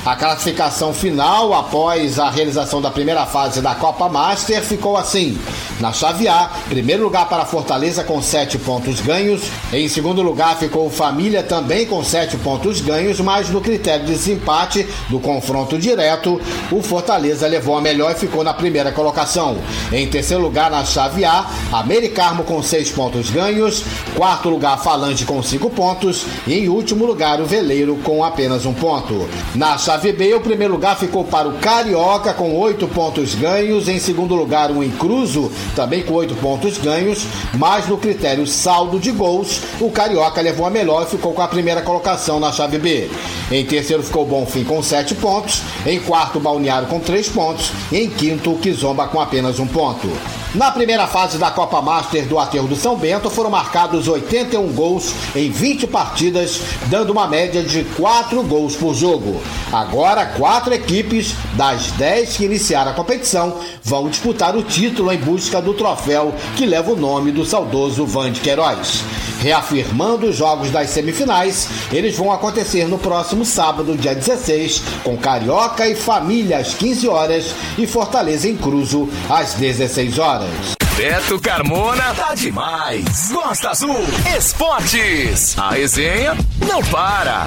A 0.07 0.15
classificação 0.15 0.95
final, 0.95 1.53
após 1.53 2.21
a 2.21 2.31
realização 2.31 2.81
da 2.81 2.91
primeira 2.91 3.27
fase 3.27 3.61
da 3.61 3.75
Copa 3.75 4.09
Master, 4.09 4.63
ficou 4.63 4.97
assim. 4.97 5.37
Na 5.81 5.93
chave 5.93 6.27
A, 6.27 6.51
primeiro 6.69 7.05
lugar 7.05 7.29
para 7.29 7.45
Fortaleza 7.45 8.03
com 8.03 8.21
7 8.21 8.59
pontos 8.59 9.01
ganhos. 9.01 9.43
Em 9.73 9.89
segundo 9.89 10.23
lugar 10.23 10.59
ficou 10.59 10.91
Família 10.91 11.41
também 11.41 11.87
com 11.87 12.03
7 12.03 12.37
pontos 12.39 12.81
ganhos, 12.81 13.21
mas 13.21 13.49
no 13.49 13.61
critério 13.61 14.05
de 14.05 14.13
desempate 14.13 14.85
do 15.09 15.21
confronto 15.21 15.79
direto, 15.79 16.41
o 16.73 16.83
Fortaleza 16.83 17.47
levou 17.47 17.77
a 17.77 17.81
melhor 17.81 18.11
e 18.11 18.19
ficou 18.19 18.43
na 18.43 18.53
primeira 18.53 18.91
colocação. 18.91 19.57
Em 19.93 20.09
terceiro 20.09 20.43
lugar 20.43 20.69
na 20.69 20.85
chave 20.85 21.25
A, 21.25 21.47
Americarmo 21.73 22.43
com 22.43 22.61
6 22.61 22.91
pontos 22.91 23.31
ganhos. 23.31 23.85
Quarto 24.17 24.49
lugar, 24.49 24.83
Falange 24.83 25.25
com 25.25 25.41
5 25.41 25.71
pontos. 25.71 26.27
E 26.45 26.55
em 26.55 26.69
último 26.69 27.07
lugar, 27.07 27.41
o 27.41 27.47
Veleiro 27.47 27.97
com 28.03 28.25
apenas 28.25 28.67
um 28.67 28.75
ponto. 28.75 29.29
Na 29.55 29.79
chave 29.79 30.13
B, 30.13 30.35
o 30.35 30.41
primeiro 30.41 30.75
lugar 30.75 30.99
ficou 30.99 31.23
para 31.23 31.47
o 31.47 31.59
Carioca 31.59 32.35
com 32.35 32.59
8 32.59 32.89
pontos 32.89 33.37
ganhos. 33.37 33.87
Em 33.87 34.01
segundo 34.01 34.35
lugar, 34.35 34.73
o 34.73 34.83
Incruso 34.83 35.53
também 35.75 36.03
com 36.03 36.15
8 36.15 36.35
pontos 36.37 36.79
ganhos. 36.79 37.27
Mas 37.55 37.87
no 37.87 37.99
critério 37.99 38.47
saldo 38.47 38.99
de 38.99 39.11
gols, 39.11 39.61
o 39.81 39.91
Carioca 39.91 40.41
levou 40.41 40.67
a 40.67 40.71
melhor 40.71 41.05
e 41.05 41.11
ficou 41.11 41.33
com 41.33 41.43
a 41.43 41.49
primeira 41.49 41.83
colocação 41.83 42.39
na 42.41 42.53
chave 42.53 42.79
B. 42.79 43.11
Em 43.51 43.65
terceiro 43.65 44.03
ficou 44.03 44.25
o 44.25 44.27
Bonfim 44.27 44.65
com 44.65 44.83
7 44.83 45.15
pontos. 45.17 45.63
Em 45.87 46.01
quarto, 46.01 46.39
o 46.39 46.41
Balneário 46.41 46.89
com 46.89 47.01
3 47.01 47.29
pontos. 47.29 47.71
E 47.91 47.99
em 47.99 48.11
quinto, 48.11 48.53
o 48.53 48.59
Kizomba 48.59 49.09
com 49.09 49.21
apenas 49.21 49.59
um 49.59 49.67
ponto. 49.67 50.09
Na 50.55 50.71
primeira 50.71 51.07
fase 51.07 51.37
da 51.37 51.51
Copa 51.51 51.83
Master 51.83 52.27
do 52.27 52.39
Aterro 52.39 52.67
do 52.67 52.75
São 52.75 52.97
Bento 52.97 53.29
foram 53.29 53.51
marcados 53.51 54.09
81 54.09 54.73
gols 54.73 55.13
em 55.37 55.51
20 55.51 55.87
partidas, 55.89 56.63
dando 56.87 57.11
uma 57.11 57.29
média 57.29 57.63
de 57.63 57.85
4 57.85 58.43
gols 58.45 58.75
por 58.75 58.95
jogo. 58.95 59.43
Agora, 59.71 60.25
quatro 60.25 60.73
equipes 60.73 61.35
das 61.53 61.91
10 61.93 62.39
que 62.39 62.47
iniciaram 62.47 62.93
a 62.93 62.95
competição 62.95 63.59
vão 63.85 64.09
disputar 64.09 64.57
o 64.57 64.63
título 64.63 65.13
em 65.13 65.19
busca 65.19 65.61
do 65.61 65.75
troféu 65.75 66.35
que 66.57 66.65
leva 66.65 66.93
o 66.93 66.97
nome 66.97 67.31
do 67.31 67.45
saudoso 67.45 68.07
Van 68.07 68.33
de 68.33 68.41
Queiroz. 68.41 69.03
Reafirmando 69.41 70.27
os 70.27 70.37
jogos 70.37 70.71
das 70.71 70.91
semifinais, 70.91 71.69
eles 71.93 72.17
vão 72.17 72.33
acontecer 72.33 72.89
no 72.89 72.99
próximo 72.99 73.45
sábado, 73.45 73.97
dia 73.97 74.15
16, 74.15 74.83
com 75.05 75.17
Carioca 75.17 75.87
e 75.87 75.95
Família 75.95 76.59
às 76.59 76.75
15 76.75 77.07
horas 77.07 77.55
e 77.77 77.87
Fortaleza 77.87 78.49
em 78.49 78.57
Cruzo 78.57 79.09
às 79.29 79.55
16 79.55 80.19
horas. 80.19 80.48
Beto 80.97 81.39
Carmona 81.41 82.15
tá 82.15 82.35
demais. 82.35 83.31
Costa 83.33 83.71
Azul 83.71 84.05
Esportes. 84.37 85.59
A 85.59 85.71
resenha 85.71 86.37
não 86.67 86.83
para. 86.85 87.47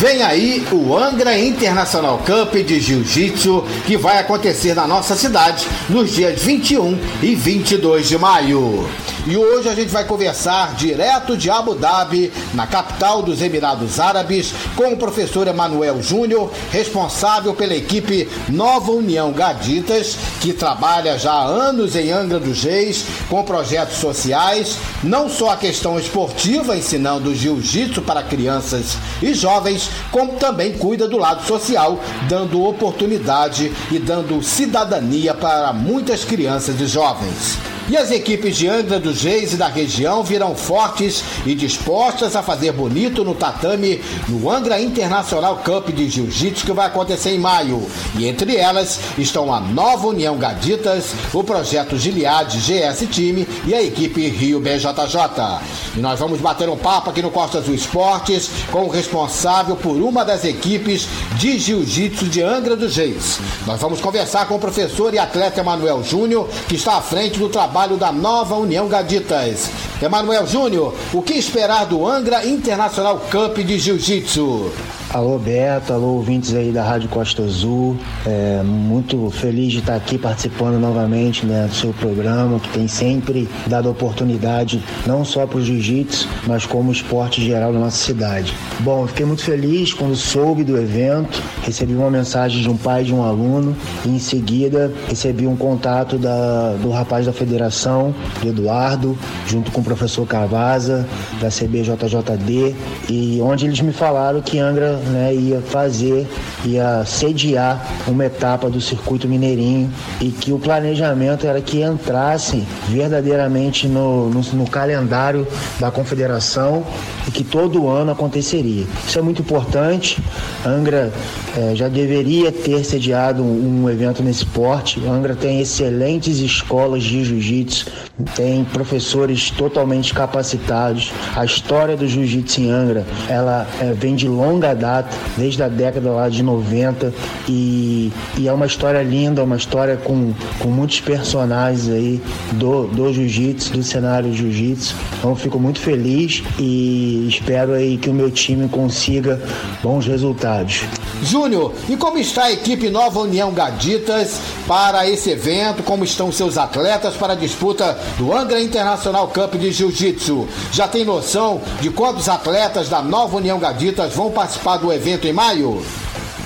Vem 0.00 0.22
aí 0.22 0.66
o 0.72 0.96
Angra 0.96 1.38
International 1.38 2.18
Cup 2.18 2.54
de 2.54 2.80
Jiu-Jitsu 2.80 3.62
que 3.86 3.98
vai 3.98 4.18
acontecer 4.18 4.74
na 4.74 4.86
nossa 4.86 5.14
cidade 5.14 5.68
nos 5.90 6.12
dias 6.12 6.42
21 6.42 6.98
e 7.22 7.34
22 7.34 8.08
de 8.08 8.16
maio. 8.16 8.88
E 9.26 9.36
hoje 9.36 9.68
a 9.68 9.74
gente 9.74 9.90
vai 9.90 10.04
conversar 10.04 10.74
direto 10.74 11.36
de 11.36 11.50
Abu 11.50 11.74
Dhabi, 11.74 12.32
na 12.54 12.66
capital 12.66 13.22
dos 13.22 13.42
Emirados 13.42 14.00
Árabes, 14.00 14.54
com 14.74 14.94
o 14.94 14.96
professor 14.96 15.46
Emanuel 15.46 16.02
Júnior, 16.02 16.50
responsável 16.70 17.52
pela 17.54 17.74
equipe 17.74 18.26
Nova 18.48 18.92
União 18.92 19.30
Gaditas, 19.30 20.16
que 20.40 20.54
trabalha 20.54 21.18
já 21.18 21.32
há 21.32 21.44
anos 21.44 21.94
em 21.96 22.10
Angra 22.10 22.40
dos 22.40 22.64
Reis 22.64 23.04
com 23.28 23.42
projetos 23.42 23.98
sociais, 23.98 24.78
não 25.02 25.28
só 25.28 25.50
a 25.50 25.56
questão 25.56 25.98
esportiva, 25.98 26.74
ensinando 26.74 27.34
jiu-jitsu 27.34 28.00
para 28.00 28.22
crianças 28.22 28.96
e 29.20 29.34
jovens, 29.34 29.90
como 30.10 30.36
também 30.36 30.72
cuida 30.72 31.06
do 31.06 31.18
lado 31.18 31.46
social, 31.46 32.00
dando 32.26 32.64
oportunidade 32.64 33.70
e 33.90 33.98
dando 33.98 34.42
cidadania 34.42 35.34
para 35.34 35.74
muitas 35.74 36.24
crianças 36.24 36.80
e 36.80 36.86
jovens. 36.86 37.58
E 37.88 37.96
as 37.96 38.10
equipes 38.10 38.56
de 38.56 38.68
Angra 38.68 39.00
dos 39.00 39.22
Reis 39.22 39.52
e 39.52 39.56
da 39.56 39.66
região 39.66 40.22
virão 40.22 40.54
fortes 40.54 41.24
e 41.44 41.54
dispostas 41.54 42.36
a 42.36 42.42
fazer 42.42 42.72
bonito 42.72 43.24
no 43.24 43.34
tatame 43.34 44.00
no 44.28 44.48
Angra 44.48 44.80
Internacional 44.80 45.56
Cup 45.64 45.88
de 45.88 46.08
Jiu-Jitsu 46.08 46.66
que 46.66 46.72
vai 46.72 46.86
acontecer 46.86 47.30
em 47.30 47.38
maio. 47.38 47.84
E 48.16 48.26
entre 48.26 48.56
elas 48.56 49.00
estão 49.18 49.52
a 49.52 49.60
Nova 49.60 50.06
União 50.06 50.36
Gaditas, 50.36 51.12
o 51.32 51.42
projeto 51.42 51.96
Gilead 51.96 52.58
GS 52.58 53.06
Time 53.10 53.46
e 53.66 53.74
a 53.74 53.82
equipe 53.82 54.28
Rio 54.28 54.60
BJJ. 54.60 55.60
E 55.96 56.00
nós 56.00 56.20
vamos 56.20 56.40
bater 56.40 56.68
um 56.68 56.76
papo 56.76 57.10
aqui 57.10 57.22
no 57.22 57.30
Costa 57.30 57.58
Azul 57.58 57.74
Esportes 57.74 58.50
com 58.70 58.84
o 58.84 58.88
responsável 58.90 59.74
por 59.74 59.96
uma 59.96 60.24
das 60.24 60.44
equipes 60.44 61.08
de 61.36 61.58
Jiu-Jitsu 61.58 62.26
de 62.26 62.42
Angra 62.42 62.76
dos 62.76 62.96
Reis. 62.96 63.40
Nós 63.66 63.80
vamos 63.80 64.00
conversar 64.00 64.46
com 64.46 64.54
o 64.54 64.60
professor 64.60 65.12
e 65.12 65.18
atleta 65.18 65.60
Emanuel 65.60 66.04
Júnior, 66.04 66.48
que 66.68 66.76
está 66.76 66.96
à 66.96 67.00
frente 67.00 67.38
do 67.38 67.48
trabalho 67.48 67.69
da 67.96 68.10
nova 68.10 68.56
União 68.56 68.88
Gaditas. 68.88 69.70
Emanuel 70.02 70.46
Júnior, 70.46 70.94
o 71.12 71.22
que 71.22 71.34
esperar 71.34 71.86
do 71.86 72.06
Angra 72.06 72.44
Internacional 72.44 73.20
Cup 73.30 73.58
de 73.58 73.78
Jiu-Jitsu? 73.78 74.72
Alô 75.12 75.40
Beto, 75.40 75.92
alô 75.92 76.14
ouvintes 76.14 76.54
aí 76.54 76.70
da 76.70 76.84
Rádio 76.84 77.08
Costa 77.08 77.42
Azul. 77.42 77.96
É, 78.24 78.62
muito 78.62 79.28
feliz 79.30 79.72
de 79.72 79.80
estar 79.80 79.96
aqui 79.96 80.16
participando 80.16 80.78
novamente 80.78 81.44
né, 81.44 81.66
do 81.66 81.74
seu 81.74 81.92
programa, 81.92 82.60
que 82.60 82.68
tem 82.68 82.86
sempre 82.86 83.48
dado 83.66 83.90
oportunidade 83.90 84.80
não 85.04 85.24
só 85.24 85.48
para 85.48 85.58
o 85.58 85.64
jiu-jitsu, 85.64 86.28
mas 86.46 86.64
como 86.64 86.92
esporte 86.92 87.44
geral 87.44 87.72
na 87.72 87.80
nossa 87.80 87.96
cidade. 87.96 88.54
Bom, 88.78 89.04
fiquei 89.08 89.26
muito 89.26 89.42
feliz 89.42 89.92
quando 89.92 90.14
soube 90.14 90.62
do 90.62 90.78
evento, 90.78 91.42
recebi 91.64 91.92
uma 91.92 92.08
mensagem 92.08 92.62
de 92.62 92.70
um 92.70 92.76
pai 92.76 93.02
de 93.02 93.12
um 93.12 93.24
aluno 93.24 93.76
e 94.06 94.10
em 94.10 94.20
seguida 94.20 94.92
recebi 95.08 95.44
um 95.44 95.56
contato 95.56 96.18
da, 96.18 96.74
do 96.74 96.88
rapaz 96.88 97.26
da 97.26 97.32
federação, 97.32 98.14
do 98.40 98.48
Eduardo, 98.48 99.18
junto 99.48 99.72
com 99.72 99.80
o 99.80 99.84
professor 99.84 100.24
Cavaza, 100.24 101.04
da 101.40 101.48
CBJJD, 101.48 102.76
e 103.08 103.40
onde 103.42 103.66
eles 103.66 103.80
me 103.80 103.92
falaram 103.92 104.40
que 104.40 104.60
Angra 104.60 104.99
né, 105.08 105.34
ia 105.34 105.60
fazer 105.60 106.26
ia 106.64 107.04
sediar 107.04 107.84
uma 108.06 108.24
etapa 108.24 108.68
do 108.68 108.80
circuito 108.80 109.28
mineirinho 109.28 109.90
e 110.20 110.30
que 110.30 110.52
o 110.52 110.58
planejamento 110.58 111.46
era 111.46 111.60
que 111.60 111.82
entrasse 111.82 112.64
verdadeiramente 112.88 113.86
no, 113.86 114.28
no, 114.30 114.40
no 114.40 114.68
calendário 114.68 115.46
da 115.78 115.90
confederação 115.90 116.84
e 117.26 117.30
que 117.30 117.44
todo 117.44 117.88
ano 117.88 118.12
aconteceria. 118.12 118.84
Isso 119.06 119.18
é 119.18 119.22
muito 119.22 119.42
importante. 119.42 120.22
Angra 120.64 121.12
eh, 121.56 121.72
já 121.74 121.88
deveria 121.88 122.52
ter 122.52 122.84
sediado 122.84 123.42
um, 123.42 123.84
um 123.84 123.90
evento 123.90 124.22
nesse 124.22 124.44
porte. 124.46 125.00
Angra 125.06 125.34
tem 125.34 125.60
excelentes 125.60 126.38
escolas 126.38 127.02
de 127.02 127.24
jiu-jitsu, 127.24 127.86
tem 128.34 128.64
professores 128.64 129.50
totalmente 129.50 130.12
capacitados. 130.12 131.12
A 131.34 131.44
história 131.44 131.96
do 131.96 132.06
jiu-jitsu 132.06 132.60
em 132.60 132.70
Angra, 132.70 133.04
ela 133.28 133.66
é, 133.80 133.92
vem 133.92 134.14
de 134.14 134.28
longa 134.28 134.74
data, 134.74 135.08
desde 135.36 135.62
a 135.62 135.68
década 135.68 136.10
lá 136.10 136.28
de 136.28 136.42
90 136.54 137.12
e, 137.48 138.12
e 138.36 138.48
é 138.48 138.52
uma 138.52 138.66
história 138.66 139.02
linda, 139.02 139.42
uma 139.42 139.56
história 139.56 139.96
com, 139.96 140.32
com 140.58 140.68
muitos 140.68 141.00
personagens 141.00 141.88
aí 141.88 142.20
do, 142.52 142.86
do 142.86 143.12
jiu-jitsu, 143.12 143.72
do 143.72 143.82
cenário 143.82 144.32
jiu-jitsu. 144.32 144.94
Então 145.18 145.34
fico 145.36 145.58
muito 145.58 145.80
feliz 145.80 146.42
e 146.58 147.26
espero 147.28 147.72
aí 147.72 147.96
que 147.96 148.10
o 148.10 148.14
meu 148.14 148.30
time 148.30 148.68
consiga 148.68 149.40
bons 149.82 150.06
resultados. 150.06 150.84
Júnior, 151.22 151.74
e 151.88 151.96
como 151.96 152.18
está 152.18 152.44
a 152.44 152.52
equipe 152.52 152.88
Nova 152.88 153.20
União 153.20 153.52
Gaditas 153.52 154.40
para 154.66 155.08
esse 155.08 155.30
evento? 155.30 155.82
Como 155.82 156.02
estão 156.02 156.32
seus 156.32 156.56
atletas 156.56 157.14
para 157.14 157.34
a 157.34 157.36
disputa 157.36 157.98
do 158.16 158.34
Angra 158.34 158.60
Internacional 158.60 159.28
Cup 159.28 159.54
de 159.56 159.70
Jiu-Jitsu? 159.70 160.48
Já 160.72 160.88
tem 160.88 161.04
noção 161.04 161.60
de 161.80 161.90
quantos 161.90 162.28
atletas 162.28 162.88
da 162.88 163.02
Nova 163.02 163.36
União 163.36 163.58
Gaditas 163.58 164.14
vão 164.14 164.30
participar 164.30 164.78
do 164.78 164.92
evento 164.92 165.26
em 165.26 165.32
maio? 165.32 165.82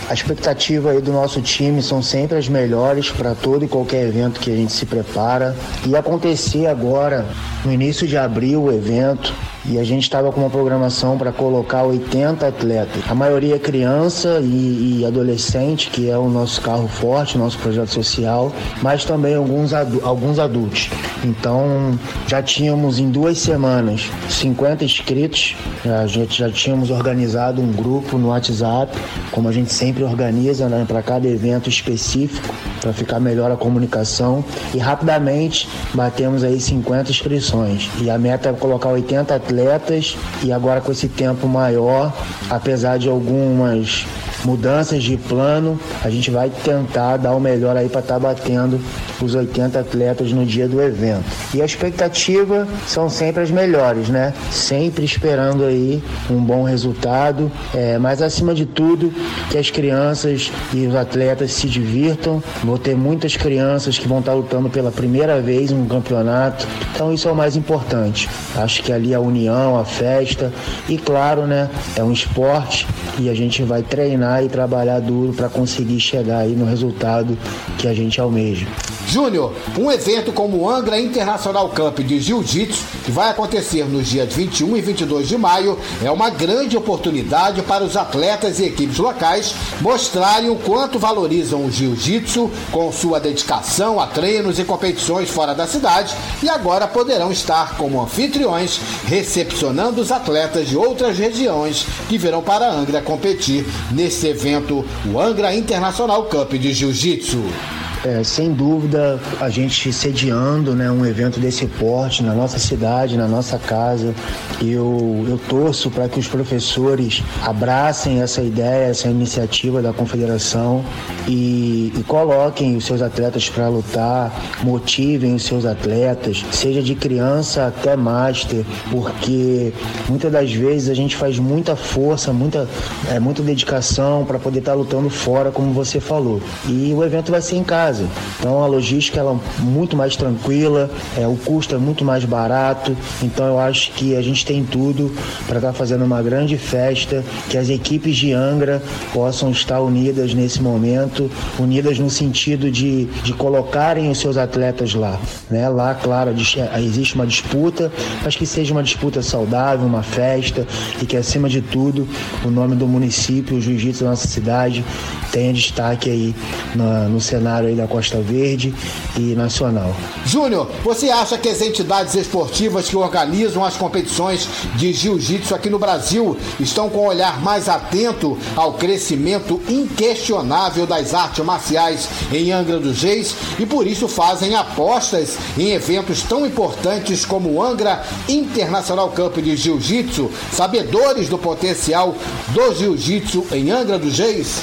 A 0.08 0.12
expectativa 0.12 0.90
aí 0.90 1.00
do 1.00 1.10
nosso 1.10 1.40
time 1.40 1.82
são 1.82 2.02
sempre 2.02 2.36
as 2.36 2.46
melhores 2.46 3.10
para 3.10 3.34
todo 3.34 3.64
e 3.64 3.68
qualquer 3.68 4.06
evento 4.06 4.38
que 4.38 4.52
a 4.52 4.54
gente 4.54 4.72
se 4.72 4.84
prepara. 4.84 5.56
E 5.86 5.96
acontecer 5.96 6.66
agora, 6.66 7.26
no 7.64 7.72
início 7.72 8.06
de 8.06 8.16
abril, 8.16 8.64
o 8.64 8.72
evento, 8.72 9.32
e 9.66 9.78
a 9.78 9.84
gente 9.84 10.02
estava 10.02 10.30
com 10.30 10.40
uma 10.40 10.50
programação 10.50 11.16
para 11.16 11.32
colocar 11.32 11.84
80 11.84 12.46
atletas. 12.46 13.02
A 13.08 13.14
maioria 13.14 13.56
é 13.56 13.58
criança 13.58 14.40
e, 14.42 15.00
e, 15.00 15.06
adolescente, 15.06 15.88
que 15.90 16.10
é 16.10 16.18
o 16.18 16.28
nosso 16.28 16.60
carro 16.60 16.86
forte, 16.86 17.38
nosso 17.38 17.58
projeto 17.58 17.88
social, 17.88 18.52
mas 18.82 19.04
também 19.04 19.34
alguns, 19.34 19.72
alguns 19.72 20.38
adultos. 20.38 20.90
Então 21.24 21.98
já 22.26 22.42
tínhamos 22.42 22.98
em 22.98 23.10
duas 23.10 23.38
semanas 23.38 24.10
50 24.28 24.84
inscritos, 24.84 25.56
a 25.84 26.06
gente 26.06 26.38
já 26.38 26.50
tínhamos 26.50 26.90
organizado 26.90 27.62
um 27.62 27.72
grupo 27.72 28.18
no 28.18 28.28
WhatsApp, 28.28 28.96
como 29.30 29.48
a 29.48 29.52
gente 29.52 29.72
sempre 29.72 30.04
organiza 30.04 30.68
né, 30.68 30.84
para 30.86 31.02
cada 31.02 31.26
evento 31.26 31.68
específico, 31.70 32.54
para 32.80 32.92
ficar 32.92 33.18
melhor 33.18 33.50
a 33.50 33.56
comunicação. 33.56 34.44
E 34.74 34.78
rapidamente 34.78 35.68
batemos 35.94 36.44
aí 36.44 36.60
50 36.60 37.10
inscrições. 37.10 37.88
E 38.02 38.10
a 38.10 38.18
meta 38.18 38.50
é 38.50 38.52
colocar 38.52 38.90
80 38.90 39.34
atletas 39.34 39.53
atletas 39.54 40.16
e 40.42 40.52
agora 40.52 40.80
com 40.80 40.90
esse 40.90 41.08
tempo 41.08 41.46
maior, 41.46 42.12
apesar 42.50 42.98
de 42.98 43.08
algumas 43.08 44.04
mudanças 44.44 45.02
de 45.02 45.16
plano, 45.16 45.78
a 46.02 46.10
gente 46.10 46.30
vai 46.30 46.50
tentar 46.50 47.16
dar 47.16 47.32
o 47.32 47.40
melhor 47.40 47.76
aí 47.76 47.88
para 47.88 48.00
estar 48.00 48.14
tá 48.14 48.20
batendo 48.20 48.80
os 49.20 49.34
80 49.34 49.78
atletas 49.78 50.32
no 50.32 50.44
dia 50.44 50.68
do 50.68 50.80
evento. 50.82 51.24
E 51.54 51.62
a 51.62 51.64
expectativa 51.64 52.66
são 52.86 53.08
sempre 53.08 53.42
as 53.42 53.50
melhores, 53.50 54.08
né? 54.08 54.34
Sempre 54.50 55.04
esperando 55.04 55.64
aí 55.64 56.02
um 56.30 56.42
bom 56.42 56.62
resultado, 56.64 57.50
é, 57.74 57.98
mas 57.98 58.20
acima 58.20 58.54
de 58.54 58.66
tudo 58.66 59.12
que 59.50 59.58
as 59.58 59.70
crianças 59.70 60.50
e 60.72 60.86
os 60.86 60.94
atletas 60.94 61.52
se 61.52 61.68
divirtam. 61.68 62.42
Vou 62.62 62.78
ter 62.78 62.96
muitas 62.96 63.36
crianças 63.36 63.98
que 63.98 64.06
vão 64.06 64.18
estar 64.18 64.32
tá 64.32 64.36
lutando 64.36 64.68
pela 64.68 64.90
primeira 64.90 65.40
vez 65.40 65.70
em 65.70 65.74
um 65.74 65.86
campeonato, 65.86 66.66
então 66.94 67.12
isso 67.12 67.28
é 67.28 67.32
o 67.32 67.36
mais 67.36 67.56
importante. 67.56 68.28
Acho 68.56 68.82
que 68.82 68.92
ali 68.92 69.14
a 69.14 69.20
união, 69.20 69.78
a 69.78 69.84
festa 69.84 70.52
e 70.88 70.98
claro, 70.98 71.46
né? 71.46 71.68
É 71.96 72.02
um 72.02 72.12
esporte 72.12 72.86
e 73.18 73.28
a 73.28 73.34
gente 73.34 73.62
vai 73.62 73.82
treinar 73.82 74.33
e 74.42 74.48
trabalhar 74.48 75.00
duro 75.00 75.32
para 75.32 75.48
conseguir 75.48 76.00
chegar 76.00 76.38
aí 76.38 76.52
no 76.52 76.64
resultado 76.64 77.38
que 77.78 77.86
a 77.86 77.94
gente 77.94 78.20
almeja. 78.20 78.66
Júnior, 79.06 79.52
um 79.78 79.92
evento 79.92 80.32
como 80.32 80.56
o 80.56 80.68
Angra 80.68 80.98
International 80.98 81.68
Camp 81.68 82.00
de 82.00 82.18
Jiu-Jitsu, 82.20 82.82
que 83.04 83.10
vai 83.10 83.30
acontecer 83.30 83.84
nos 83.84 84.08
dias 84.08 84.32
21 84.32 84.76
e 84.76 84.80
22 84.80 85.28
de 85.28 85.36
maio, 85.36 85.78
é 86.02 86.10
uma 86.10 86.30
grande 86.30 86.76
oportunidade 86.76 87.62
para 87.62 87.84
os 87.84 87.96
atletas 87.96 88.58
e 88.58 88.64
equipes 88.64 88.98
locais 88.98 89.54
mostrarem 89.80 90.50
o 90.50 90.56
quanto 90.56 90.98
valorizam 90.98 91.64
o 91.64 91.70
Jiu-Jitsu 91.70 92.50
com 92.72 92.90
sua 92.90 93.20
dedicação 93.20 94.00
a 94.00 94.06
treinos 94.06 94.58
e 94.58 94.64
competições 94.64 95.30
fora 95.30 95.54
da 95.54 95.66
cidade 95.66 96.14
e 96.42 96.48
agora 96.48 96.86
poderão 96.86 97.30
estar 97.30 97.76
como 97.76 98.02
anfitriões 98.02 98.80
recepcionando 99.04 100.00
os 100.00 100.10
atletas 100.10 100.68
de 100.68 100.76
outras 100.76 101.18
regiões 101.18 101.86
que 102.08 102.18
virão 102.18 102.42
para 102.42 102.70
Angra 102.70 103.02
competir 103.02 103.64
nesse 103.92 104.23
evento, 104.26 104.84
o 105.12 105.20
Angra 105.20 105.54
International 105.54 106.24
Cup 106.24 106.50
de 106.52 106.72
Jiu-Jitsu. 106.72 107.83
É, 108.06 108.22
sem 108.22 108.52
dúvida, 108.52 109.18
a 109.40 109.48
gente 109.48 109.90
sediando 109.90 110.74
né, 110.74 110.90
um 110.90 111.06
evento 111.06 111.40
desse 111.40 111.66
porte 111.66 112.22
na 112.22 112.34
nossa 112.34 112.58
cidade, 112.58 113.16
na 113.16 113.26
nossa 113.26 113.58
casa, 113.58 114.14
eu, 114.60 115.24
eu 115.26 115.40
torço 115.48 115.90
para 115.90 116.06
que 116.06 116.20
os 116.20 116.28
professores 116.28 117.22
abracem 117.42 118.20
essa 118.20 118.42
ideia, 118.42 118.90
essa 118.90 119.08
iniciativa 119.08 119.80
da 119.80 119.90
confederação 119.90 120.84
e, 121.26 121.94
e 121.96 122.02
coloquem 122.06 122.76
os 122.76 122.84
seus 122.84 123.00
atletas 123.00 123.48
para 123.48 123.68
lutar, 123.68 124.38
motivem 124.62 125.34
os 125.34 125.44
seus 125.44 125.64
atletas, 125.64 126.44
seja 126.52 126.82
de 126.82 126.94
criança 126.94 127.68
até 127.68 127.96
master, 127.96 128.66
porque 128.90 129.72
muitas 130.10 130.30
das 130.30 130.52
vezes 130.52 130.90
a 130.90 130.94
gente 130.94 131.16
faz 131.16 131.38
muita 131.38 131.74
força, 131.74 132.34
muita, 132.34 132.68
é, 133.10 133.18
muita 133.18 133.42
dedicação 133.42 134.26
para 134.26 134.38
poder 134.38 134.58
estar 134.58 134.72
tá 134.72 134.76
lutando 134.76 135.08
fora, 135.08 135.50
como 135.50 135.72
você 135.72 135.98
falou. 136.00 136.42
E 136.68 136.92
o 136.94 137.02
evento 137.02 137.30
vai 137.30 137.40
ser 137.40 137.56
em 137.56 137.64
casa 137.64 137.93
casa. 137.94 138.08
Então 138.38 138.62
a 138.62 138.66
logística 138.66 139.20
ela 139.20 139.32
é 139.32 139.62
muito 139.62 139.96
mais 139.96 140.16
tranquila, 140.16 140.90
é, 141.16 141.26
o 141.26 141.36
custo 141.36 141.74
é 141.74 141.78
muito 141.78 142.04
mais 142.04 142.24
barato. 142.24 142.96
Então 143.22 143.46
eu 143.46 143.58
acho 143.58 143.92
que 143.92 144.16
a 144.16 144.22
gente 144.22 144.44
tem 144.44 144.64
tudo 144.64 145.14
para 145.46 145.56
estar 145.56 145.68
tá 145.68 145.72
fazendo 145.72 146.04
uma 146.04 146.20
grande 146.20 146.58
festa, 146.58 147.24
que 147.48 147.56
as 147.56 147.68
equipes 147.68 148.16
de 148.16 148.32
Angra 148.32 148.82
possam 149.12 149.50
estar 149.50 149.80
unidas 149.80 150.34
nesse 150.34 150.60
momento, 150.60 151.30
unidas 151.58 151.98
no 151.98 152.10
sentido 152.10 152.70
de, 152.70 153.04
de 153.22 153.32
colocarem 153.32 154.10
os 154.10 154.18
seus 154.18 154.36
atletas 154.36 154.94
lá. 154.94 155.18
Né? 155.48 155.68
Lá, 155.68 155.94
claro, 155.94 156.34
existe 156.78 157.14
uma 157.14 157.26
disputa, 157.26 157.92
mas 158.22 158.34
que 158.34 158.46
seja 158.46 158.72
uma 158.72 158.82
disputa 158.82 159.22
saudável, 159.22 159.86
uma 159.86 160.02
festa 160.02 160.66
e 161.00 161.06
que 161.06 161.16
acima 161.16 161.48
de 161.48 161.60
tudo 161.60 162.08
o 162.44 162.50
nome 162.50 162.74
do 162.74 162.86
município, 162.86 163.56
o 163.56 163.60
jiu-jitsu 163.60 164.04
da 164.04 164.10
nossa 164.10 164.26
cidade 164.26 164.84
tenha 165.30 165.52
destaque 165.52 166.10
aí 166.10 166.34
no, 166.74 167.08
no 167.08 167.20
cenário 167.20 167.68
aí 167.68 167.74
da 167.74 167.83
Costa 167.86 168.20
Verde 168.20 168.74
e 169.16 169.34
nacional. 169.34 169.94
Júnior, 170.24 170.70
você 170.82 171.10
acha 171.10 171.38
que 171.38 171.48
as 171.48 171.60
entidades 171.60 172.14
esportivas 172.14 172.88
que 172.88 172.96
organizam 172.96 173.64
as 173.64 173.76
competições 173.76 174.48
de 174.76 174.92
jiu-jitsu 174.92 175.54
aqui 175.54 175.70
no 175.70 175.78
Brasil 175.78 176.36
estão 176.58 176.88
com 176.88 177.04
um 177.04 177.08
olhar 177.08 177.40
mais 177.40 177.68
atento 177.68 178.38
ao 178.56 178.74
crescimento 178.74 179.60
inquestionável 179.68 180.86
das 180.86 181.14
artes 181.14 181.44
marciais 181.44 182.08
em 182.32 182.52
Angra 182.52 182.78
dos 182.78 183.02
Reis 183.02 183.34
e 183.58 183.66
por 183.66 183.86
isso 183.86 184.08
fazem 184.08 184.54
apostas 184.54 185.36
em 185.56 185.70
eventos 185.70 186.22
tão 186.22 186.46
importantes 186.46 187.24
como 187.24 187.50
o 187.50 187.62
Angra 187.62 188.04
Internacional 188.28 189.10
Camp 189.10 189.36
de 189.36 189.56
Jiu-Jitsu, 189.56 190.30
sabedores 190.52 191.28
do 191.28 191.38
potencial 191.38 192.14
do 192.48 192.74
jiu-jitsu 192.74 193.46
em 193.52 193.70
Angra 193.70 193.98
dos 193.98 194.18
Reis? 194.18 194.62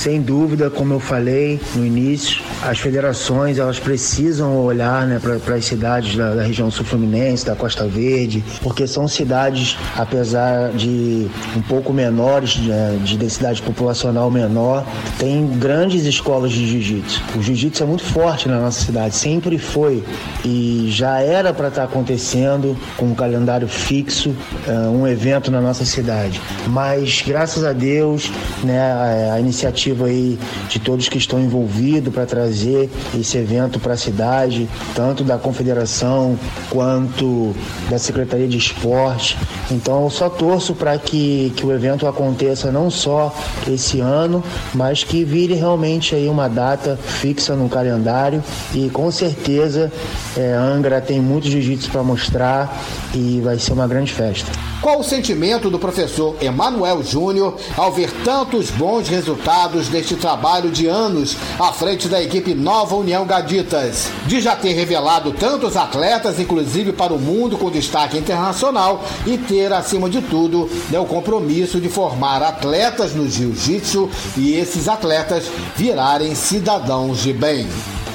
Sem 0.00 0.22
dúvida, 0.22 0.70
como 0.70 0.94
eu 0.94 0.98
falei 0.98 1.60
no 1.74 1.84
início, 1.84 2.42
as 2.62 2.78
federações 2.78 3.58
elas 3.58 3.78
precisam 3.78 4.56
olhar 4.56 5.06
né, 5.06 5.20
para 5.20 5.54
as 5.54 5.66
cidades 5.66 6.16
da, 6.16 6.36
da, 6.36 6.42
região 6.42 6.70
sul-fluminense, 6.70 7.44
da 7.44 7.54
Costa 7.54 7.86
Verde, 7.86 8.42
porque 8.62 8.86
são 8.86 9.06
cidades, 9.06 9.76
apesar 9.94 10.70
de 10.70 11.28
um 11.54 11.60
pouco 11.60 11.92
menores, 11.92 12.52
de, 12.52 12.70
né, 12.70 12.98
de 13.04 13.18
densidade 13.18 13.60
populacional 13.60 14.30
menor, 14.30 14.86
tem 15.18 15.46
grandes 15.58 16.06
escolas 16.06 16.50
de 16.50 16.66
jiu-jitsu. 16.66 17.22
O 17.36 17.42
jiu-jitsu 17.42 17.82
é 17.82 17.86
muito 17.86 18.04
forte 18.04 18.48
na 18.48 18.58
nossa 18.58 18.82
cidade, 18.82 19.14
sempre 19.14 19.58
foi 19.58 20.02
e 20.42 20.86
já 20.88 21.20
era 21.20 21.52
para 21.52 21.68
estar 21.68 21.82
tá 21.82 21.86
acontecendo 21.86 22.74
com 22.96 23.04
um 23.04 23.14
calendário 23.14 23.68
fixo, 23.68 24.30
uh, 24.66 24.90
um 24.90 25.06
evento 25.06 25.50
na 25.50 25.60
nossa 25.60 25.84
cidade. 25.84 26.40
Mas 26.68 27.22
graças 27.26 27.64
a 27.64 27.74
Deus, 27.74 28.32
né, 28.64 29.30
a 29.30 29.38
iniciativa 29.38 29.89
iniciativa 29.90 30.06
aí 30.06 30.38
de 30.68 30.78
todos 30.78 31.08
que 31.08 31.18
estão 31.18 31.40
envolvidos 31.40 32.12
para 32.12 32.26
trazer 32.26 32.90
esse 33.18 33.36
evento 33.36 33.78
para 33.78 33.94
a 33.94 33.96
cidade, 33.96 34.68
tanto 34.94 35.24
da 35.24 35.38
confederação 35.38 36.38
quanto 36.68 37.54
da 37.88 37.98
Secretaria 37.98 38.48
de 38.48 38.56
Esporte. 38.56 39.36
Então 39.70 40.04
eu 40.04 40.10
só 40.10 40.28
torço 40.28 40.74
para 40.74 40.96
que, 40.98 41.52
que 41.56 41.66
o 41.66 41.72
evento 41.72 42.06
aconteça 42.06 42.70
não 42.70 42.90
só 42.90 43.34
esse 43.68 44.00
ano, 44.00 44.42
mas 44.74 45.04
que 45.04 45.24
vire 45.24 45.54
realmente 45.54 46.14
aí 46.14 46.28
uma 46.28 46.48
data 46.48 46.96
fixa 46.96 47.54
no 47.54 47.68
calendário 47.68 48.42
e 48.74 48.88
com 48.90 49.10
certeza 49.10 49.92
é, 50.36 50.52
Angra 50.52 51.00
tem 51.00 51.20
muito 51.20 51.48
jiu-jitsu 51.48 51.90
para 51.90 52.02
mostrar 52.02 52.82
e 53.14 53.40
vai 53.42 53.58
ser 53.58 53.72
uma 53.72 53.86
grande 53.86 54.12
festa. 54.12 54.50
Qual 54.80 54.98
o 54.98 55.04
sentimento 55.04 55.68
do 55.68 55.78
professor 55.78 56.36
Emanuel 56.40 57.02
Júnior 57.02 57.56
ao 57.76 57.92
ver 57.92 58.10
tantos 58.24 58.70
bons 58.70 59.08
resultados 59.08 59.79
deste 59.88 60.16
trabalho 60.16 60.70
de 60.70 60.86
anos 60.86 61.36
à 61.58 61.72
frente 61.72 62.08
da 62.08 62.22
equipe 62.22 62.54
Nova 62.54 62.96
União 62.96 63.26
Gaditas? 63.26 64.10
De 64.26 64.40
já 64.40 64.56
ter 64.56 64.72
revelado 64.72 65.32
tantos 65.32 65.76
atletas, 65.76 66.38
inclusive 66.38 66.92
para 66.92 67.12
o 67.12 67.18
mundo 67.18 67.58
com 67.58 67.70
destaque 67.70 68.18
internacional, 68.18 69.04
e 69.26 69.38
ter, 69.38 69.72
acima 69.72 70.08
de 70.08 70.20
tudo, 70.20 70.70
né, 70.90 70.98
o 70.98 71.06
compromisso 71.06 71.80
de 71.80 71.88
formar 71.88 72.42
atletas 72.42 73.14
no 73.14 73.28
jiu-jitsu 73.28 74.10
e 74.36 74.54
esses 74.54 74.88
atletas 74.88 75.44
virarem 75.76 76.34
cidadãos 76.34 77.22
de 77.22 77.32
bem. 77.32 77.66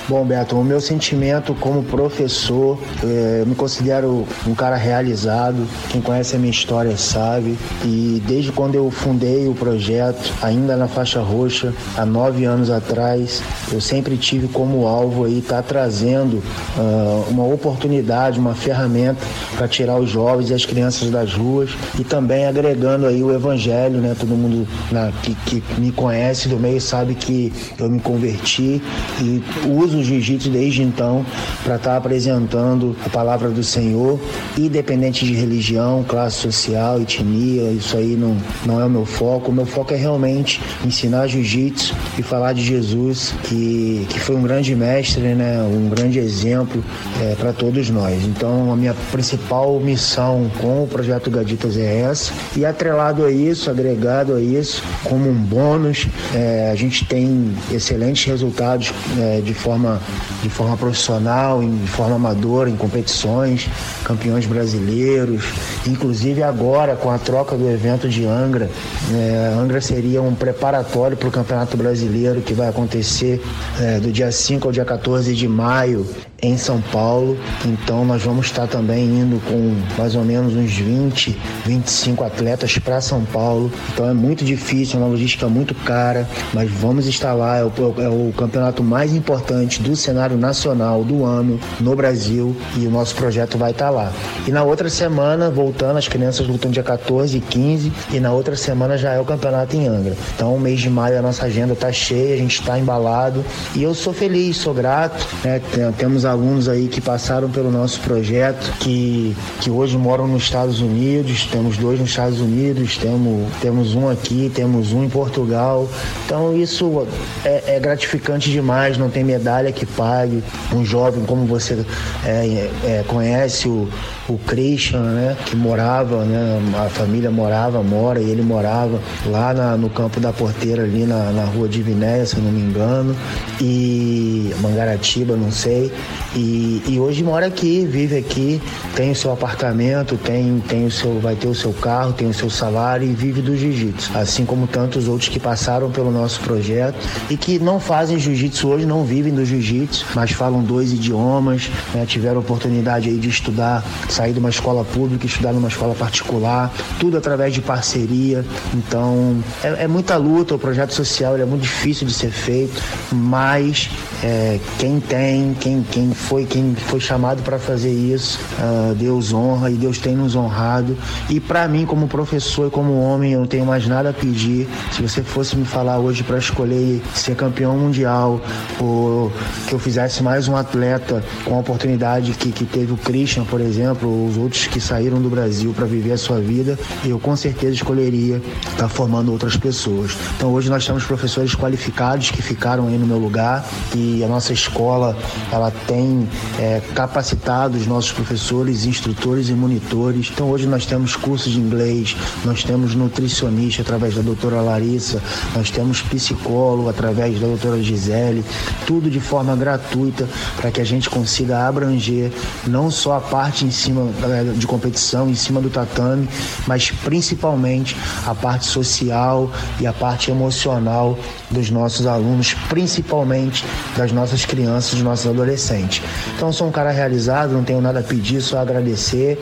Bom, 0.08 0.24
Beto, 0.24 0.56
o 0.56 0.64
meu 0.64 0.80
sentimento 0.80 1.56
como 1.56 1.82
professor, 1.82 2.80
é, 3.04 3.40
eu 3.42 3.46
me 3.48 3.56
considero 3.56 4.24
um 4.46 4.54
cara 4.54 4.76
realizado. 4.76 5.66
Quem 5.90 6.00
conhece 6.00 6.36
a 6.36 6.40
minha 6.40 6.52
história 6.52 6.96
sabe. 6.96 7.58
E 7.84 8.22
desde 8.28 8.52
quando 8.52 8.76
eu 8.76 8.92
fundei 8.92 9.48
o 9.48 9.56
projeto, 9.56 10.32
ainda 10.44 10.78
na 10.78 10.88
faixa 10.88 11.20
roxa, 11.22 11.74
há 11.98 12.06
nove 12.06 12.46
anos 12.46 12.70
atrás, 12.70 13.42
eu 13.72 13.82
sempre 13.82 14.16
tive 14.16 14.48
como 14.48 14.86
alvo 14.86 15.26
aí 15.26 15.40
estar 15.40 15.64
tá 15.64 15.64
trazendo 15.64 16.36
uh, 16.78 17.26
uma 17.28 17.44
oportunidade, 17.44 18.40
uma 18.40 18.54
ferramenta 18.54 19.26
para 19.58 19.68
tirar 19.68 19.98
os 19.98 20.12
jovens 20.12 20.52
e 20.52 20.54
as 20.54 20.66
crianças 20.66 21.10
das 21.10 21.34
ruas 21.34 21.72
e 21.98 22.04
também 22.04 22.46
agregando 22.46 23.08
aí 23.08 23.24
o 23.24 23.34
evangelho, 23.34 24.00
né? 24.00 24.16
Todo 24.20 24.36
mundo 24.36 24.68
na, 24.92 25.12
que, 25.24 25.34
que 25.34 25.64
me 25.80 25.92
conhece 25.92 26.48
do 26.48 26.60
meio 26.60 26.80
sabe 26.80 27.16
que 27.16 27.52
eu 27.80 27.90
me 27.90 28.00
converti 28.00 28.80
e 29.20 29.44
uso 29.68 29.95
o 29.96 30.04
jiu-jitsu 30.04 30.50
desde 30.50 30.82
então 30.82 31.26
para 31.64 31.76
estar 31.76 31.92
tá 31.92 31.98
apresentando 31.98 32.96
a 33.06 33.10
palavra 33.10 33.50
do 33.50 33.64
Senhor, 33.64 34.20
independente 34.58 35.26
de 35.26 35.34
religião, 35.34 36.04
classe 36.08 36.38
social, 36.38 37.02
etnia, 37.02 37.72
isso 37.72 37.98
aí 37.98 38.16
não, 38.16 38.38
não 38.66 38.80
é 38.80 38.86
o 38.86 38.90
meu 38.90 39.06
foco. 39.06 39.52
O 39.52 39.54
meu 39.54 39.66
foco 39.66 39.94
é 39.94 39.98
realmente 39.98 40.62
ensinar 40.84 41.28
jiu-jitsu 41.28 41.96
e 42.18 42.24
falar 42.24 42.54
de 42.54 42.64
Jesus, 42.64 43.34
que, 43.44 44.06
que 44.10 44.20
foi 44.20 44.36
um 44.36 44.42
grande 44.42 44.76
mestre, 44.76 45.22
né? 45.22 45.62
um 45.62 45.90
grande 45.90 46.20
exemplo 46.20 46.84
é, 47.22 47.36
para 47.36 47.54
todos 47.54 47.90
nós. 47.90 48.24
Então, 48.24 48.72
a 48.72 48.76
minha 48.76 48.94
principal 49.12 49.80
missão 49.80 50.50
com 50.60 50.84
o 50.84 50.88
projeto 50.88 51.30
Gaditas 51.30 51.78
é 51.78 52.02
essa, 52.02 52.34
e 52.56 52.66
atrelado 52.66 53.26
a 53.26 53.32
isso, 53.32 53.70
agregado 53.70 54.34
a 54.34 54.42
isso, 54.42 54.84
como 55.04 55.30
um 55.30 55.34
bônus, 55.34 56.08
é, 56.34 56.70
a 56.72 56.76
gente 56.76 57.06
tem 57.06 57.54
excelentes 57.72 58.26
resultados 58.26 58.94
é, 59.20 59.42
de 59.42 59.54
forma 59.54 59.85
forma, 59.86 60.02
de 60.42 60.50
forma 60.50 60.78
profissional, 60.78 61.62
de 61.62 61.88
forma 61.88 62.16
amadora, 62.16 62.70
em 62.70 62.76
competições, 62.76 63.70
campeões 64.04 64.46
brasileiros. 64.46 65.54
Inclusive 65.86 66.42
agora, 66.42 66.96
com 66.96 67.12
a 67.12 67.18
troca 67.18 67.56
do 67.56 67.70
evento 67.70 68.10
de 68.10 68.26
Angra, 68.26 68.70
é, 69.14 69.54
Angra 69.56 69.80
seria 69.80 70.22
um 70.22 70.34
preparatório 70.34 71.16
para 71.16 71.28
o 71.28 71.32
Campeonato 71.32 71.78
Brasileiro 71.78 72.42
que 72.42 72.54
vai 72.54 72.68
acontecer 72.68 73.42
é, 73.80 74.00
do 74.00 74.12
dia 74.12 74.32
5 74.32 74.68
ao 74.68 74.72
dia 74.72 74.86
14 74.86 75.34
de 75.34 75.48
maio 75.48 76.06
em 76.48 76.58
São 76.58 76.82
Paulo. 76.82 77.38
Então 77.66 78.06
nós 78.06 78.24
vamos 78.24 78.48
estar 78.48 78.68
também 78.68 79.06
indo 79.06 79.42
com 79.46 79.76
mais 79.98 80.16
ou 80.16 80.24
menos 80.24 80.56
uns 80.56 80.72
20, 80.72 81.38
25 81.66 82.24
atletas 82.24 82.78
para 82.78 83.02
São 83.02 83.24
Paulo. 83.26 83.72
Então 83.94 84.10
é 84.10 84.14
muito 84.14 84.44
difícil, 84.44 85.00
é 85.00 85.04
uma 85.04 85.10
logística 85.10 85.48
muito 85.48 85.74
cara, 85.76 86.28
mas 86.54 86.70
vamos 86.72 87.08
estar 87.08 87.34
lá. 87.34 87.58
É 87.58 87.64
o, 87.64 87.72
é 87.98 88.10
o 88.10 88.34
campeonato 88.34 88.84
mais 88.84 89.14
importante 89.14 89.82
do 89.82 89.96
cenário 89.96 90.38
nacional 90.38 91.04
do 91.04 91.24
ano 91.24 91.60
no 91.80 91.96
Brasil 91.96 92.56
e 92.78 92.86
o 92.86 92.92
nosso 92.92 93.16
projeto 93.16 93.58
vai 93.58 93.72
estar 93.72 93.90
lá. 93.90 94.12
E 94.48 94.52
na 94.52 94.64
outra 94.64 94.90
semana, 94.90 95.50
voltando, 95.50 95.98
as 95.98 96.08
crianças 96.08 96.48
lutam 96.48 96.72
dia 96.72 96.84
14 96.84 97.38
e 97.38 97.42
15 97.42 97.92
e 98.12 98.20
na 98.20 98.32
outra 98.32 98.56
semana 98.56 98.98
já 98.98 99.14
é 99.14 99.20
o 99.20 99.26
campeonato 99.26 99.76
em 99.76 99.88
Angra. 99.88 100.16
Então, 100.36 100.56
o 100.56 100.60
mês 100.60 100.80
de 100.80 100.90
maio 100.90 101.18
a 101.18 101.22
nossa 101.22 101.46
agenda 101.46 101.74
está 101.74 101.92
cheia, 101.92 102.34
a 102.34 102.38
gente 102.38 102.60
está 102.60 102.78
embalado 102.78 103.44
e 103.74 103.84
eu 103.84 103.94
sou 103.94 104.14
feliz, 104.14 104.58
sou 104.58 104.74
grato. 104.74 105.26
Né? 105.44 105.62
Temos 105.98 106.26
alunos 106.36 106.68
aí 106.68 106.88
que 106.88 107.00
passaram 107.00 107.50
pelo 107.50 107.72
nosso 107.72 108.00
projeto, 108.02 108.72
que, 108.80 109.36
que 109.62 109.70
hoje 109.70 109.98
moram 109.98 110.28
nos 110.28 110.44
Estados 110.44 110.82
Unidos, 110.82 111.48
temos 111.52 111.78
dois 111.78 112.00
nos 112.00 112.10
Estados 112.10 112.40
Unidos, 112.40 112.98
temos, 112.98 113.52
temos 113.62 113.96
um 113.96 114.10
aqui, 114.10 114.52
temos 114.54 114.92
um 114.92 115.04
em 115.04 115.10
Portugal. 115.10 115.90
Então, 116.26 116.56
isso 116.56 117.08
é, 117.44 117.76
é 117.76 117.80
gratificante 117.80 118.52
demais, 118.52 118.98
não 118.98 119.10
tem 119.10 119.24
medalha 119.24 119.72
que 119.72 119.86
pague. 119.86 120.44
Um 120.74 120.84
jovem 120.86 121.24
como 121.26 121.46
você 121.46 121.86
é, 122.26 122.70
é, 122.84 123.04
conhece, 123.08 123.68
o, 123.68 123.88
o 124.28 124.38
Christian, 124.40 125.02
né, 125.02 125.38
que 125.46 125.56
morava, 125.56 126.24
né, 126.26 126.60
a 126.86 126.90
família 126.90 127.32
morava, 127.32 127.82
mora 127.82 128.20
e 128.20 128.30
ele 128.30 128.42
morava 128.42 129.00
lá 129.26 129.54
na, 129.54 129.78
no 129.78 129.90
campo 129.90 130.20
da 130.20 130.34
porteira 130.34 130.84
ali 130.84 131.06
na, 131.06 131.32
na 131.32 131.46
rua 131.46 131.68
de 131.68 131.82
Vinéia, 131.82 132.26
se 132.26 132.36
eu 132.38 132.44
não 132.44 132.52
me 132.52 132.62
engano, 132.62 133.16
e 133.62 134.54
Mangaratiba, 134.62 135.36
não 135.36 135.52
sei. 135.52 135.92
E, 136.36 136.82
e 136.88 137.00
hoje 137.00 137.24
mora 137.24 137.48
aqui, 137.48 137.86
vive 137.86 138.18
aqui, 138.18 138.62
tem 138.96 139.12
o 139.12 139.16
seu 139.16 139.32
apartamento, 139.32 140.18
tem, 140.18 140.60
tem 140.68 140.86
o 140.86 140.92
seu, 140.92 141.20
vai 141.20 141.36
ter 141.36 141.48
o 141.48 141.54
seu 141.54 141.74
carro, 141.74 142.14
tem 142.14 142.28
o 142.28 142.34
seu 142.34 142.50
salário 142.50 143.06
e 143.08 143.14
vive 143.14 143.42
do 143.42 143.56
jiu-jitsu. 143.56 144.18
Assim 144.18 144.46
como 144.46 144.68
tantos 144.68 145.08
outros 145.08 145.30
que 145.30 145.40
passaram 145.40 145.92
pelo 145.92 146.12
nosso 146.12 146.40
projeto 146.40 146.96
e 147.30 147.36
que 147.36 147.60
não 147.60 147.80
fazem 147.80 148.18
jiu-jitsu 148.18 148.68
hoje, 148.70 148.86
não 148.86 149.04
vivem 149.04 149.34
do 149.34 149.46
jiu-jitsu, 149.46 150.06
mas 150.16 150.32
falam 150.32 150.64
dois 150.64 150.94
idiomas, 150.94 151.70
né, 151.94 152.06
tiveram 152.06 152.40
oportunidade 152.40 153.10
aí 153.10 153.18
de 153.18 153.30
estudar 153.30 153.84
sair 154.10 154.34
de 154.34 154.40
uma 154.40 154.50
escola 154.50 154.86
pública, 154.86 155.26
estudar 155.26 155.52
numa 155.52 155.68
escola 155.68 155.94
particular, 155.94 156.74
tudo 157.00 157.18
através 157.18 157.54
de 157.54 157.62
parceria. 157.62 158.46
Então, 158.74 159.44
é, 159.64 159.84
é 159.84 159.88
muita 159.88 160.16
luta, 160.16 160.56
o 160.56 160.60
projeto 160.60 160.94
social 160.94 161.38
é 161.38 161.46
muito 161.46 161.64
difícil 161.64 162.08
de 162.08 162.14
ser 162.14 162.32
feito, 162.32 162.82
mas 163.12 163.90
é, 164.24 164.60
quem 164.80 165.00
tem, 165.00 165.54
quem, 165.60 165.84
quem 165.84 166.14
foi, 166.14 166.46
quem 166.46 166.76
foi 166.76 167.00
chamado 167.00 167.42
para 167.44 167.60
fazer 167.60 167.92
isso, 167.92 168.40
uh, 168.60 168.85
Deus 168.94 169.34
honra 169.34 169.70
e 169.70 169.76
Deus 169.76 169.98
tem 169.98 170.16
nos 170.16 170.36
honrado. 170.36 170.98
E 171.30 171.40
para 171.40 171.68
mim, 171.68 171.86
como 171.86 172.08
professor 172.08 172.68
e 172.68 172.72
como 172.72 173.00
homem, 173.00 173.34
eu 173.34 173.40
não 173.40 173.48
tenho 173.48 173.66
mais 173.66 173.88
nada 173.88 174.10
a 174.10 174.14
pedir. 174.14 174.68
Se 174.92 175.02
você 175.02 175.22
fosse 175.22 175.56
me 175.56 175.66
falar 175.66 176.00
hoje 176.00 176.24
para 176.24 176.38
escolher 176.38 177.02
ser 177.14 177.36
campeão 177.36 177.78
mundial 177.78 178.42
ou 178.80 179.32
que 179.68 179.74
eu 179.74 179.80
fizesse 179.80 180.22
mais 180.22 180.48
um 180.48 180.56
atleta 180.56 181.24
com 181.44 181.56
a 181.56 181.60
oportunidade 181.60 182.32
que, 182.34 182.52
que 182.52 182.66
teve 182.66 182.92
o 182.92 182.98
Christian, 182.98 183.46
por 183.46 183.62
exemplo, 183.62 184.28
os 184.28 184.38
outros 184.38 184.68
que 184.68 184.80
saíram 184.80 185.22
do 185.22 185.30
Brasil 185.30 185.74
para 185.74 185.86
viver 185.86 186.14
a 186.14 186.18
sua 186.18 186.40
vida, 186.40 186.78
eu 187.06 187.20
com 187.20 187.36
certeza 187.36 187.74
escolheria 187.74 188.42
estar 188.68 188.84
tá 188.84 188.90
formando 188.90 189.32
outras 189.32 189.56
pessoas. 189.56 190.18
Então 190.36 190.52
hoje 190.54 190.70
nós 190.70 190.86
temos 190.86 191.04
professores 191.06 191.56
qualificados 191.56 192.32
que 192.32 192.42
ficaram 192.42 192.88
aí 192.88 192.98
no 192.98 193.06
meu 193.06 193.18
lugar 193.18 193.66
e 193.94 194.24
a 194.24 194.28
nossa 194.28 194.54
escola 194.54 195.16
ela 195.52 195.72
tem 195.88 196.28
é, 196.60 196.82
capacitado 196.94 197.78
os 197.78 197.88
nossos 197.88 198.12
professores, 198.12 198.75
instrutores 198.84 199.48
e 199.48 199.54
monitores. 199.54 200.30
Então 200.34 200.50
hoje 200.50 200.68
nós 200.68 200.86
temos 200.86 201.16
cursos 201.16 201.54
de 201.54 201.60
inglês, 201.60 202.16
nós 202.44 202.64
temos 202.64 202.94
nutricionista 202.94 203.82
através 203.82 204.14
da 204.14 204.22
doutora 204.22 204.60
Larissa, 204.60 205.22
nós 205.56 205.72
temos 205.72 206.02
psicólogo 206.02 206.90
através 206.90 207.40
da 207.40 207.48
doutora 207.48 207.82
Gisele, 207.82 208.44
tudo 208.86 209.10
de 209.10 209.22
forma 209.22 209.56
gratuita 209.56 210.28
para 210.58 210.70
que 210.70 210.82
a 210.82 210.86
gente 210.86 211.10
consiga 211.10 211.66
abranger 211.66 212.30
não 212.68 212.92
só 212.92 213.14
a 213.14 213.22
parte 213.22 213.64
em 213.64 213.72
cima 213.72 213.86
cima 213.86 214.12
de 214.56 214.66
competição, 214.66 215.30
em 215.30 215.36
cima 215.36 215.62
do 215.62 215.70
tatame, 215.70 216.28
mas 216.66 216.90
principalmente 216.92 217.96
a 218.26 218.34
parte 218.34 218.66
social 218.66 219.52
e 219.80 219.86
a 219.86 219.94
parte 219.94 220.32
emocional 220.32 221.18
dos 221.52 221.70
nossos 221.70 222.08
alunos, 222.08 222.56
principalmente 222.68 223.64
das 223.96 224.12
nossas 224.12 224.44
crianças, 224.46 224.96
dos 224.96 225.04
nossos 225.04 225.28
adolescentes. 225.28 226.02
Então 226.36 226.52
sou 226.52 226.68
um 226.68 226.72
cara 226.72 226.92
realizado, 226.92 227.52
não 227.54 227.64
tenho 227.64 227.80
nada 227.80 228.00
a 228.00 228.04
pedir, 228.04 228.42
só 228.42 228.60
agradecer 228.66 229.40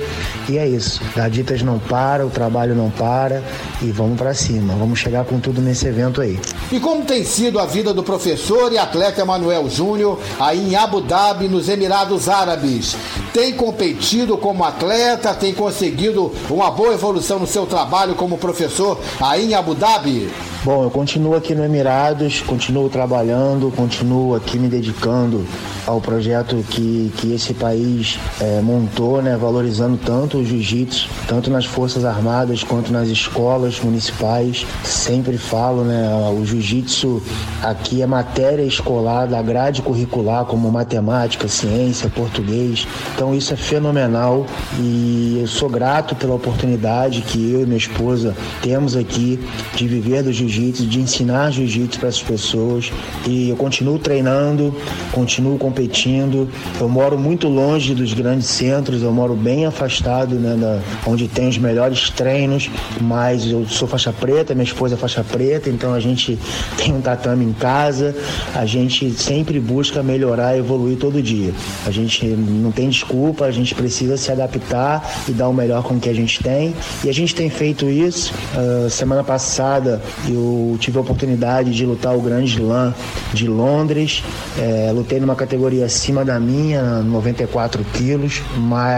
e 0.47 0.57
é 0.57 0.67
isso. 0.67 1.01
Gaditas 1.15 1.61
não 1.61 1.79
para, 1.79 2.25
o 2.25 2.29
trabalho 2.29 2.75
não 2.75 2.89
para 2.89 3.41
e 3.81 3.91
vamos 3.91 4.17
para 4.17 4.33
cima. 4.33 4.75
Vamos 4.75 4.99
chegar 4.99 5.25
com 5.25 5.39
tudo 5.39 5.61
nesse 5.61 5.87
evento 5.87 6.21
aí. 6.21 6.39
E 6.71 6.79
como 6.79 7.05
tem 7.05 7.23
sido 7.23 7.59
a 7.59 7.65
vida 7.65 7.93
do 7.93 8.03
professor 8.03 8.71
e 8.71 8.77
atleta 8.77 9.21
Emanuel 9.21 9.69
Júnior 9.69 10.19
aí 10.39 10.71
em 10.71 10.75
Abu 10.75 11.01
Dhabi, 11.01 11.47
nos 11.47 11.69
Emirados 11.69 12.29
Árabes? 12.29 12.95
Tem 13.33 13.53
competido 13.53 14.37
como 14.37 14.63
atleta, 14.63 15.33
tem 15.33 15.53
conseguido 15.53 16.31
uma 16.49 16.69
boa 16.69 16.93
evolução 16.93 17.39
no 17.39 17.47
seu 17.47 17.65
trabalho 17.65 18.15
como 18.15 18.37
professor 18.37 18.99
aí 19.19 19.51
em 19.51 19.53
Abu 19.53 19.73
Dhabi? 19.73 20.29
Bom, 20.63 20.83
eu 20.83 20.89
continuo 20.89 21.35
aqui 21.35 21.53
no 21.53 21.65
Emirados, 21.65 22.39
continuo 22.39 22.89
trabalhando, 22.89 23.69
continuo 23.75 24.33
aqui 24.33 24.57
me 24.57 24.69
dedicando 24.69 25.45
ao 25.85 25.99
projeto 25.99 26.63
que, 26.69 27.11
que 27.17 27.33
esse 27.33 27.53
país 27.53 28.17
é, 28.39 28.61
montou, 28.61 29.12
né, 29.21 29.37
valorizando 29.37 29.97
tanto 29.97 30.37
o 30.37 30.45
jiu-jitsu, 30.45 31.09
tanto 31.27 31.51
nas 31.51 31.65
Forças 31.65 32.05
Armadas 32.05 32.63
quanto 32.63 32.91
nas 32.91 33.09
escolas 33.09 33.79
municipais. 33.79 34.65
Sempre 34.83 35.37
falo, 35.37 35.83
né, 35.83 36.09
o 36.37 36.45
jiu-jitsu 36.45 37.21
aqui 37.61 38.01
é 38.01 38.07
matéria 38.07 38.63
escolar 38.63 39.27
da 39.27 39.41
grade 39.41 39.81
curricular, 39.81 40.45
como 40.45 40.71
matemática, 40.71 41.47
ciência, 41.47 42.09
português. 42.09 42.87
Então 43.15 43.35
isso 43.35 43.53
é 43.53 43.57
fenomenal 43.57 44.45
e 44.79 45.39
eu 45.41 45.47
sou 45.47 45.69
grato 45.69 46.15
pela 46.15 46.35
oportunidade 46.35 47.21
que 47.21 47.51
eu 47.51 47.61
e 47.61 47.65
minha 47.65 47.77
esposa 47.77 48.35
temos 48.61 48.95
aqui 48.95 49.39
de 49.75 49.87
viver 49.87 50.23
do 50.23 50.31
jiu-jitsu 50.31 50.53
jiu-jitsu, 50.53 50.85
de 50.85 50.99
ensinar 50.99 51.51
jiu-jitsu 51.51 51.99
para 51.99 52.09
as 52.09 52.21
pessoas. 52.21 52.91
E 53.27 53.49
eu 53.49 53.55
continuo 53.55 53.97
treinando, 53.99 54.73
continuo 55.11 55.57
competindo. 55.57 56.47
Eu 56.79 56.87
moro 56.87 57.17
muito 57.17 57.47
longe 57.47 57.93
dos 57.93 58.13
grandes 58.13 58.47
centros, 58.47 59.02
eu 59.03 59.11
moro 59.11 59.35
bem 59.35 59.65
afastado, 59.65 60.35
né, 60.35 60.55
da, 60.55 60.79
onde 61.09 61.27
tem 61.27 61.47
os 61.47 61.57
melhores 61.57 62.09
treinos, 62.09 62.69
mas 63.01 63.45
eu 63.45 63.65
sou 63.67 63.87
faixa 63.87 64.11
preta, 64.11 64.53
minha 64.53 64.63
esposa 64.63 64.95
é 64.95 64.97
faixa 64.97 65.23
preta, 65.23 65.69
então 65.69 65.93
a 65.93 65.99
gente 65.99 66.37
tem 66.77 66.93
um 66.93 67.01
tatame 67.01 67.45
em 67.45 67.53
casa, 67.53 68.15
a 68.55 68.65
gente 68.65 69.11
sempre 69.11 69.59
busca 69.59 70.01
melhorar, 70.01 70.57
evoluir 70.57 70.97
todo 70.97 71.21
dia. 71.21 71.53
A 71.85 71.91
gente 71.91 72.25
não 72.25 72.71
tem 72.71 72.89
desculpa, 72.89 73.45
a 73.45 73.51
gente 73.51 73.75
precisa 73.75 74.17
se 74.17 74.31
adaptar 74.31 75.23
e 75.27 75.31
dar 75.31 75.47
o 75.47 75.53
melhor 75.53 75.83
com 75.83 75.95
o 75.95 75.99
que 75.99 76.09
a 76.09 76.13
gente 76.13 76.41
tem. 76.41 76.73
E 77.03 77.09
a 77.09 77.13
gente 77.13 77.35
tem 77.35 77.49
feito 77.49 77.89
isso. 77.89 78.33
Uh, 78.55 78.89
semana 78.89 79.23
passada 79.23 80.01
eu 80.27 80.77
tive 80.79 80.97
a 80.97 81.01
oportunidade 81.01 81.71
de 81.71 81.85
lutar 81.85 82.15
o 82.15 82.21
Grande 82.21 82.51
Slam 82.51 82.93
de 83.33 83.47
Londres. 83.47 84.23
É, 84.57 84.91
lutei 84.93 85.19
numa 85.19 85.35
categoria 85.35 85.85
acima 85.85 86.23
da 86.23 86.39
minha, 86.39 87.01
94 87.01 87.83
quilos, 87.93 88.41
mas 88.57 88.92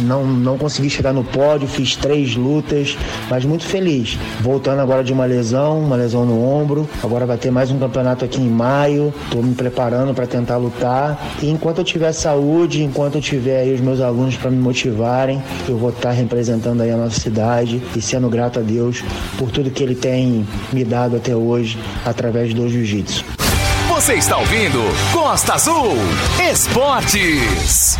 não, 0.00 0.26
não 0.26 0.58
consegui 0.58 0.90
chegar 0.90 1.12
no 1.12 1.24
pódio. 1.24 1.68
Fiz 1.68 1.96
três 1.96 2.36
lutas, 2.36 2.96
mas 3.28 3.44
muito 3.44 3.64
feliz. 3.64 4.18
Voltando 4.40 4.80
agora 4.80 5.02
de 5.02 5.12
uma 5.12 5.24
lesão, 5.24 5.80
uma 5.80 5.96
lesão 5.96 6.24
no 6.24 6.42
ombro. 6.42 6.88
Agora 7.02 7.26
vai 7.26 7.36
ter 7.36 7.50
mais 7.50 7.70
um 7.70 7.78
campeonato 7.78 8.24
aqui 8.24 8.40
em 8.40 8.48
maio. 8.48 9.12
Estou 9.24 9.42
me 9.42 9.54
preparando 9.54 10.14
para 10.14 10.26
tentar 10.26 10.56
lutar. 10.56 11.20
E 11.42 11.50
enquanto 11.50 11.78
eu 11.78 11.84
tiver 11.84 12.12
saúde, 12.12 12.82
enquanto 12.82 13.16
eu 13.16 13.20
tiver 13.20 13.60
aí 13.60 13.74
os 13.74 13.80
meus 13.80 14.00
alunos 14.00 14.36
para 14.36 14.50
me 14.50 14.58
motivarem, 14.58 15.42
eu 15.68 15.76
vou 15.76 15.90
estar 15.90 16.12
representando 16.12 16.82
aí 16.82 16.90
a 16.90 16.96
nossa 16.96 17.18
cidade 17.18 17.82
e 17.96 18.00
sendo 18.00 18.28
grato 18.28 18.58
a 18.58 18.62
Deus 18.62 19.02
por 19.38 19.50
tudo 19.50 19.70
que 19.70 19.82
ele 19.82 19.94
tem 19.94 20.46
me 20.72 20.84
dado 20.84 21.16
até 21.16 21.34
hoje 21.34 21.78
através 22.04 22.52
do 22.52 22.68
jiu-jitsu. 22.68 23.24
Você 23.88 24.14
está 24.14 24.36
ouvindo 24.36 24.80
Costa 25.12 25.54
Azul 25.54 25.96
Esportes. 26.50 27.96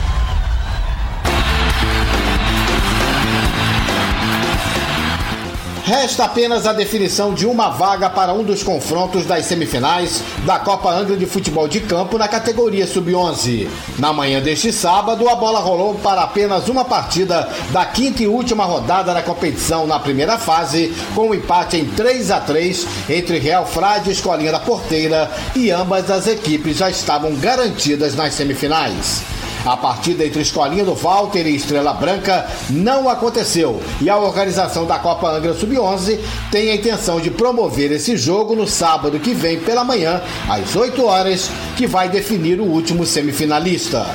Resta 5.85 6.25
apenas 6.25 6.67
a 6.67 6.73
definição 6.73 7.35
de 7.35 7.45
uma 7.45 7.69
vaga 7.69 8.09
para 8.09 8.33
um 8.33 8.43
dos 8.43 8.63
confrontos 8.63 9.27
das 9.27 9.45
semifinais 9.45 10.23
da 10.47 10.59
Copa 10.59 10.91
Angra 10.91 11.15
de 11.15 11.27
Futebol 11.27 11.69
de 11.69 11.81
Campo 11.81 12.17
na 12.17 12.27
categoria 12.27 12.87
Sub-11. 12.87 13.69
Na 13.99 14.11
manhã 14.11 14.41
deste 14.41 14.73
sábado, 14.73 15.29
a 15.29 15.35
bola 15.35 15.61
rolou 15.61 15.95
para 15.97 16.23
apenas 16.23 16.71
uma 16.71 16.87
partida 16.87 17.51
da 17.71 17.85
quinta 17.85 18.23
e 18.23 18.27
última 18.27 18.65
rodada 18.65 19.13
da 19.13 19.21
competição 19.21 19.87
na 19.87 20.01
primeira 20.01 20.39
fase, 20.39 20.91
com 21.15 21.29
um 21.29 21.35
empate 21.35 21.77
em 21.77 21.85
3 21.85 22.31
a 22.31 22.41
3 22.41 22.87
entre 23.11 23.39
Real 23.39 23.67
Frade 23.67 24.09
e 24.09 24.15
Escolinha 24.15 24.53
da 24.53 24.61
Porteira, 24.61 25.31
e 25.55 25.71
ambas 25.71 26.11
as 26.11 26.27
equipes 26.27 26.79
já 26.79 26.89
estavam 26.89 27.35
garantidas 27.35 28.15
nas 28.15 28.33
semifinais. 28.33 29.34
A 29.65 29.77
partida 29.77 30.27
entre 30.27 30.43
Escolinha 30.43 30.85
do 30.85 30.95
Walter 30.95 31.47
e 31.47 31.57
Estrela 31.57 31.95
Branca 31.95 32.47
não 32.69 33.09
aconteceu. 33.09 33.81
E 34.01 34.11
a 34.11 34.19
organização 34.19 34.85
da 34.85 34.99
Copa 34.99 35.31
Angra 35.31 35.55
Sub-11 35.55 36.19
tem 36.51 36.71
a 36.71 36.75
intenção 36.75 37.19
de 37.19 37.31
promover 37.31 37.91
esse 37.91 38.17
jogo 38.17 38.55
no 38.55 38.67
sábado 38.67 39.19
que 39.19 39.33
vem 39.33 39.59
pela 39.59 39.83
manhã, 39.83 40.21
às 40.49 40.77
8 40.77 41.05
horas, 41.05 41.51
que 41.77 41.87
vai 41.87 42.09
definir 42.09 42.61
o 42.61 42.65
último 42.65 43.07
semifinalista 43.07 44.07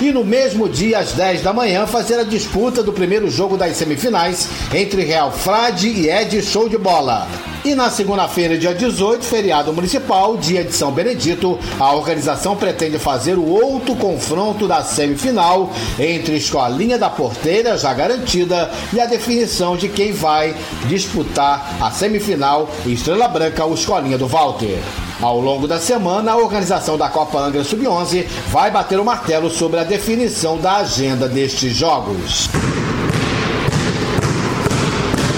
e 0.00 0.12
no 0.12 0.24
mesmo 0.24 0.68
dia, 0.68 0.98
às 0.98 1.12
10 1.12 1.42
da 1.42 1.52
manhã, 1.52 1.86
fazer 1.86 2.18
a 2.18 2.24
disputa 2.24 2.82
do 2.82 2.92
primeiro 2.92 3.30
jogo 3.30 3.56
das 3.56 3.76
semifinais 3.76 4.48
entre 4.72 5.04
Real 5.04 5.30
Frade 5.30 5.88
e 5.88 6.10
Ed 6.10 6.42
Show 6.42 6.68
de 6.68 6.76
Bola. 6.76 7.26
E 7.64 7.74
na 7.74 7.88
segunda-feira, 7.88 8.58
dia 8.58 8.74
18, 8.74 9.24
feriado 9.24 9.72
municipal, 9.72 10.36
dia 10.36 10.62
de 10.62 10.74
São 10.74 10.92
Benedito, 10.92 11.58
a 11.80 11.94
organização 11.94 12.54
pretende 12.54 12.98
fazer 12.98 13.38
o 13.38 13.48
outro 13.48 13.96
confronto 13.96 14.68
da 14.68 14.82
semifinal 14.82 15.72
entre 15.98 16.36
Escolinha 16.36 16.98
da 16.98 17.08
Porteira, 17.08 17.78
já 17.78 17.94
garantida, 17.94 18.70
e 18.92 19.00
a 19.00 19.06
definição 19.06 19.78
de 19.78 19.88
quem 19.88 20.12
vai 20.12 20.54
disputar 20.88 21.76
a 21.80 21.90
semifinal 21.90 22.68
Estrela 22.84 23.28
Branca 23.28 23.64
ou 23.64 23.72
Escolinha 23.72 24.18
do 24.18 24.26
Walter. 24.26 24.78
Ao 25.24 25.40
longo 25.40 25.66
da 25.66 25.80
semana, 25.80 26.32
a 26.32 26.36
organização 26.36 26.98
da 26.98 27.08
Copa 27.08 27.38
Angra 27.38 27.64
Sub-11 27.64 28.26
vai 28.48 28.70
bater 28.70 29.00
o 29.00 29.04
martelo 29.06 29.48
sobre 29.48 29.80
a 29.80 29.82
definição 29.82 30.58
da 30.58 30.76
agenda 30.76 31.26
destes 31.26 31.74
jogos. 31.74 32.50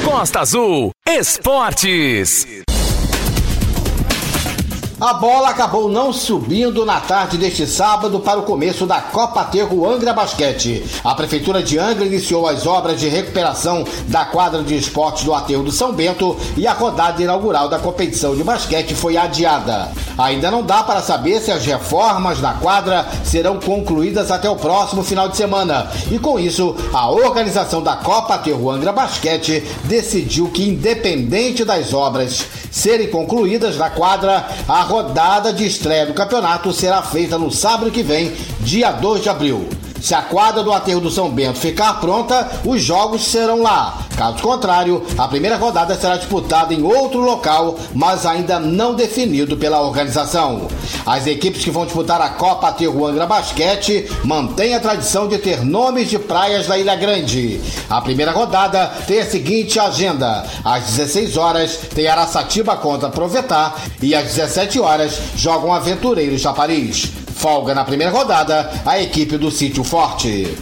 Costa 0.04 0.40
Azul 0.40 0.90
Esportes. 1.06 2.65
A 4.98 5.12
bola 5.12 5.50
acabou 5.50 5.90
não 5.90 6.10
subindo 6.10 6.82
na 6.86 6.98
tarde 6.98 7.36
deste 7.36 7.66
sábado 7.66 8.18
para 8.20 8.40
o 8.40 8.44
começo 8.44 8.86
da 8.86 8.98
Copa 8.98 9.42
Aterro 9.42 9.86
Angra 9.86 10.14
Basquete. 10.14 10.82
A 11.04 11.14
Prefeitura 11.14 11.62
de 11.62 11.78
Angra 11.78 12.06
iniciou 12.06 12.48
as 12.48 12.66
obras 12.66 12.98
de 12.98 13.06
recuperação 13.06 13.84
da 14.08 14.24
quadra 14.24 14.62
de 14.62 14.74
esportes 14.74 15.24
do 15.24 15.34
Aterro 15.34 15.64
do 15.64 15.70
São 15.70 15.92
Bento 15.92 16.34
e 16.56 16.66
a 16.66 16.72
rodada 16.72 17.22
inaugural 17.22 17.68
da 17.68 17.78
competição 17.78 18.34
de 18.34 18.42
basquete 18.42 18.94
foi 18.94 19.18
adiada. 19.18 19.92
Ainda 20.16 20.50
não 20.50 20.62
dá 20.62 20.82
para 20.82 21.02
saber 21.02 21.42
se 21.42 21.52
as 21.52 21.66
reformas 21.66 22.40
na 22.40 22.54
quadra 22.54 23.06
serão 23.22 23.60
concluídas 23.60 24.30
até 24.30 24.48
o 24.48 24.56
próximo 24.56 25.04
final 25.04 25.28
de 25.28 25.36
semana. 25.36 25.90
E 26.10 26.18
com 26.18 26.40
isso, 26.40 26.74
a 26.94 27.10
organização 27.10 27.82
da 27.82 27.96
Copa 27.96 28.36
Aterro 28.36 28.70
Angra 28.70 28.92
Basquete 28.92 29.62
decidiu 29.84 30.48
que, 30.48 30.66
independente 30.66 31.66
das 31.66 31.92
obras 31.92 32.46
serem 32.70 33.08
concluídas 33.08 33.76
na 33.76 33.90
quadra, 33.90 34.48
a 34.68 34.85
rodada 34.86 35.52
de 35.52 35.66
estreia 35.66 36.06
do 36.06 36.14
campeonato 36.14 36.72
será 36.72 37.02
feita 37.02 37.36
no 37.36 37.50
sábado 37.50 37.90
que 37.90 38.02
vem, 38.02 38.32
dia 38.60 38.92
2 38.92 39.22
de 39.22 39.28
abril. 39.28 39.68
Se 40.00 40.14
a 40.14 40.22
quadra 40.22 40.62
do 40.62 40.72
aterro 40.72 41.00
do 41.00 41.10
São 41.10 41.30
Bento 41.30 41.58
ficar 41.58 42.00
pronta, 42.00 42.60
os 42.64 42.82
jogos 42.82 43.24
serão 43.24 43.62
lá. 43.62 43.98
Caso 44.16 44.42
contrário, 44.42 45.04
a 45.18 45.28
primeira 45.28 45.56
rodada 45.56 45.94
será 45.94 46.16
disputada 46.16 46.72
em 46.72 46.82
outro 46.82 47.20
local, 47.20 47.78
mas 47.94 48.24
ainda 48.24 48.58
não 48.58 48.94
definido 48.94 49.58
pela 49.58 49.82
organização. 49.82 50.68
As 51.04 51.26
equipes 51.26 51.62
que 51.62 51.70
vão 51.70 51.84
disputar 51.84 52.20
a 52.22 52.30
Copa 52.30 52.68
Aterro 52.68 53.06
Angra 53.06 53.26
Basquete 53.26 54.10
mantêm 54.24 54.74
a 54.74 54.80
tradição 54.80 55.28
de 55.28 55.36
ter 55.38 55.62
nomes 55.62 56.08
de 56.08 56.18
praias 56.18 56.66
da 56.66 56.78
Ilha 56.78 56.96
Grande. 56.96 57.60
A 57.90 58.00
primeira 58.00 58.32
rodada 58.32 58.86
tem 59.06 59.20
a 59.20 59.26
seguinte 59.26 59.78
agenda: 59.78 60.46
às 60.64 60.84
16 60.84 61.36
horas 61.36 61.76
tem 61.94 62.06
Araçatiba 62.06 62.76
contra 62.76 63.10
Provetá 63.10 63.74
e 64.00 64.14
às 64.14 64.34
17 64.34 64.80
horas 64.80 65.20
jogam 65.36 65.74
Aventureiros 65.74 66.40
Chapariz. 66.40 67.25
Folga 67.46 67.76
na 67.76 67.84
primeira 67.84 68.12
rodada 68.12 68.68
a 68.84 69.00
equipe 69.00 69.38
do 69.38 69.52
Sítio 69.52 69.84
Forte. 69.84 70.52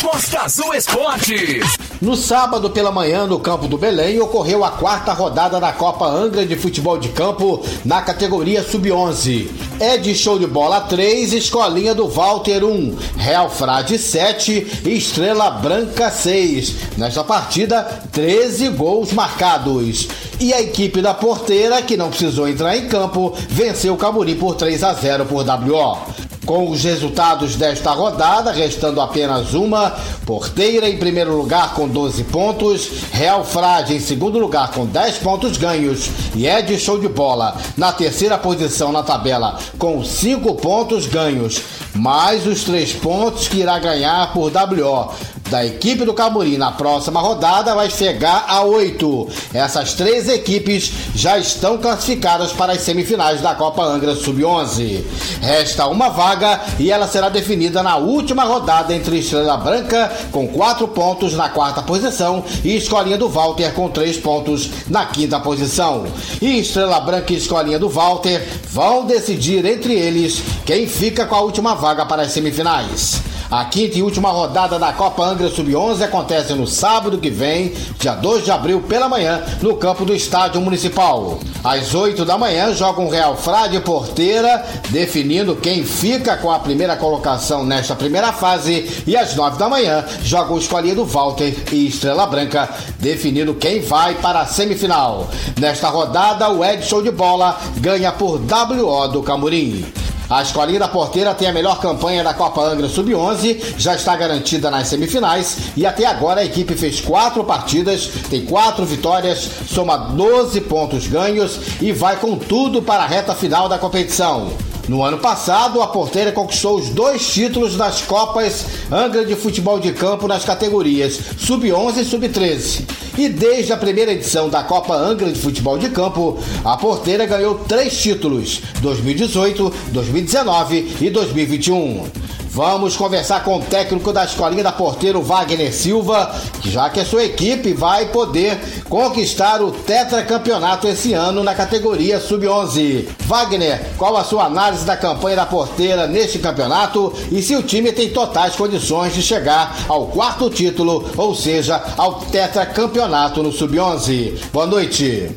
Costa 0.00 0.40
Azul 0.40 0.72
Esportes. 0.72 1.76
No 2.00 2.16
sábado 2.16 2.70
pela 2.70 2.90
manhã, 2.90 3.26
no 3.26 3.38
campo 3.38 3.68
do 3.68 3.76
Belém, 3.76 4.18
ocorreu 4.18 4.64
a 4.64 4.70
quarta 4.70 5.12
rodada 5.12 5.60
da 5.60 5.70
Copa 5.70 6.06
Angra 6.06 6.46
de 6.46 6.56
Futebol 6.56 6.96
de 6.96 7.10
Campo 7.10 7.62
na 7.84 8.00
categoria 8.00 8.62
Sub-11. 8.62 9.50
É 9.78 9.98
de 9.98 10.14
show 10.14 10.38
de 10.38 10.46
bola 10.46 10.80
3, 10.80 11.34
Escolinha 11.34 11.94
do 11.94 12.08
Walter 12.08 12.64
1, 12.64 12.96
Real 13.18 13.50
Frade 13.50 13.98
7 13.98 14.80
e 14.86 14.96
Estrela 14.96 15.50
Branca 15.50 16.10
6. 16.10 16.96
Nesta 16.96 17.22
partida, 17.22 17.82
13 18.12 18.70
gols 18.70 19.12
marcados. 19.12 20.08
E 20.40 20.54
a 20.54 20.62
equipe 20.62 21.02
da 21.02 21.12
porteira, 21.12 21.82
que 21.82 21.98
não 21.98 22.08
precisou 22.08 22.48
entrar 22.48 22.74
em 22.78 22.88
campo, 22.88 23.34
venceu 23.50 23.92
o 23.92 23.98
Camuri 23.98 24.36
por 24.36 24.54
3 24.54 24.82
a 24.82 24.94
0 24.94 25.26
por 25.26 25.44
WO. 25.44 26.29
Com 26.46 26.70
os 26.70 26.82
resultados 26.84 27.54
desta 27.56 27.92
rodada, 27.92 28.50
restando 28.50 29.00
apenas 29.00 29.52
uma, 29.52 29.94
Porteira 30.24 30.88
em 30.88 30.96
primeiro 30.96 31.36
lugar 31.36 31.74
com 31.74 31.88
12 31.88 32.24
pontos, 32.24 32.88
Real 33.12 33.44
Frade 33.44 33.94
em 33.94 34.00
segundo 34.00 34.38
lugar 34.38 34.70
com 34.70 34.86
10 34.86 35.18
pontos 35.18 35.56
ganhos 35.56 36.08
e 36.34 36.46
Ed 36.46 36.78
Show 36.78 36.98
de 36.98 37.08
Bola. 37.08 37.56
Na 37.76 37.92
terceira 37.92 38.38
posição 38.38 38.92
na 38.92 39.02
tabela 39.02 39.58
com 39.78 40.02
5 40.04 40.54
pontos 40.54 41.06
ganhos, 41.06 41.60
mais 41.94 42.46
os 42.46 42.64
3 42.64 42.94
pontos 42.94 43.48
que 43.48 43.58
irá 43.58 43.78
ganhar 43.78 44.32
por 44.32 44.50
WO 44.50 45.10
da 45.50 45.66
equipe 45.66 46.04
do 46.04 46.14
Camuri 46.14 46.56
na 46.56 46.70
próxima 46.70 47.20
rodada 47.20 47.74
vai 47.74 47.90
chegar 47.90 48.44
a 48.46 48.62
oito. 48.62 49.28
Essas 49.52 49.94
três 49.94 50.28
equipes 50.28 50.92
já 51.14 51.36
estão 51.38 51.76
classificadas 51.76 52.52
para 52.52 52.72
as 52.72 52.82
semifinais 52.82 53.40
da 53.40 53.54
Copa 53.54 53.82
Angra 53.82 54.14
Sub-11. 54.14 55.02
Resta 55.40 55.88
uma 55.88 56.08
vaga 56.08 56.60
e 56.78 56.92
ela 56.92 57.08
será 57.08 57.28
definida 57.28 57.82
na 57.82 57.96
última 57.96 58.44
rodada 58.44 58.94
entre 58.94 59.18
Estrela 59.18 59.56
Branca 59.56 60.10
com 60.30 60.46
quatro 60.46 60.86
pontos 60.86 61.34
na 61.34 61.48
quarta 61.48 61.82
posição 61.82 62.44
e 62.62 62.76
Escolinha 62.76 63.18
do 63.18 63.28
Walter 63.28 63.74
com 63.74 63.88
três 63.88 64.16
pontos 64.16 64.70
na 64.88 65.06
quinta 65.06 65.40
posição. 65.40 66.06
E 66.40 66.60
Estrela 66.60 67.00
Branca 67.00 67.32
e 67.32 67.36
Escolinha 67.36 67.78
do 67.78 67.88
Walter 67.88 68.46
vão 68.70 69.04
decidir 69.04 69.64
entre 69.64 69.94
eles 69.94 70.40
quem 70.64 70.86
fica 70.86 71.26
com 71.26 71.34
a 71.34 71.40
última 71.40 71.74
vaga 71.80 72.04
para 72.04 72.22
as 72.22 72.32
semifinais. 72.32 73.22
A 73.50 73.64
quinta 73.64 73.98
e 73.98 74.02
última 74.02 74.30
rodada 74.30 74.78
da 74.78 74.92
Copa 74.92 75.24
Angra 75.24 75.48
Sub-11 75.48 76.02
acontece 76.02 76.52
no 76.52 76.68
sábado 76.68 77.18
que 77.18 77.30
vem, 77.30 77.72
dia 77.98 78.14
2 78.14 78.44
de 78.44 78.50
abril, 78.52 78.80
pela 78.82 79.08
manhã, 79.08 79.42
no 79.60 79.76
campo 79.76 80.04
do 80.04 80.14
Estádio 80.14 80.60
Municipal. 80.60 81.40
Às 81.64 81.92
8 81.92 82.24
da 82.24 82.38
manhã, 82.38 82.72
joga 82.72 83.00
um 83.00 83.08
Real 83.08 83.36
Frade 83.36 83.80
Porteira, 83.80 84.64
definindo 84.90 85.56
quem 85.56 85.82
fica 85.82 86.36
com 86.36 86.48
a 86.48 86.60
primeira 86.60 86.94
colocação 86.94 87.64
nesta 87.64 87.96
primeira 87.96 88.32
fase. 88.32 89.02
E 89.04 89.16
às 89.16 89.34
9 89.34 89.58
da 89.58 89.68
manhã, 89.68 90.04
joga 90.22 90.52
o 90.52 90.58
escolhido 90.58 91.04
Walter 91.04 91.52
e 91.72 91.88
Estrela 91.88 92.26
Branca, 92.26 92.68
definindo 93.00 93.54
quem 93.54 93.80
vai 93.80 94.14
para 94.14 94.42
a 94.42 94.46
semifinal. 94.46 95.28
Nesta 95.58 95.88
rodada, 95.88 96.48
o 96.50 96.64
Edson 96.64 97.02
de 97.02 97.10
Bola 97.10 97.58
ganha 97.78 98.12
por 98.12 98.38
WO 98.38 99.08
do 99.08 99.24
Camurim. 99.24 99.84
A 100.30 100.42
Escolinha 100.42 100.78
da 100.78 100.86
Porteira 100.86 101.34
tem 101.34 101.48
a 101.48 101.52
melhor 101.52 101.80
campanha 101.80 102.22
da 102.22 102.32
Copa 102.32 102.62
Angra 102.62 102.88
Sub-11, 102.88 103.74
já 103.76 103.96
está 103.96 104.14
garantida 104.14 104.70
nas 104.70 104.86
semifinais 104.86 105.72
e 105.76 105.84
até 105.84 106.06
agora 106.06 106.40
a 106.40 106.44
equipe 106.44 106.76
fez 106.76 107.00
quatro 107.00 107.42
partidas, 107.42 108.06
tem 108.30 108.44
quatro 108.44 108.86
vitórias, 108.86 109.50
soma 109.66 109.96
12 109.96 110.60
pontos 110.60 111.08
ganhos 111.08 111.58
e 111.82 111.90
vai 111.90 112.16
com 112.16 112.36
tudo 112.36 112.80
para 112.80 113.02
a 113.02 113.06
reta 113.08 113.34
final 113.34 113.68
da 113.68 113.76
competição. 113.76 114.52
No 114.90 115.04
ano 115.04 115.18
passado, 115.18 115.80
a 115.80 115.86
Porteira 115.86 116.32
conquistou 116.32 116.76
os 116.76 116.88
dois 116.88 117.24
títulos 117.32 117.76
das 117.76 118.02
Copas 118.02 118.66
Angra 118.90 119.24
de 119.24 119.36
Futebol 119.36 119.78
de 119.78 119.92
Campo 119.92 120.26
nas 120.26 120.44
categorias 120.44 121.16
Sub-11 121.38 121.98
e 121.98 122.04
Sub-13. 122.04 122.82
E 123.16 123.28
desde 123.28 123.72
a 123.72 123.76
primeira 123.76 124.10
edição 124.10 124.48
da 124.48 124.64
Copa 124.64 124.96
Angra 124.96 125.30
de 125.30 125.38
Futebol 125.38 125.78
de 125.78 125.90
Campo, 125.90 126.40
a 126.64 126.76
Porteira 126.76 127.24
ganhou 127.24 127.60
três 127.68 128.02
títulos: 128.02 128.62
2018, 128.80 129.72
2019 129.92 130.96
e 131.00 131.08
2021. 131.08 132.08
Vamos 132.52 132.96
conversar 132.96 133.44
com 133.44 133.58
o 133.58 133.62
técnico 133.62 134.12
da 134.12 134.24
escolinha 134.24 134.64
da 134.64 134.72
Porteiro, 134.72 135.22
Wagner 135.22 135.72
Silva, 135.72 136.34
já 136.64 136.90
que 136.90 136.98
a 136.98 137.04
sua 137.04 137.24
equipe 137.24 137.72
vai 137.72 138.06
poder 138.06 138.58
conquistar 138.88 139.62
o 139.62 139.70
tetracampeonato 139.70 140.88
esse 140.88 141.12
ano 141.12 141.44
na 141.44 141.54
categoria 141.54 142.18
Sub-11. 142.18 143.06
Wagner, 143.20 143.80
qual 143.96 144.16
a 144.16 144.24
sua 144.24 144.46
análise 144.46 144.84
da 144.84 144.96
campanha 144.96 145.36
da 145.36 145.46
Porteira 145.46 146.08
neste 146.08 146.40
campeonato 146.40 147.12
e 147.30 147.40
se 147.40 147.54
o 147.54 147.62
time 147.62 147.92
tem 147.92 148.10
totais 148.10 148.56
condições 148.56 149.14
de 149.14 149.22
chegar 149.22 149.84
ao 149.88 150.08
quarto 150.08 150.50
título, 150.50 151.08
ou 151.16 151.36
seja, 151.36 151.80
ao 151.96 152.14
tetracampeonato 152.14 153.44
no 153.44 153.52
Sub-11? 153.52 154.40
Boa 154.52 154.66
noite. 154.66 155.30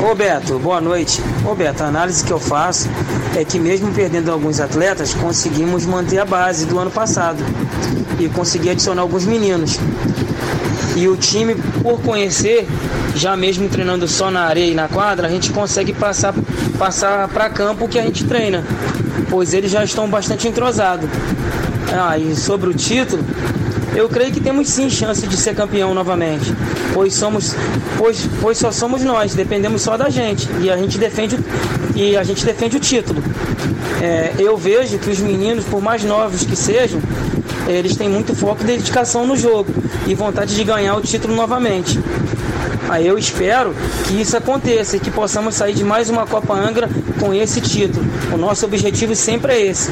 Ô 0.00 0.14
Beto, 0.14 0.58
boa 0.58 0.80
noite. 0.80 1.22
Ô 1.44 1.54
Beto, 1.54 1.82
a 1.82 1.86
análise 1.86 2.24
que 2.24 2.32
eu 2.32 2.38
faço 2.38 2.88
é 3.36 3.44
que 3.44 3.58
mesmo 3.58 3.92
perdendo 3.92 4.30
alguns 4.30 4.60
atletas, 4.60 5.14
conseguimos 5.14 5.86
manter 5.86 6.18
a 6.18 6.24
base 6.24 6.66
do 6.66 6.78
ano 6.78 6.90
passado 6.90 7.38
e 8.18 8.28
conseguir 8.28 8.70
adicionar 8.70 9.02
alguns 9.02 9.24
meninos. 9.24 9.78
E 10.96 11.08
o 11.08 11.16
time, 11.16 11.54
por 11.82 12.00
conhecer, 12.00 12.68
já 13.14 13.36
mesmo 13.36 13.68
treinando 13.68 14.06
só 14.06 14.30
na 14.30 14.42
areia 14.42 14.72
e 14.72 14.74
na 14.74 14.88
quadra, 14.88 15.26
a 15.26 15.30
gente 15.30 15.50
consegue 15.50 15.92
passar 15.92 16.34
passar 16.78 17.28
para 17.28 17.48
campo 17.48 17.88
que 17.88 17.98
a 17.98 18.02
gente 18.02 18.24
treina, 18.24 18.64
pois 19.30 19.54
eles 19.54 19.70
já 19.70 19.84
estão 19.84 20.08
bastante 20.08 20.48
entrosados. 20.48 21.08
Ah, 21.92 22.18
e 22.18 22.34
sobre 22.34 22.68
o 22.68 22.74
título, 22.74 23.24
eu 23.94 24.08
creio 24.08 24.32
que 24.32 24.40
temos 24.40 24.68
sim 24.68 24.90
chance 24.90 25.26
de 25.26 25.36
ser 25.36 25.54
campeão 25.54 25.94
novamente, 25.94 26.52
pois 26.92 27.14
somos, 27.14 27.54
pois, 27.96 28.28
pois 28.40 28.58
só 28.58 28.72
somos 28.72 29.02
nós, 29.02 29.34
dependemos 29.34 29.82
só 29.82 29.96
da 29.96 30.08
gente 30.08 30.48
e 30.60 30.70
a 30.70 30.76
gente 30.76 30.98
defende 30.98 31.38
e 31.94 32.16
a 32.16 32.24
gente 32.24 32.44
defende 32.44 32.76
o 32.76 32.80
título. 32.80 33.22
É, 34.02 34.34
eu 34.38 34.56
vejo 34.56 34.98
que 34.98 35.08
os 35.10 35.20
meninos, 35.20 35.64
por 35.64 35.80
mais 35.80 36.02
novos 36.02 36.42
que 36.44 36.56
sejam, 36.56 37.00
eles 37.66 37.96
têm 37.96 38.08
muito 38.08 38.34
foco 38.34 38.62
e 38.62 38.66
dedicação 38.66 39.26
no 39.26 39.36
jogo 39.36 39.72
e 40.06 40.14
vontade 40.14 40.54
de 40.54 40.64
ganhar 40.64 40.96
o 40.96 41.00
título 41.00 41.34
novamente. 41.34 41.98
Aí 42.88 43.06
eu 43.06 43.16
espero 43.16 43.74
que 44.06 44.20
isso 44.20 44.36
aconteça 44.36 44.96
e 44.96 45.00
que 45.00 45.10
possamos 45.10 45.54
sair 45.54 45.74
de 45.74 45.84
mais 45.84 46.10
uma 46.10 46.26
Copa 46.26 46.52
Angra 46.52 46.88
com 47.18 47.32
esse 47.32 47.60
título. 47.60 48.04
O 48.32 48.36
nosso 48.36 48.66
objetivo 48.66 49.14
sempre 49.14 49.54
é 49.54 49.66
esse. 49.66 49.90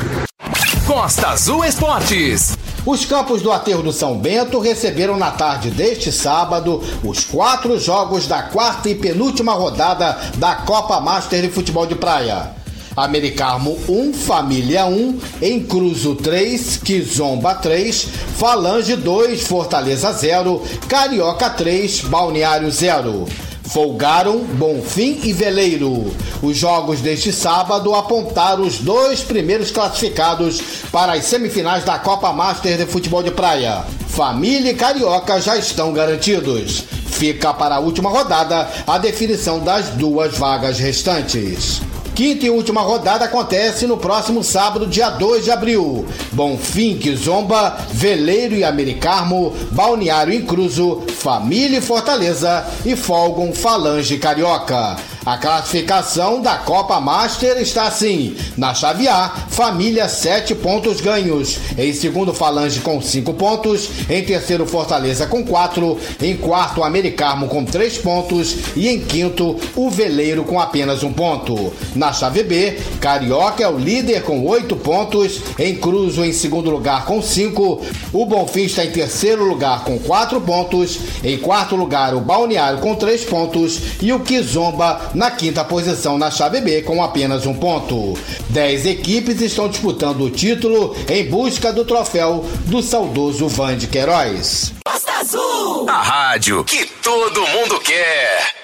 Costa 0.86 1.28
Azul 1.28 1.64
Esportes. 1.64 2.61
Os 2.84 3.04
campos 3.04 3.42
do 3.42 3.52
Aterro 3.52 3.80
do 3.80 3.92
São 3.92 4.18
Bento 4.18 4.58
receberam 4.58 5.16
na 5.16 5.30
tarde 5.30 5.70
deste 5.70 6.10
sábado 6.10 6.82
os 7.04 7.24
quatro 7.24 7.78
jogos 7.78 8.26
da 8.26 8.42
quarta 8.42 8.88
e 8.88 8.94
penúltima 8.96 9.52
rodada 9.52 10.18
da 10.36 10.56
Copa 10.56 11.00
Master 11.00 11.42
de 11.42 11.48
Futebol 11.48 11.86
de 11.86 11.94
Praia. 11.94 12.50
Americarmo 12.96 13.78
1, 13.88 14.12
Família 14.12 14.84
1, 14.86 15.18
Encruzo 15.40 16.16
3, 16.16 16.78
Kizomba 16.78 17.54
3, 17.54 18.08
Falange 18.36 18.96
2, 18.96 19.46
Fortaleza 19.46 20.12
0, 20.12 20.60
Carioca 20.88 21.48
3, 21.50 22.00
Balneário 22.00 22.70
0. 22.70 23.26
Folgaram 23.64 24.38
Bonfim 24.40 25.20
e 25.22 25.32
Veleiro. 25.32 26.14
Os 26.42 26.56
jogos 26.56 27.00
deste 27.00 27.32
sábado 27.32 27.94
apontaram 27.94 28.64
os 28.64 28.78
dois 28.78 29.20
primeiros 29.20 29.70
classificados 29.70 30.60
para 30.90 31.12
as 31.12 31.24
semifinais 31.24 31.84
da 31.84 31.98
Copa 31.98 32.32
Master 32.32 32.76
de 32.76 32.86
Futebol 32.86 33.22
de 33.22 33.30
Praia. 33.30 33.84
Família 34.08 34.72
e 34.72 34.74
Carioca 34.74 35.40
já 35.40 35.56
estão 35.56 35.92
garantidos. 35.92 36.84
Fica 37.06 37.54
para 37.54 37.76
a 37.76 37.80
última 37.80 38.10
rodada 38.10 38.68
a 38.86 38.98
definição 38.98 39.60
das 39.60 39.90
duas 39.90 40.36
vagas 40.36 40.78
restantes. 40.78 41.80
Quinta 42.14 42.44
e 42.44 42.50
última 42.50 42.82
rodada 42.82 43.24
acontece 43.24 43.86
no 43.86 43.96
próximo 43.96 44.44
sábado, 44.44 44.86
dia 44.86 45.08
2 45.08 45.44
de 45.44 45.50
abril. 45.50 46.06
Bonfim, 46.30 46.98
Kizomba, 46.98 47.78
Veleiro 47.90 48.54
e 48.54 48.62
Americarmo, 48.62 49.54
Balneário 49.70 50.34
Incruso, 50.34 51.02
Família 51.16 51.78
e 51.78 51.82
Fortaleza 51.82 52.66
e 52.84 52.94
Folgam 52.96 53.52
Falange 53.54 54.18
Carioca. 54.18 54.96
A 55.24 55.36
classificação 55.36 56.42
da 56.42 56.56
Copa 56.56 57.00
Master 57.00 57.56
está 57.58 57.84
assim: 57.84 58.36
na 58.56 58.74
chave 58.74 59.06
A, 59.06 59.28
Família 59.48 60.08
7 60.08 60.52
pontos 60.56 61.00
ganhos, 61.00 61.60
em 61.78 61.92
segundo 61.92 62.34
Falange 62.34 62.80
com 62.80 63.00
5 63.00 63.32
pontos, 63.34 63.88
em 64.10 64.24
terceiro 64.24 64.66
Fortaleza 64.66 65.26
com 65.28 65.44
4, 65.44 65.96
em 66.20 66.36
quarto 66.36 66.82
Americarmo 66.82 67.46
com 67.46 67.64
3 67.64 67.98
pontos. 67.98 68.56
E 68.74 68.88
em 68.88 68.98
quinto 68.98 69.56
o 69.76 69.88
Veleiro 69.88 70.42
com 70.42 70.58
apenas 70.58 71.04
um 71.04 71.12
ponto. 71.12 71.72
Na 71.94 72.12
chave 72.12 72.42
B, 72.42 72.80
Carioca 73.00 73.62
é 73.62 73.68
o 73.68 73.78
líder 73.78 74.22
com 74.22 74.44
8 74.44 74.74
pontos, 74.74 75.40
em 75.56 75.76
Cruzo 75.76 76.24
em 76.24 76.32
segundo 76.32 76.68
lugar 76.68 77.04
com 77.04 77.22
5, 77.22 77.80
o 78.12 78.26
Bonfim 78.26 78.62
está 78.62 78.84
em 78.84 78.90
terceiro 78.90 79.44
lugar 79.44 79.84
com 79.84 80.00
4 80.00 80.40
pontos, 80.40 80.98
em 81.22 81.38
quarto 81.38 81.76
lugar 81.76 82.12
o 82.12 82.20
Balneário 82.20 82.80
com 82.80 82.96
3 82.96 83.24
pontos. 83.24 83.80
E 84.00 84.12
o 84.12 84.18
Kizomba 84.18 85.11
na 85.14 85.30
quinta 85.30 85.64
posição 85.64 86.18
na 86.18 86.30
chave 86.30 86.60
B 86.60 86.82
com 86.82 87.02
apenas 87.02 87.46
um 87.46 87.54
ponto. 87.54 88.14
Dez 88.48 88.86
equipes 88.86 89.40
estão 89.40 89.68
disputando 89.68 90.22
o 90.22 90.30
título 90.30 90.96
em 91.08 91.28
busca 91.28 91.72
do 91.72 91.84
troféu 91.84 92.44
do 92.66 92.82
saudoso 92.82 93.48
Van 93.48 93.76
de 93.76 93.86
Queiroz. 93.86 94.72
Costa 94.84 95.12
Azul. 95.12 95.88
A 95.88 96.02
rádio 96.02 96.64
que 96.64 96.86
todo 97.02 97.46
mundo 97.48 97.80
quer. 97.80 98.62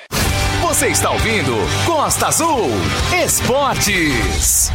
Você 0.63 0.89
está 0.89 1.11
ouvindo 1.11 1.55
Costa 1.87 2.29
Azul 2.29 2.69
Esportes. 3.25 4.71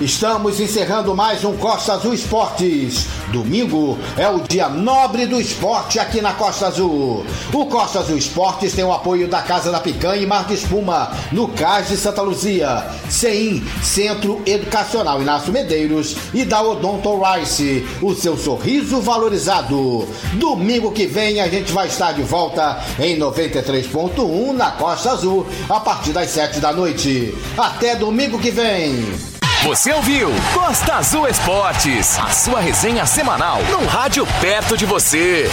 Estamos 0.00 0.58
encerrando 0.58 1.14
mais 1.14 1.44
um 1.44 1.54
Costa 1.58 1.92
Azul 1.92 2.14
Esportes. 2.14 3.06
Domingo 3.30 3.98
é 4.16 4.26
o 4.30 4.40
dia 4.40 4.66
nobre 4.66 5.26
do 5.26 5.38
esporte 5.38 5.98
aqui 5.98 6.22
na 6.22 6.32
Costa 6.32 6.68
Azul. 6.68 7.26
O 7.52 7.66
Costa 7.66 7.98
Azul 7.98 8.16
Esportes 8.16 8.72
tem 8.72 8.82
o 8.82 8.94
apoio 8.94 9.28
da 9.28 9.42
Casa 9.42 9.70
da 9.70 9.78
Picanha 9.78 10.22
e 10.22 10.26
Mar 10.26 10.46
de 10.46 10.54
Espuma, 10.54 11.10
no 11.30 11.48
Cais 11.48 11.88
de 11.88 11.98
Santa 11.98 12.22
Luzia, 12.22 12.82
CEIM, 13.10 13.62
Centro 13.82 14.40
Educacional 14.46 15.20
Inácio 15.20 15.52
Medeiros 15.52 16.16
e 16.32 16.46
da 16.46 16.62
Odonto 16.62 17.20
Rice, 17.22 17.86
o 18.00 18.14
seu 18.14 18.38
sorriso 18.38 19.02
valorizado. 19.02 20.08
Domingo 20.32 20.92
que 20.92 21.06
vem 21.06 21.42
a 21.42 21.48
gente 21.48 21.72
vai 21.72 21.88
estar 21.88 22.12
de 22.12 22.22
volta 22.22 22.82
em 22.98 23.18
93.1 23.18 24.52
na 24.52 24.70
Costa 24.70 25.10
Azul, 25.10 25.46
a 25.68 25.78
partir 25.78 26.12
das 26.12 26.30
7 26.30 26.58
da 26.58 26.72
noite. 26.72 27.34
Até 27.58 27.94
domingo 27.96 28.38
que 28.38 28.50
vem. 28.50 29.29
Você 29.62 29.92
ouviu 29.92 30.30
Costa 30.54 30.94
Azul 30.94 31.28
Esportes, 31.28 32.18
a 32.18 32.30
sua 32.30 32.60
resenha 32.60 33.04
semanal 33.04 33.62
num 33.64 33.84
rádio 33.84 34.26
perto 34.40 34.74
de 34.74 34.86
você. 34.86 35.50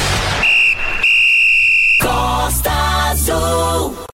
Costa 2.01 2.71
Azul. 3.11 3.97